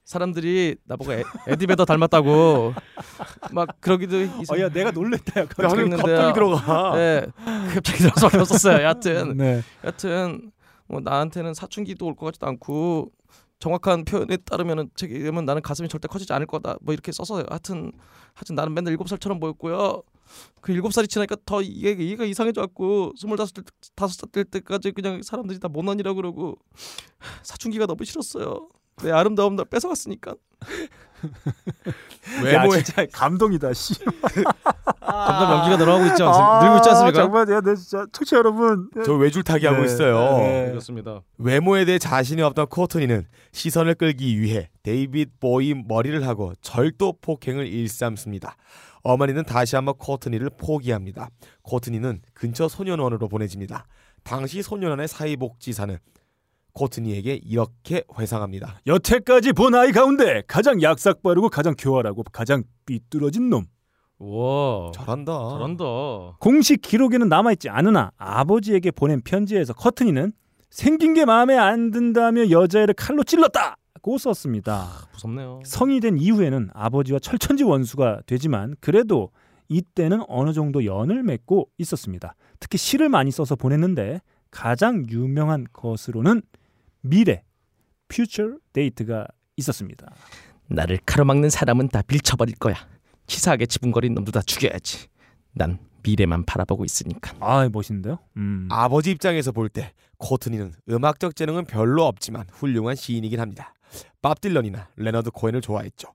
사람들이 0.04 0.76
나보고 0.84 1.12
에, 1.12 1.22
에디베더 1.46 1.84
닮았다고 1.84 2.74
막 3.52 3.68
그러기도 3.80 4.20
있- 4.20 4.50
어야 4.50 4.68
내가 4.70 4.90
놀랬다. 4.90 5.42
약간. 5.42 5.68
갑자기. 5.96 6.32
들어가. 6.34 6.96
네, 6.96 7.26
갑자기 7.74 7.98
들어서 7.98 8.26
없었어요. 8.26 8.82
여하튼 8.82 9.36
네. 9.36 9.62
여하튼 9.84 10.50
뭐 10.88 11.00
나한테는 11.00 11.54
사춘기도 11.54 12.06
올 12.06 12.14
것 12.16 12.26
같지도 12.26 12.46
않고 12.48 13.12
정확한 13.60 14.04
표현에 14.04 14.36
따르면은 14.38 14.90
책임은 14.96 15.44
나는 15.44 15.62
가슴이 15.62 15.88
절대 15.88 16.08
커지지 16.08 16.32
않을 16.32 16.46
거다 16.46 16.76
뭐 16.80 16.92
이렇게 16.94 17.12
써서 17.12 17.44
하여튼 17.48 17.92
하여튼 18.34 18.56
나는 18.56 18.72
맨날 18.74 18.90
일곱 18.92 19.08
살처럼 19.08 19.38
보였고요 19.38 20.02
그 20.60 20.72
일곱 20.72 20.92
살이 20.92 21.08
지나니까 21.08 21.36
더 21.46 21.62
이게 21.62 21.90
이가 21.92 22.24
이상해져 22.24 22.60
갖고 22.60 23.12
스물다섯 23.16 23.54
살 23.54 23.64
다섯 23.96 24.14
살될 24.14 24.44
때까지 24.44 24.92
그냥 24.92 25.22
사람들이 25.22 25.58
다 25.58 25.68
모난이라 25.68 26.14
그러고 26.14 26.58
사춘기가 27.42 27.86
너무 27.86 28.04
싫었어요 28.04 28.68
내 29.02 29.10
아름다움 29.10 29.56
날 29.56 29.64
뺏어갔으니까 29.66 30.34
야, 32.46 32.62
외모에 32.62 32.82
진짜 32.82 33.06
감동이다. 33.12 33.72
씨. 33.72 33.94
점점 33.94 35.50
연기가 35.50 35.76
늘어나고 35.76 36.06
있지 36.10 36.22
않습니까? 36.22 36.60
늘고 36.62 36.76
있지 36.76 36.88
않습니까? 36.90 37.22
정말 37.22 37.50
야, 37.50 37.60
내 37.60 37.74
진짜 37.74 38.06
청취자 38.12 38.36
여러분. 38.36 38.88
저 39.04 39.14
외줄타기 39.14 39.66
하고 39.66 39.78
네. 39.78 39.84
있어요. 39.86 40.38
네. 40.38 40.68
그렇습니다 40.70 41.22
외모에 41.38 41.84
대해 41.84 41.98
자신이 41.98 42.42
없던 42.42 42.66
코트니는 42.68 43.26
시선을 43.52 43.94
끌기 43.96 44.40
위해 44.40 44.70
데이빗 44.82 45.40
보이 45.40 45.74
머리를 45.74 46.26
하고 46.26 46.52
절도 46.60 47.18
폭행을 47.20 47.66
일삼습니다. 47.66 48.56
어머니는 49.02 49.44
다시 49.44 49.76
한번 49.76 49.94
코트니를 49.96 50.50
포기합니다. 50.58 51.28
코트니는 51.62 52.22
근처 52.34 52.68
소년원으로 52.68 53.28
보내집니다. 53.28 53.86
당시 54.22 54.62
소년원의 54.62 55.08
사회복지사는 55.08 55.98
코트니에게 56.72 57.40
이렇게 57.42 58.04
회상합니다. 58.18 58.80
여태까지 58.86 59.52
본 59.52 59.74
아이 59.74 59.92
가운데 59.92 60.42
가장 60.46 60.80
약삭 60.82 61.22
빠르고 61.22 61.48
가장 61.48 61.74
교활하고 61.76 62.22
가장 62.32 62.62
삐뚤어진 62.86 63.50
놈. 63.50 63.64
와 64.18 64.92
잘한다. 64.94 65.32
잘한다 65.32 65.84
공식 66.40 66.82
기록에는 66.82 67.28
남아있지 67.30 67.70
않으나 67.70 68.10
아버지에게 68.18 68.90
보낸 68.90 69.22
편지에서 69.22 69.72
커튼이는 69.72 70.32
생긴 70.68 71.14
게 71.14 71.24
마음에 71.24 71.56
안 71.56 71.90
든다며 71.90 72.50
여자애를 72.50 72.92
칼로 72.94 73.24
찔렀다 73.24 73.76
고 74.02 74.18
썼습니다. 74.18 75.08
무섭네요 75.12 75.60
성이 75.64 76.00
된 76.00 76.16
이후에는 76.18 76.70
아버지와 76.72 77.18
철천지 77.18 77.64
원수가 77.64 78.22
되지만 78.26 78.74
그래도 78.80 79.30
이때는 79.68 80.22
어느 80.28 80.52
정도 80.52 80.84
연을 80.84 81.22
맺고 81.22 81.68
있었습니다. 81.78 82.34
특히 82.58 82.78
시를 82.78 83.08
많이 83.08 83.30
써서 83.30 83.56
보냈는데 83.56 84.20
가장 84.50 85.06
유명한 85.10 85.66
것으로는 85.72 86.42
미래, 87.02 87.44
future 88.10 88.54
date가 88.72 89.26
있었습니다. 89.56 90.12
나를 90.68 90.98
가로막는 91.06 91.50
사람은 91.50 91.88
다 91.88 92.02
밀쳐버릴 92.06 92.56
거야. 92.56 92.74
치사하게 93.26 93.66
지분거린 93.66 94.14
놈도 94.14 94.32
다 94.32 94.40
죽여야지. 94.42 95.08
난 95.52 95.78
미래만 96.02 96.44
바라보고 96.46 96.84
있으니까. 96.84 97.34
아 97.40 97.68
멋있는데요? 97.70 98.18
음. 98.36 98.66
아버지 98.70 99.10
입장에서 99.10 99.52
볼 99.52 99.68
때 99.68 99.92
코트니는 100.18 100.72
음악적 100.88 101.36
재능은 101.36 101.64
별로 101.66 102.06
없지만 102.06 102.44
훌륭한 102.52 102.96
시인이긴 102.96 103.38
합니다. 103.40 103.72
밥 104.22 104.40
딜런이나 104.40 104.88
레너드 104.96 105.30
코엔을 105.30 105.60
좋아했죠. 105.60 106.08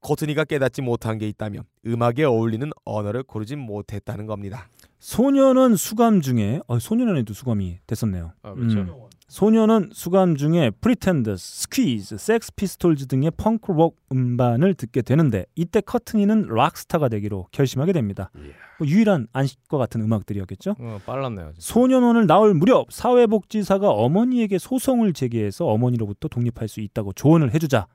코트니가 0.00 0.44
깨닫지 0.44 0.82
못한 0.82 1.16
게 1.18 1.26
있다면 1.28 1.64
음악에 1.86 2.24
어울리는 2.24 2.70
언어를 2.84 3.22
고르지 3.22 3.56
못했다는 3.56 4.26
겁니다. 4.26 4.68
소년원 4.98 5.76
수감 5.76 6.20
중에 6.20 6.60
어, 6.66 6.78
소년원에도 6.78 7.32
수감이 7.32 7.78
됐었네요. 7.86 8.32
아, 8.42 8.52
그렇죠. 8.54 8.80
음. 8.80 8.92
소년원 9.28 9.90
수감 9.92 10.36
중에 10.36 10.70
프리텐더스, 10.80 11.62
스퀴즈, 11.62 12.18
섹스 12.18 12.52
피스톨즈 12.54 13.06
등의 13.06 13.32
펑크록 13.36 13.96
음반을 14.12 14.74
듣게 14.74 15.02
되는데 15.02 15.46
이때 15.54 15.80
커트니는 15.80 16.48
락스타가 16.48 17.08
되기로 17.08 17.48
결심하게 17.50 17.92
됩니다. 17.92 18.30
뭐 18.78 18.86
유일한 18.86 19.26
안식과 19.32 19.78
같은 19.78 20.02
음악들이었겠죠. 20.02 20.76
어, 20.78 20.98
빨랐네요 21.06 21.52
진짜. 21.54 21.72
소년원을 21.72 22.26
나올 22.26 22.54
무렵 22.54 22.92
사회복지사가 22.92 23.88
어머니에게 23.90 24.58
소송을 24.58 25.14
제기해서 25.14 25.66
어머니로부터 25.66 26.28
독립할 26.28 26.68
수 26.68 26.80
있다고 26.80 27.12
조언을 27.14 27.54
해주자 27.54 27.86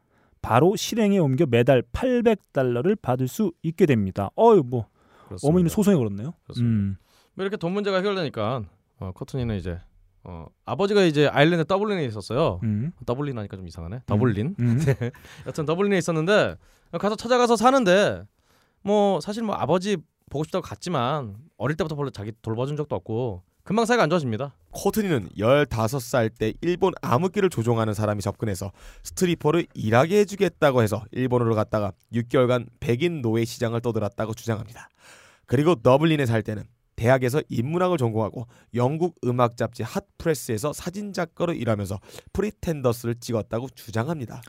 바로 0.42 0.76
실행에 0.76 1.20
옮겨 1.20 1.46
매달 1.46 1.84
800달러를 1.84 2.98
받을 3.00 3.28
수 3.28 3.52
있게 3.62 3.86
됩니다. 3.86 4.30
어유 4.38 4.64
뭐 4.66 4.88
그렇습니다. 5.28 5.48
어머니는 5.48 5.70
소송에 5.70 5.96
걸었네요. 5.96 6.34
그렇습니다. 6.44 6.74
음. 6.76 6.98
뭐 7.36 7.44
이렇게 7.44 7.56
돈 7.56 7.74
문제가 7.74 7.98
해결되니까 7.98 8.64
어, 9.00 9.12
커튼이는 9.14 9.56
이제 9.58 9.80
어, 10.24 10.48
아버지가 10.66 11.04
이제 11.04 11.28
아일랜드 11.28 11.66
더블린에 11.66 12.06
있었어요. 12.06 12.60
음. 12.64 12.92
더블린 13.06 13.38
하니까 13.38 13.58
좀 13.58 13.68
이상하네. 13.68 14.02
더블린. 14.06 14.56
음. 14.60 14.78
네. 14.84 15.12
여튼 15.48 15.66
더블린에 15.66 15.98
있었는데 15.98 16.56
가서 17.00 17.16
찾아가서 17.16 17.56
사는데 17.56 18.24
뭐 18.82 19.22
사실 19.22 19.44
뭐 19.44 19.56
아버지 19.56 19.98
보고 20.30 20.44
싶다고 20.44 20.64
갔지만 20.64 21.36
어릴 21.58 21.76
때부터 21.78 21.96
별로 21.96 22.10
자기 22.10 22.32
돌봐준 22.42 22.76
적도 22.78 22.96
없고 22.96 23.44
금방 23.64 23.86
사이가 23.86 24.04
안 24.04 24.10
좋아집니다. 24.10 24.56
코트니는 24.72 25.30
15살 25.38 26.32
때 26.38 26.54
일본 26.62 26.94
암흑기를 27.02 27.50
조종하는 27.50 27.94
사람이 27.94 28.22
접근해서 28.22 28.72
스트리퍼로 29.04 29.68
일하게 29.74 30.20
해주겠다고 30.20 30.82
해서 30.82 31.04
일본으로 31.12 31.54
갔다가 31.56 31.92
6개월간 32.14 32.68
백인 32.80 33.22
노예 33.22 33.46
시장을 33.46 33.82
떠돌았다고 33.82 34.34
주장합니다. 34.34 34.90
그리고 35.46 35.76
더블린에 35.76 36.26
살 36.26 36.42
때는 36.42 36.64
대학에서 37.00 37.42
인문학을 37.48 37.98
전공하고 37.98 38.46
영국 38.76 39.16
음악 39.24 39.56
잡지 39.56 39.84
핫프레스에서 39.84 40.74
사진 40.74 41.14
작가로 41.14 41.54
일하면서 41.54 41.98
프리텐더스를 42.34 43.16
찍었다고 43.16 43.70
주장합니다. 43.74 44.42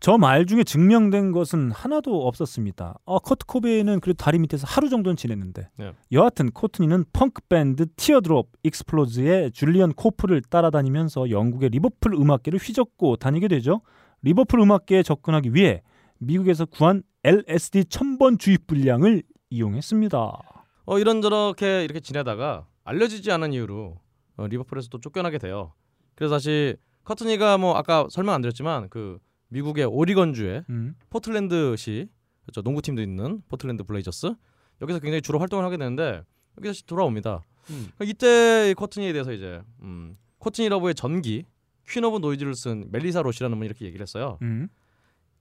저 0.00 0.16
말 0.18 0.46
중에 0.46 0.64
증명된 0.64 1.30
것은 1.30 1.70
하나도 1.70 2.26
없었습니다. 2.26 2.98
어, 3.04 3.18
커트 3.20 3.46
코베인은 3.46 4.00
그래도 4.00 4.16
다리 4.16 4.38
밑에서 4.40 4.66
하루 4.66 4.88
정도는 4.88 5.16
지냈는데 5.16 5.68
네. 5.76 5.92
여하튼 6.10 6.50
코트니는 6.50 7.04
펑크 7.12 7.42
밴드 7.48 7.86
티어드롭 7.94 8.50
익스플로즈의 8.64 9.52
줄리언 9.52 9.92
코프를 9.92 10.42
따라다니면서 10.42 11.30
영국의 11.30 11.68
리버풀 11.68 12.14
음악계를 12.14 12.58
휘젓고 12.58 13.16
다니게 13.16 13.46
되죠. 13.46 13.82
리버풀 14.22 14.58
음악계에 14.60 15.04
접근하기 15.04 15.54
위해 15.54 15.82
미국에서 16.18 16.64
구한 16.64 17.02
LSD 17.22 17.84
천번 17.84 18.38
주입 18.38 18.66
분량을 18.66 19.22
이용했습니다. 19.50 20.51
어 20.84 20.98
이런저렇게 20.98 21.84
이렇게 21.84 22.00
지내다가 22.00 22.66
알려지지 22.84 23.30
않은 23.30 23.52
이유로 23.52 24.00
어, 24.36 24.46
리버풀에서 24.46 24.88
또 24.88 24.98
쫓겨나게 24.98 25.38
돼요. 25.38 25.72
그래서 26.14 26.34
다시 26.34 26.76
커트니가 27.04 27.58
뭐 27.58 27.76
아까 27.76 28.06
설명 28.10 28.34
안 28.34 28.40
드렸지만 28.42 28.88
그 28.88 29.18
미국의 29.48 29.84
오리건주의 29.84 30.64
음. 30.70 30.94
포틀랜드시 31.10 32.08
그렇죠 32.42 32.62
농구팀도 32.62 33.02
있는 33.02 33.42
포틀랜드 33.48 33.84
블레이저스 33.84 34.34
여기서 34.80 34.98
굉장히 34.98 35.22
주로 35.22 35.38
활동을 35.38 35.64
하게 35.64 35.76
되는데 35.76 36.22
여기 36.56 36.68
다시 36.68 36.84
돌아옵니다. 36.86 37.42
그러니까 37.66 38.04
이때 38.04 38.70
이 38.70 38.74
커트니에 38.74 39.12
대해서 39.12 39.32
이제 39.32 39.62
음, 39.82 40.16
커트니 40.40 40.68
러브의 40.68 40.94
전기 40.94 41.44
Queen 41.88 42.04
of 42.04 42.18
Noise를 42.18 42.54
쓴 42.54 42.88
멜리사 42.90 43.22
로시라는 43.22 43.56
분이 43.58 43.66
이렇게 43.66 43.84
얘기를 43.84 44.02
했어요. 44.02 44.38
음. 44.42 44.68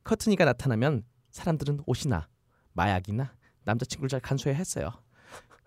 커트니가 0.03 0.45
나타나면 0.45 1.03
사람들은 1.31 1.81
옷이나 1.85 2.27
마약이나 2.73 3.33
남자친구를 3.63 4.09
잘 4.09 4.19
간수해야 4.19 4.57
했어요. 4.57 4.91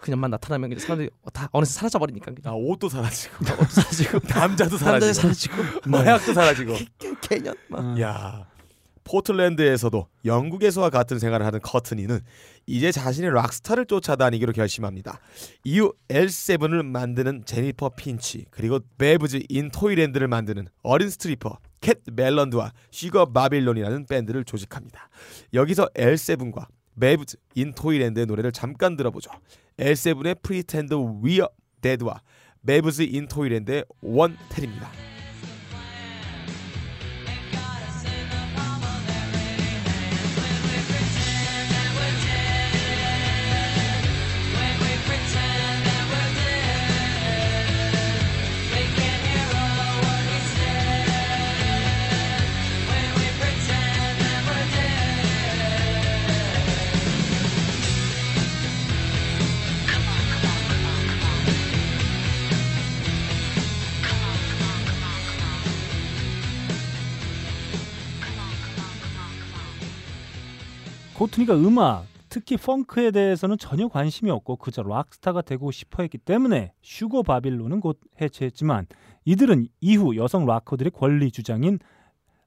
그년만 0.04 0.30
나타나면 0.32 0.68
그냥 0.68 0.80
사람들이 0.80 1.08
다 1.32 1.48
어느새 1.52 1.72
사라져 1.72 1.98
버리니까 1.98 2.30
아 2.44 2.52
옷도 2.52 2.90
사라지고 2.90 3.36
옷도 3.42 3.64
사라지고 3.64 4.18
남자도 4.28 4.76
사라지고 4.76 5.12
사라지고 5.14 5.56
마약도 5.88 6.34
사라지고 6.34 6.74
개년 7.22 7.54
막 7.68 7.80
음. 7.80 7.98
야 8.02 8.46
포틀랜드에서도 9.04 10.06
영국에서와 10.26 10.90
같은 10.90 11.18
생활을 11.18 11.46
하는 11.46 11.60
커트니는 11.60 12.20
이제 12.66 12.92
자신의 12.92 13.32
락스타를 13.32 13.86
쫓아다니기로 13.86 14.52
결심합니다. 14.52 15.20
이후 15.64 15.94
L7을 16.08 16.82
만드는 16.82 17.44
제니퍼 17.46 17.90
핀치 17.96 18.44
그리고 18.50 18.80
베브즈 18.98 19.40
인 19.48 19.70
토이랜드를 19.70 20.28
만드는 20.28 20.68
어린 20.82 21.08
스트리퍼 21.08 21.58
캣 21.80 21.98
멜런드와 22.12 22.72
쉬거 22.90 23.32
바빌론이라는 23.32 24.04
밴드를 24.06 24.44
조직합니다. 24.44 25.08
여기서 25.54 25.88
L7과 25.94 26.66
베브즈 27.00 27.38
인 27.54 27.72
토이랜드의 27.72 28.26
노래를 28.26 28.52
잠깐 28.52 28.96
들어보죠. 28.96 29.30
L7의 29.78 30.42
Pretend 30.42 31.20
We're 31.22 31.48
Dead와 31.80 32.20
베브즈 32.66 33.02
인 33.02 33.28
토이랜드의 33.28 33.84
Won't 34.00 34.36
Tell입니다. 34.36 35.13
코트니가 71.14 71.54
음악, 71.54 72.06
특히 72.28 72.56
펑크에 72.56 73.12
대해서는 73.12 73.56
전혀 73.56 73.86
관심이 73.86 74.30
없고 74.30 74.56
그저 74.56 74.82
락스타가 74.82 75.42
되고 75.42 75.70
싶어 75.70 76.02
했기 76.02 76.18
때문에 76.18 76.72
슈거 76.82 77.22
바빌론은 77.22 77.78
곧 77.78 78.00
해체했지만 78.20 78.86
이들은 79.24 79.68
이후 79.80 80.16
여성 80.16 80.44
락커들의 80.44 80.90
권리 80.90 81.30
주장인 81.30 81.78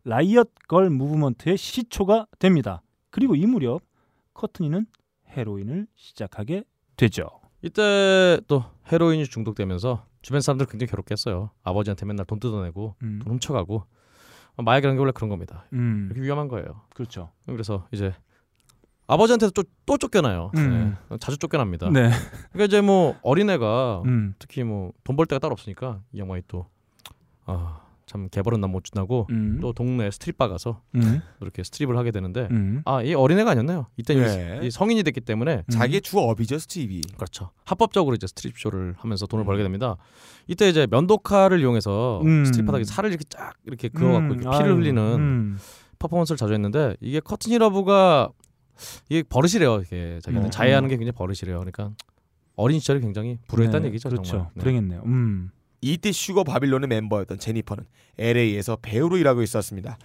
Riot 0.04 0.54
Grrrl 0.68 0.90
movement의 0.90 1.58
시초가 1.58 2.28
됩니다. 2.40 2.82
그리고 3.10 3.36
이 3.36 3.46
무렵 3.46 3.82
커트니는 4.34 4.86
헤로인을 5.30 5.88
시작하게 5.96 6.66
되죠. 6.98 7.30
이때 7.62 8.40
또 8.48 8.66
헤로인이 8.92 9.26
중독되면서 9.26 10.06
주변 10.22 10.42
사람들 10.42 10.66
굉장히 10.68 10.90
괴롭겠어요. 10.92 11.52
아버지한테 11.64 12.06
맨날 12.06 12.26
돈 12.26 12.40
뜯어내고 12.40 12.96
음. 13.02 13.20
돈 13.24 13.34
훔쳐가고 13.34 13.86
마약이라는 14.58 14.98
게 14.98 15.00
원래 15.00 15.12
그런 15.14 15.30
겁니다. 15.30 15.66
음, 15.72 16.08
이렇게 16.08 16.22
위험한 16.22 16.50
거예요. 16.50 16.82
그렇죠. 16.94 17.32
그래서 17.46 17.88
이제 17.92 18.14
아버지한테도 19.08 19.52
또, 19.52 19.64
또 19.86 19.98
쫓겨나요. 19.98 20.52
음. 20.58 20.98
네, 21.10 21.18
자주 21.20 21.38
쫓겨납니다. 21.38 21.90
네. 21.90 22.10
그러니까 22.52 22.66
이제 22.66 22.82
뭐 22.82 23.16
어린애가 23.22 24.04
음, 24.06 24.36
특히 24.40 24.64
뭐 24.64 24.92
돈 25.04 25.16
벌 25.16 25.26
데가 25.26 25.40
따로 25.40 25.54
없으니까 25.54 26.02
이 26.14 26.20
양반이 26.20 26.44
또 26.48 26.68
아 27.46 27.88
참 28.08 28.30
개 28.30 28.39
버릇 28.39 28.62
남 28.62 28.74
못 28.74 28.86
준다고 28.86 29.28
음, 29.32 29.60
또 29.62 29.74
동네 29.74 30.10
스트립바 30.10 30.48
가서 30.48 30.82
음, 30.96 31.20
이렇게 31.42 31.62
스트립을 31.62 31.98
하게 31.98 32.12
되는데 32.12 32.48
음, 32.52 32.82
아이 32.86 33.14
어린애가 33.14 33.52
아니었네요. 33.52 33.88
이때는 33.98 34.24
네. 34.24 34.60
이, 34.64 34.68
이 34.68 34.72
성인이 34.72 35.04
됐기 35.04 35.20
때문에 35.20 35.56
음. 35.58 35.70
자기의 35.70 36.00
주 36.00 36.18
업이죠 36.18 36.58
스트립이. 36.58 37.02
그렇죠. 37.18 37.50
합법적으로 37.66 38.16
이제 38.16 38.26
스트립 38.26 38.58
쇼를 38.58 38.96
하면서 38.98 39.28
돈을 39.28 39.44
벌게 39.44 39.62
됩니다. 39.62 39.98
이때 40.48 40.70
이제 40.70 40.88
면도칼을 40.90 41.60
이용해서 41.60 42.22
음. 42.24 42.46
스트립 42.46 42.66
바닥에 42.66 42.86
살을 42.86 43.10
이렇게 43.10 43.26
쫙 43.28 43.52
이렇게 43.66 43.90
그어갖고 43.90 44.36
음, 44.36 44.40
이렇게 44.40 44.58
피를 44.58 44.72
아유, 44.72 44.76
흘리는 44.80 45.02
음, 45.04 45.58
퍼포먼스를 46.00 46.38
자주 46.38 46.54
했는데 46.54 46.96
이게 47.02 47.20
커트니 47.20 47.58
러브가 47.58 48.30
이게 49.10 49.24
버릇이래요. 49.24 49.82
이게 49.86 50.20
자기는 50.24 50.48
어, 50.48 50.50
자해하는 50.50 50.88
어. 50.88 50.90
게 50.90 50.98
굉장히 50.98 51.16
버릇이래요. 51.16 51.60
그러니까 51.60 51.92
어린 52.56 52.80
시절이 52.80 53.02
굉장히 53.02 53.38
불우했다는 53.48 53.84
네, 53.84 53.88
얘기죠. 53.90 54.10
그렇죠. 54.10 54.30
정말. 54.30 54.50
네. 54.56 54.60
불행했네요. 54.60 55.04
음. 55.06 55.52
이때 55.82 56.12
슈거 56.12 56.44
바빌론의 56.44 56.88
멤버였던 56.88 57.40
제니퍼는 57.40 57.86
LA에서 58.18 58.78
배우로 58.82 59.18
일하고 59.18 59.44
있었습니다. 59.44 59.98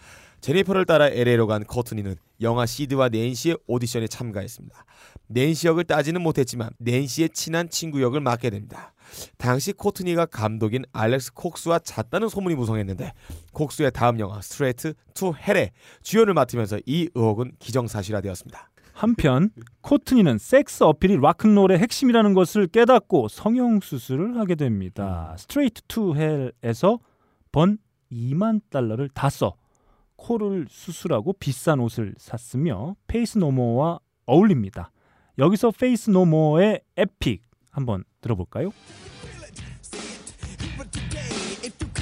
제니퍼를 0.43 0.85
따라 0.85 1.07
LA로 1.09 1.47
간 1.47 1.65
커트니는 1.65 2.17
영화 2.41 2.67
시드와 2.67 3.09
낸시의 3.09 3.57
오디션에 3.67 4.09
참가했습니다. 4.09 4.85
낸시 5.29 5.69
역을 5.69 5.85
따지는 5.85 6.21
못했지만 6.21 6.71
낸시의 6.79 7.31
친한 7.31 7.71
친구 7.71 8.03
역을 8.03 8.21
맡게 8.21 8.51
됩니다. 8.51 8.93
당시 9.39 9.73
코트니가 9.73 10.27
감독인 10.27 10.85
알렉스 10.93 11.35
콕스와 11.35 11.81
잤다는 11.81 12.29
소문이 12.29 12.55
무성했는데 12.55 13.13
콕스의 13.53 13.93
다음 13.93 14.19
영화 14.21 14.41
Straight 14.41 14.95
to 15.15 15.33
Hell의 15.35 15.71
주연을 16.03 16.35
맡으면서 16.35 16.79
이 16.87 17.09
의혹은 17.15 17.53
기정사실화되었습니다. 17.59 18.69
한편 18.93 19.51
코트니는 19.81 20.39
섹스 20.39 20.85
어필이 20.85 21.17
락큰롤의 21.17 21.79
핵심이라는 21.79 22.35
것을 22.35 22.67
깨닫고 22.67 23.29
성형 23.29 23.81
수술을 23.81 24.39
하게 24.39 24.55
됩니다. 24.55 25.35
Straight 25.39 25.81
to 25.89 26.15
Hell에서 26.15 26.99
번 27.51 27.79
2만 28.13 28.61
달러를 28.71 29.09
다 29.09 29.29
써 29.31 29.55
코를 30.23 30.67
수술하고 30.69 31.33
비싼 31.35 31.81
옷을 31.81 32.15
샀으며 32.17 32.95
페이스 33.09 33.39
노 33.39 33.54
모어와 33.54 33.99
어울립니다. 34.27 34.93
여기서 35.39 35.73
페이스 35.73 36.11
노모의 36.11 36.81
에픽 36.97 37.43
한번 37.71 38.05
들어볼까요? 38.23 38.73
But 40.79 40.91
today, 40.91 41.29
if 41.63 41.75
you 41.81 41.93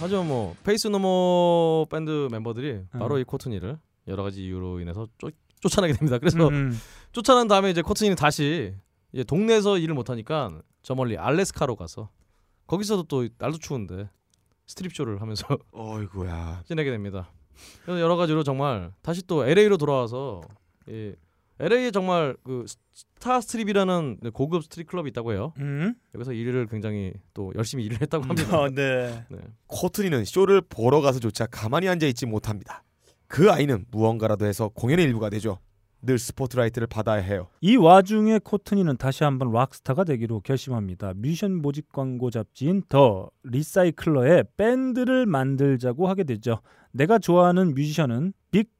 하지만 0.00 0.26
뭐 0.28 0.54
페이스 0.64 0.88
노 0.88 1.21
모어 1.21 1.86
밴드 1.90 2.28
멤버들이 2.30 2.82
바로 2.90 3.16
음. 3.16 3.20
이 3.20 3.24
코트니를 3.24 3.78
여러 4.06 4.22
가지 4.22 4.44
이유로 4.44 4.80
인해서 4.80 5.06
쫓, 5.18 5.34
쫓아나게 5.60 5.92
됩니다. 5.92 6.18
그래서 6.18 6.48
음, 6.48 6.78
쫓아난 7.12 7.48
다음에 7.48 7.70
이제 7.70 7.82
코트니는 7.82 8.16
다시 8.16 8.74
이제 9.12 9.24
동네에서 9.24 9.78
일을 9.78 9.94
못 9.94 10.10
하니까 10.10 10.60
저 10.82 10.94
멀리 10.94 11.16
알래스카로 11.18 11.76
가서 11.76 12.10
거기서도 12.66 13.04
또 13.04 13.28
날도 13.38 13.58
추운데 13.58 14.08
스트립 14.66 14.94
쇼를 14.94 15.20
하면서 15.20 15.46
어이구야. 15.72 16.62
지내게 16.66 16.90
됩니다. 16.90 17.30
그래서 17.82 18.00
여러 18.00 18.16
가지로 18.16 18.42
정말 18.44 18.92
다시 19.02 19.26
또 19.26 19.44
LA로 19.46 19.76
돌아와서 19.78 20.42
이 20.86 21.12
LA에 21.60 21.90
정말 21.90 22.36
그 22.44 22.64
스타 22.92 23.40
스트립이라는 23.40 24.20
고급 24.32 24.64
스트립 24.64 24.86
클럽이 24.88 25.10
있다고 25.10 25.32
해요. 25.32 25.52
음. 25.58 25.94
여기서 26.14 26.32
일을 26.32 26.66
굉장히 26.66 27.12
또 27.34 27.52
열심히 27.56 27.84
일을 27.84 28.00
했다고 28.02 28.24
합니다. 28.24 28.56
아, 28.56 28.68
네. 28.68 29.24
네. 29.30 29.38
코트니는 29.66 30.24
쇼를 30.24 30.60
보러 30.60 31.00
가서조차 31.00 31.46
가만히 31.46 31.88
앉아 31.88 32.06
있지 32.06 32.26
못합니다. 32.26 32.84
그 33.26 33.50
아이는 33.50 33.84
무언가라도 33.90 34.46
해서 34.46 34.68
공연의 34.68 35.04
일부가 35.06 35.30
되죠. 35.30 35.58
늘 36.00 36.18
스포트라이트를 36.18 36.86
받아야 36.86 37.20
해요. 37.20 37.48
이 37.60 37.76
와중에 37.76 38.38
코트니는 38.38 38.96
다시 38.98 39.24
한번 39.24 39.50
락스타가 39.52 40.04
되기로 40.04 40.40
결심합니다. 40.40 41.12
뮤지션 41.16 41.60
모집 41.60 41.92
광고 41.92 42.30
잡지인 42.30 42.84
더 42.88 43.30
리사이클러에 43.42 44.44
밴드를 44.56 45.26
만들자고 45.26 46.08
하게 46.08 46.22
되죠. 46.22 46.60
내가 46.92 47.18
좋아하는 47.18 47.74
뮤지션은 47.74 48.32
빅 48.52 48.70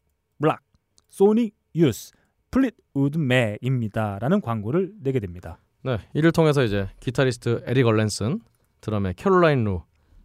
블랙, 0.41 0.61
소닉 1.09 1.57
유스, 1.75 2.13
플리트우드 2.51 3.19
맥입니다라는 3.19 4.41
광고를 4.41 4.93
내게 5.03 5.21
됩니다. 5.21 5.59
네, 5.83 5.99
이를 6.15 6.33
통해서 6.33 6.65
이제 6.65 6.89
기타리스트 7.01 7.63
에릭 7.67 7.87
얼렌슨, 7.87 8.41
드럼의 8.81 9.15
캐롤라인 9.15 9.65
루, 9.65 9.83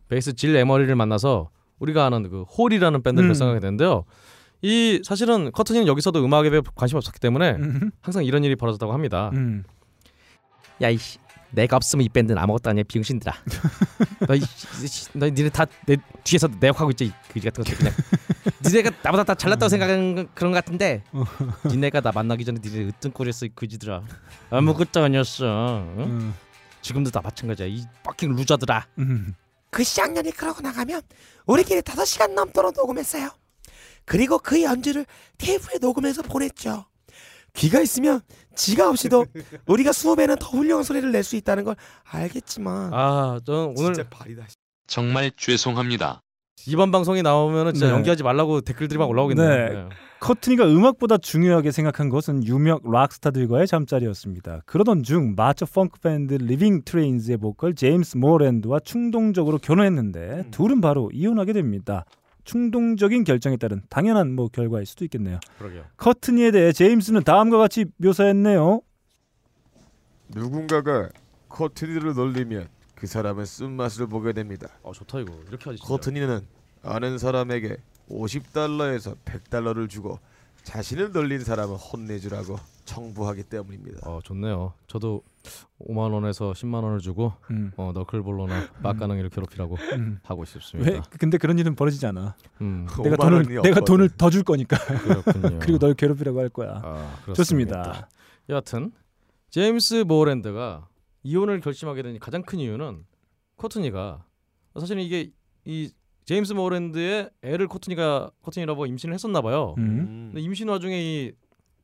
베이스 0.07 0.33
질 0.33 0.55
에머리를 0.55 0.93
만나서 0.95 1.49
우리가 1.79 2.05
아는 2.05 2.29
그 2.29 2.43
홀이라는 2.43 3.03
밴드를 3.03 3.27
음. 3.27 3.29
결성하게 3.29 3.59
되는데요. 3.59 4.05
이 4.61 5.01
사실은 5.03 5.51
커트니는 5.51 5.87
여기서도 5.87 6.23
음악에 6.23 6.49
별 6.49 6.61
관심 6.75 6.97
없었기 6.97 7.19
때문에 7.19 7.51
음, 7.51 7.91
항상 8.01 8.23
이런 8.23 8.43
일이 8.43 8.55
벌어졌다고 8.55 8.93
합니다. 8.93 9.31
음. 9.33 9.63
야 10.81 10.89
이씨 10.89 11.19
내가 11.53 11.75
없으면 11.77 12.03
이 12.05 12.09
밴드는 12.09 12.41
아무것도 12.41 12.69
아니야. 12.71 12.83
병신들아. 12.87 13.31
너, 14.27 14.35
이, 14.35 14.41
씨, 14.41 15.07
너 15.13 15.27
니네 15.29 15.49
다 15.49 15.65
내 15.85 15.95
뒤에서 16.23 16.47
내 16.59 16.67
욕하고 16.69 16.91
있지 16.91 17.05
이 17.05 17.11
그지 17.31 17.45
같은 17.47 17.63
것들 17.63 17.77
그냥. 17.77 17.93
니네가 18.65 18.91
나보다 19.03 19.23
다 19.23 19.35
잘났다고 19.35 19.69
생각하는 19.69 20.27
그런 20.33 20.51
것 20.51 20.55
같은데 20.63 21.03
니네가 21.65 22.01
나 22.01 22.11
만나기 22.11 22.43
전에 22.45 22.59
니네 22.63 22.85
으뜸거렸어 22.89 23.45
이 23.45 23.49
그지들아. 23.49 24.01
아무것도 24.49 25.03
아니었어 25.03 25.45
응? 25.97 26.03
음, 26.03 26.33
지금도 26.81 27.11
다 27.11 27.21
마찬가지야 27.23 27.67
이 27.67 27.83
빡킹 28.03 28.35
루저들아. 28.35 28.87
음. 28.99 29.35
그 29.69 29.83
쌍년이 29.83 30.31
그러고 30.31 30.61
나가면 30.61 31.01
우리끼리 31.45 31.81
다섯 31.81 32.05
시간 32.05 32.35
넘도록 32.35 32.73
녹음했어요. 32.75 33.29
그리고 34.05 34.37
그 34.37 34.61
연주를 34.61 35.05
테이프에 35.37 35.77
녹음해서 35.79 36.21
보냈죠. 36.23 36.85
귀가 37.53 37.79
있으면 37.81 38.21
지가 38.55 38.89
없이도 38.89 39.25
우리가 39.67 39.91
수업에는 39.91 40.35
더 40.39 40.47
훌륭한 40.49 40.83
소리를 40.83 41.11
낼 41.11 41.23
수 41.23 41.35
있다는 41.37 41.63
걸 41.63 41.75
알겠지만 42.03 42.93
아, 42.93 43.39
저는 43.45 43.75
오늘 43.77 43.93
진짜 43.93 44.09
발이다. 44.09 44.45
정말 44.87 45.31
죄송합니다. 45.37 46.21
이번 46.67 46.91
방송이 46.91 47.21
나오면은 47.21 47.73
진짜 47.73 47.87
네. 47.87 47.93
연기하지 47.93 48.23
말라고 48.23 48.61
댓글들이 48.61 48.97
막 48.97 49.09
올라오겠네요. 49.09 49.47
네. 49.47 49.69
네. 49.83 49.89
커트니가 50.19 50.65
음악보다 50.65 51.17
중요하게 51.17 51.71
생각한 51.71 52.09
것은 52.09 52.45
유명 52.45 52.79
락스타들과의 52.83 53.67
잠자리였습니다. 53.67 54.61
그러던 54.65 55.03
중 55.03 55.33
마초 55.35 55.65
펑크 55.65 55.99
밴드 55.99 56.33
리빙 56.35 56.81
트레인즈의 56.83 57.37
보컬 57.37 57.75
제임스 57.75 58.17
모랜드와 58.17 58.79
충동적으로 58.79 59.57
결혼했는데 59.57 60.47
둘은 60.51 60.79
바로 60.81 61.09
이혼하게 61.13 61.53
됩니다. 61.53 62.05
충동적인 62.43 63.23
결정에 63.23 63.57
따른 63.57 63.81
당연한 63.89 64.33
뭐 64.35 64.47
결과일 64.47 64.85
수도 64.85 65.05
있겠네요. 65.05 65.39
그러게요. 65.57 65.83
커트니에 65.97 66.51
대해 66.51 66.71
제임스는 66.71 67.23
다음과 67.23 67.57
같이 67.57 67.85
묘사했네요. 67.97 68.81
누군가가 70.29 71.09
커트니를 71.49 72.13
놀리면 72.15 72.67
그 72.95 73.07
사람은 73.07 73.45
쓴맛을 73.45 74.07
보게 74.07 74.33
됩니다. 74.33 74.67
어, 74.81 74.91
좋다 74.91 75.19
이거. 75.19 75.33
이렇게 75.47 75.69
하지. 75.69 75.77
진짜. 75.77 75.87
커트니는 75.87 76.41
아는 76.83 77.17
사람에게 77.17 77.77
50달러에서 78.09 79.15
100달러를 79.25 79.89
주고 79.89 80.19
자신을 80.63 81.11
놀린 81.11 81.41
사람은 81.43 81.75
혼내주라고 81.75 82.57
청부하기 82.85 83.43
때문입니다. 83.43 84.09
어, 84.09 84.19
좋네요. 84.23 84.73
저도 84.87 85.21
5만 85.79 86.11
원에서 86.13 86.51
10만 86.53 86.83
원을 86.83 86.99
주고 86.99 87.33
음. 87.51 87.71
어, 87.77 87.91
너클볼로나 87.93 88.69
빡가능이를 88.81 89.29
괴롭히라고 89.29 89.75
음. 89.93 90.19
하고 90.23 90.45
싶습니다. 90.45 90.91
왜? 90.91 91.01
근데 91.19 91.37
그런 91.37 91.57
일은 91.59 91.75
벌어지지 91.75 92.05
않아. 92.07 92.35
음. 92.61 92.87
내가 93.03 93.15
5만 93.17 93.19
돈을 93.19 93.43
내가 93.47 93.59
없거든. 93.79 93.83
돈을 93.85 94.09
더 94.17 94.29
줄 94.29 94.43
거니까. 94.43 94.77
그렇군요. 94.77 95.59
그리고 95.61 95.79
널 95.79 95.93
괴롭히라고 95.93 96.39
할 96.39 96.49
거야. 96.49 96.81
아. 96.83 97.19
좋습니다. 97.35 98.07
여하튼 98.49 98.91
제임스 99.49 100.05
모랜드가 100.07 100.87
이혼을 101.23 101.59
결심하게 101.61 102.03
된 102.03 102.19
가장 102.19 102.41
큰 102.41 102.59
이유는 102.59 103.05
코트니가 103.57 104.25
사실은 104.79 105.03
이게 105.03 105.31
이 105.65 105.91
제임스 106.25 106.53
모랜드의 106.53 107.29
애를 107.41 107.67
코트니가 107.67 108.31
코트니 108.41 108.65
러브가 108.65 108.87
임신을 108.87 109.13
했었나 109.13 109.41
봐요. 109.41 109.75
음. 109.77 110.29
근데 110.31 110.41
임신 110.41 110.69
와중에 110.69 110.99
이 111.01 111.31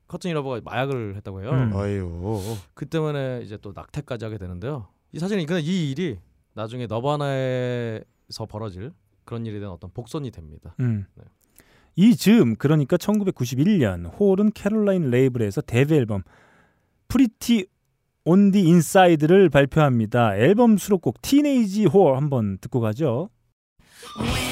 커트니 0.07 0.33
러브가 0.34 0.61
마약을 0.63 1.15
했다고 1.17 1.41
해요. 1.41 1.51
음. 1.51 1.75
아유. 1.75 2.57
그 2.73 2.85
때문에 2.85 3.41
이제 3.43 3.57
또 3.61 3.73
낙태까지 3.75 4.25
하게 4.25 4.37
되는데요. 4.37 4.87
이 5.11 5.19
사실은 5.19 5.45
근데 5.45 5.61
이 5.61 5.91
일이 5.91 6.17
나중에 6.53 6.87
너바나에서 6.87 8.45
벌어질 8.49 8.91
그런 9.25 9.45
일에 9.45 9.59
대한 9.59 9.73
어떤 9.73 9.91
복선이 9.91 10.31
됩니다. 10.31 10.75
음. 10.79 11.05
네. 11.15 11.23
이 11.95 12.15
즈음 12.15 12.55
그러니까 12.55 12.97
1991년 12.97 14.19
홀은 14.19 14.51
캐롤라인 14.53 15.09
레이블에서 15.09 15.61
데뷔 15.61 15.95
앨범 15.95 16.23
프리티 17.07 17.67
온디 18.23 18.61
인사이드를 18.61 19.49
발표합니다. 19.49 20.37
앨범 20.37 20.77
수록곡 20.77 21.21
티네이지 21.21 21.85
홀 21.85 22.15
한번 22.15 22.57
듣고 22.59 22.79
가죠. 22.79 23.29
We 24.01 24.48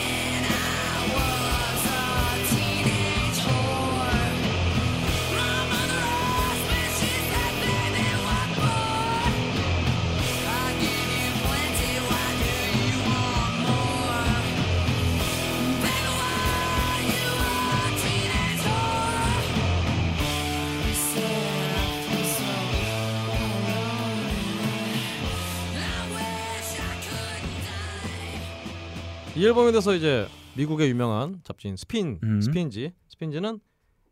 이 29.38 29.46
앨범에 29.46 29.72
대해서 29.72 29.94
이제 29.94 30.28
미국의 30.56 30.90
유명한 30.90 31.40
잡지인 31.44 31.76
스핀 31.76 32.20
음. 32.24 32.42
스핀지 32.42 32.92
스핀지는 33.10 33.60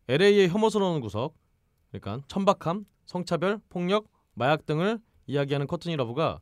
LA의 0.08 0.48
혐오스러운 0.48 1.00
구석 1.00 1.34
그러니까 1.90 2.24
천박함, 2.28 2.84
성차별, 3.06 3.58
폭력, 3.68 4.06
마약 4.34 4.66
등을 4.66 5.00
이야기하는 5.26 5.66
커트니 5.66 5.96
러브가 5.96 6.38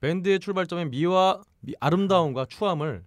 밴드의 0.00 0.38
출발점인 0.38 0.90
미와 0.90 1.40
미- 1.60 1.74
아름다움과 1.80 2.46
추함을 2.46 3.04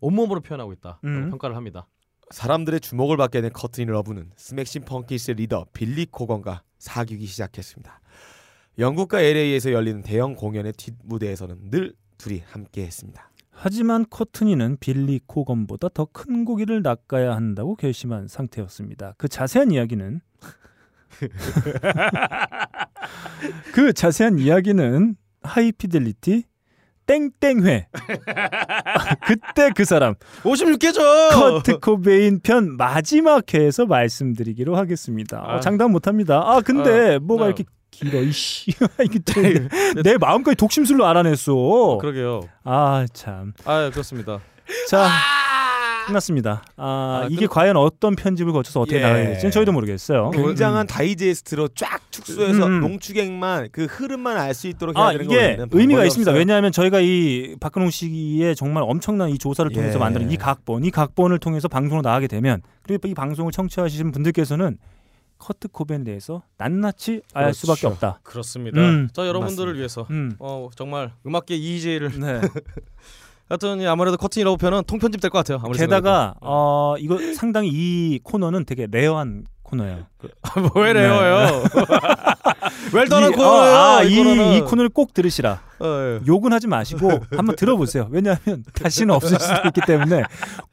온몸으로 0.00 0.40
표현하고 0.40 0.72
있다 0.74 1.00
음. 1.04 1.30
평가를 1.30 1.56
합니다. 1.56 1.88
사람들의 2.30 2.80
주목을 2.80 3.16
받게 3.16 3.40
된 3.40 3.52
커트니 3.52 3.86
러브는 3.86 4.30
스매싱 4.36 4.84
펌킨스의 4.84 5.36
리더 5.36 5.66
빌리 5.72 6.06
코건과 6.06 6.62
사귀기 6.78 7.26
시작했습니다. 7.26 8.00
영국과 8.78 9.20
LA에서 9.20 9.72
열리는 9.72 10.02
대형 10.02 10.34
공연의 10.34 10.72
뒷무대에서는 10.74 11.70
늘 11.70 11.94
둘이 12.16 12.42
함께했습니다. 12.46 13.31
하지만 13.64 14.04
커튼이는 14.10 14.76
빌리 14.80 15.20
코건보다 15.26 15.88
더 15.90 16.06
큰 16.12 16.44
고기를 16.44 16.82
낚아야 16.82 17.34
한다고 17.36 17.76
결심한 17.76 18.26
상태였습니다. 18.28 19.14
그 19.18 19.28
자세한 19.28 19.70
이야기는 19.70 20.20
그 23.72 23.92
자세한 23.92 24.38
이야기는 24.38 25.16
하이피델리티 25.42 26.44
땡땡회 27.06 27.88
그때 29.26 29.70
그 29.74 29.84
사람 29.84 30.14
56개죠. 30.42 31.30
커트 31.30 31.80
코베인 31.80 32.40
편 32.42 32.76
마지막 32.76 33.52
회에서 33.52 33.86
말씀드리기로 33.86 34.76
하겠습니다. 34.76 35.40
어, 35.40 35.56
아. 35.56 35.60
장담 35.60 35.92
못합니다. 35.92 36.42
아 36.44 36.60
근데 36.60 37.18
뭐가 37.18 37.44
네. 37.44 37.48
이렇게 37.48 37.64
길어 37.92 38.20
이씨 38.20 38.72
이게 39.04 39.18
내, 39.20 40.02
내 40.02 40.18
마음까지 40.18 40.56
독심술로 40.56 41.06
알아냈어. 41.06 41.98
그러게요. 42.00 42.40
아 42.64 43.06
참. 43.12 43.52
아 43.64 43.90
그렇습니다. 43.90 44.40
자 44.88 45.08
끝났습니다. 46.06 46.64
아, 46.76 47.22
아, 47.24 47.28
이게 47.30 47.46
끝- 47.46 47.52
과연 47.52 47.76
어떤 47.76 48.16
편집을 48.16 48.52
거쳐서 48.52 48.80
어떻게 48.80 48.96
예. 48.98 49.02
나가야 49.02 49.24
될지는 49.26 49.52
저희도 49.52 49.70
모르겠어요. 49.70 50.30
굉장한 50.30 50.88
다이제스트로 50.88 51.68
쫙 51.76 52.00
축소해서 52.10 52.66
음, 52.66 52.72
음. 52.72 52.80
농축액만 52.80 53.68
그 53.70 53.84
흐름만 53.84 54.36
알 54.36 54.52
수 54.52 54.66
있도록 54.66 54.96
해야 54.96 55.04
아 55.04 55.12
되는 55.12 55.26
이게 55.26 55.36
거예요. 55.56 55.66
의미가 55.70 56.04
있습니다. 56.06 56.32
왜냐하면 56.32 56.72
저희가 56.72 56.98
이 57.00 57.54
박근홍 57.60 57.90
씨의 57.90 58.56
정말 58.56 58.82
엄청난 58.84 59.30
이 59.30 59.38
조사를 59.38 59.70
통해서 59.70 59.94
예. 59.94 59.98
만드는 60.00 60.30
이 60.32 60.36
각본, 60.36 60.84
이 60.84 60.90
각본을 60.90 61.38
통해서 61.38 61.68
방송으로 61.68 62.02
나가게 62.02 62.26
되면 62.26 62.62
그리고 62.82 63.06
이 63.06 63.14
방송을 63.14 63.52
청취하시는 63.52 64.10
분들께서는 64.10 64.78
커트 65.42 65.66
코베인에 65.68 66.04
대해서 66.04 66.42
낱낱이 66.58 67.22
알 67.34 67.44
그렇죠. 67.46 67.58
수밖에 67.58 67.86
없다. 67.88 68.20
그렇습니다. 68.22 68.80
음. 68.80 69.08
자 69.12 69.26
여러분들을 69.26 69.72
맞습니다. 69.74 69.76
위해서 69.78 70.06
음. 70.10 70.36
어 70.38 70.68
정말 70.76 71.12
음악계 71.26 71.56
이재를 71.56 72.20
네. 72.20 72.40
하여튼 73.48 73.80
이 73.80 73.86
아무래도 73.86 74.16
커트니 74.16 74.44
러브 74.44 74.56
편은 74.56 74.84
통편집 74.86 75.20
될 75.20 75.30
것 75.30 75.44
같아요. 75.44 75.58
게다가 75.72 76.34
어 76.40 76.94
이거 76.98 77.18
상당히 77.34 77.68
이 77.72 78.20
코너는 78.22 78.64
되게 78.64 78.86
rare한 78.90 79.44
코너예요. 79.72 80.06
왜 80.76 80.92
레어요? 80.92 81.62
well-done한 82.92 83.32
이- 83.32 83.34
코너예요. 83.34 83.74
어, 83.74 83.96
아, 83.98 84.02
이. 84.02 84.56
이 84.56 84.60
코너를 84.60 84.90
꼭 84.90 85.14
들으시라. 85.14 85.60
어, 85.80 85.86
예. 85.86 86.20
욕은 86.26 86.52
하지 86.52 86.66
마시고 86.68 87.10
한번 87.34 87.56
들어보세요. 87.56 88.06
왜냐하면 88.10 88.64
다시는 88.74 89.14
없을 89.14 89.38
수도 89.40 89.54
있기 89.68 89.80
때문에 89.86 90.22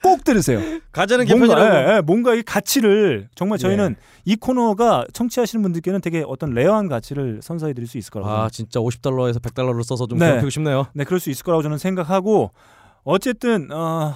꼭 0.03 0.23
들으세요. 0.25 0.59
가자는 0.91 1.25
개편이라고. 1.25 1.61
예, 1.91 1.95
예, 1.95 2.01
뭔가 2.01 2.35
이 2.35 2.41
가치를 2.43 3.29
정말 3.35 3.57
저희는 3.57 3.95
이 4.25 4.35
코너가 4.35 5.05
청취하시는 5.13 5.63
분들께는 5.63 6.01
되게 6.01 6.23
어떤 6.27 6.51
rare한 6.51 6.89
가치를 6.89 7.39
선사해 7.41 7.73
드릴 7.73 7.87
수 7.87 7.97
있을 7.97 8.11
거라고. 8.11 8.29
아 8.31 8.49
진짜 8.49 8.79
50달러에서 8.81 9.41
100달러를 9.41 9.83
써서 9.83 10.05
좀 10.07 10.19
네. 10.19 10.25
괴롭히고 10.27 10.49
싶네요. 10.49 10.87
네, 10.93 11.05
그럴 11.05 11.19
수 11.21 11.29
있을 11.29 11.43
거라고 11.45 11.63
저는 11.63 11.77
생각하고 11.77 12.51
어쨌든 13.03 13.69
어, 13.71 14.13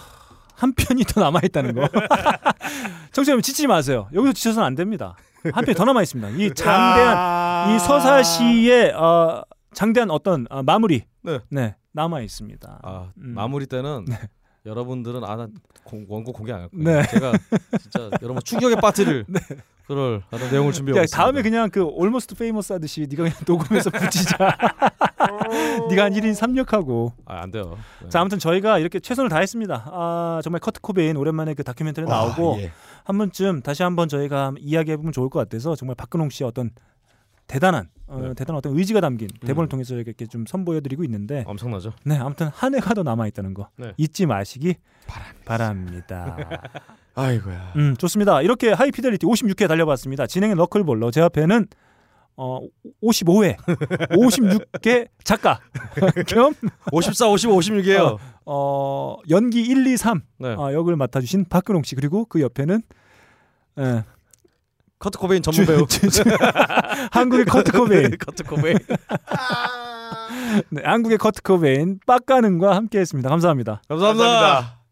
한 0.55 0.73
편이 0.73 1.03
더 1.05 1.21
남아 1.21 1.39
있다는 1.43 1.73
거. 1.75 1.87
청취자 3.11 3.31
여러분 3.31 3.41
지치지 3.41 3.67
마세요. 3.67 4.07
여기서 4.13 4.33
지쳐서는 4.33 4.65
안 4.65 4.75
됩니다. 4.75 5.15
한 5.53 5.65
편이 5.65 5.75
더 5.75 5.85
남아 5.85 6.01
있습니다. 6.03 6.29
이 6.29 6.53
장대한 6.53 7.75
이 7.75 7.79
서사 7.79 8.23
시의 8.23 8.91
어, 8.93 9.43
장대한 9.73 10.09
어떤 10.11 10.45
어, 10.49 10.63
마무리 10.63 11.03
네. 11.49 11.75
남아 11.93 12.21
있습니다. 12.21 12.79
아 12.81 13.11
음. 13.17 13.33
마무리 13.35 13.65
때는 13.65 14.05
여러분들은 14.65 15.23
아나 15.23 15.47
원고 16.07 16.31
공개 16.31 16.53
안 16.53 16.61
할 16.61 16.69
거예요. 16.69 16.83
네. 17.01 17.07
제가 17.07 17.33
진짜 17.81 18.09
여러분 18.21 18.41
충격에 18.43 18.75
빠뜨릴 18.75 19.25
그럴 19.85 20.23
어떤 20.31 20.49
내용을 20.49 20.71
준비하고 20.71 20.99
야, 20.99 21.03
있습니다. 21.03 21.41
그냥 21.41 21.69
그 21.69 21.83
Almost 21.83 22.35
Famous 22.35 22.71
하듯이 22.71 23.01
네가 23.09 23.23
그냥 23.23 23.37
녹음해서 23.45 23.89
붙이자. 23.89 24.37
네가 25.89 26.05
한 26.05 26.13
1인 26.13 26.33
3역하고. 26.33 27.13
아, 27.25 27.41
안 27.41 27.51
돼요. 27.51 27.77
네. 28.01 28.09
자, 28.09 28.21
아무튼 28.21 28.39
저희가 28.39 28.79
이렇게 28.79 28.99
최선을 28.99 29.29
다했습니다. 29.29 29.89
아, 29.91 30.41
정말 30.43 30.59
커트 30.59 30.81
코베인 30.81 31.17
오랜만에 31.17 31.53
그 31.53 31.63
다큐멘터리 31.63 32.07
나오고 32.07 32.55
아, 32.55 32.59
예. 32.59 32.71
한 33.03 33.17
번쯤 33.17 33.61
다시 33.61 33.83
한번 33.83 34.07
저희가 34.07 34.53
이야기해 34.59 34.97
보면 34.97 35.11
좋을 35.11 35.29
것 35.29 35.39
같아서 35.39 35.75
정말 35.75 35.95
박근홍 35.95 36.29
씨의 36.29 36.47
어떤 36.47 36.71
대단한 37.47 37.89
어, 38.07 38.19
네. 38.19 38.33
대단한 38.33 38.57
어떤 38.57 38.77
의지가 38.77 39.01
담긴 39.01 39.27
대본을 39.45 39.67
음. 39.67 39.69
통해서 39.69 39.95
이렇게 39.95 40.25
좀 40.25 40.45
선보여드리고 40.45 41.03
있는데 41.03 41.43
엄청나죠. 41.47 41.93
네 42.05 42.17
아무튼 42.17 42.47
한 42.47 42.73
해가 42.75 42.93
더 42.93 43.03
남아 43.03 43.27
있다는 43.27 43.53
거 43.53 43.69
네. 43.75 43.93
잊지 43.97 44.25
마시기 44.25 44.75
바랍니다. 45.45 46.37
아이고야. 47.15 47.73
음 47.75 47.95
좋습니다. 47.97 48.41
이렇게 48.41 48.71
하이피델리티 48.71 49.25
56회 49.25 49.67
달려봤습니다. 49.67 50.25
진행은 50.25 50.57
너클볼러 50.57 51.11
제 51.11 51.21
앞에는 51.21 51.67
어 52.35 52.59
55회 53.03 53.57
56개 54.09 55.07
작가 55.23 55.59
겸 56.27 56.53
54, 56.91 57.27
55, 57.29 57.57
56이에요. 57.59 58.17
어, 58.45 59.17
연기 59.29 59.61
1, 59.61 59.85
2, 59.87 59.97
3 59.97 60.21
네. 60.39 60.49
어, 60.55 60.73
역을 60.73 60.95
맡아주신 60.95 61.45
박근홍 61.49 61.83
씨 61.83 61.95
그리고 61.95 62.25
그 62.25 62.41
옆에는 62.41 62.81
예, 63.79 64.03
커트 64.99 65.17
코베인 65.17 65.41
전문 65.43 65.65
배우. 65.65 65.85
한국의 67.11 67.45
커트 67.45 67.71
코베인 67.71 68.17
커트 68.23 68.43
코베인. 68.43 68.77
네, 70.69 70.81
한국의 70.83 71.17
커트 71.17 71.41
코베인 71.41 71.99
빡가능과 72.05 72.75
함께했습니다. 72.75 73.29
감사합니다. 73.29 73.81
감사합니다. 73.89 74.25
감사합니다. 74.29 74.82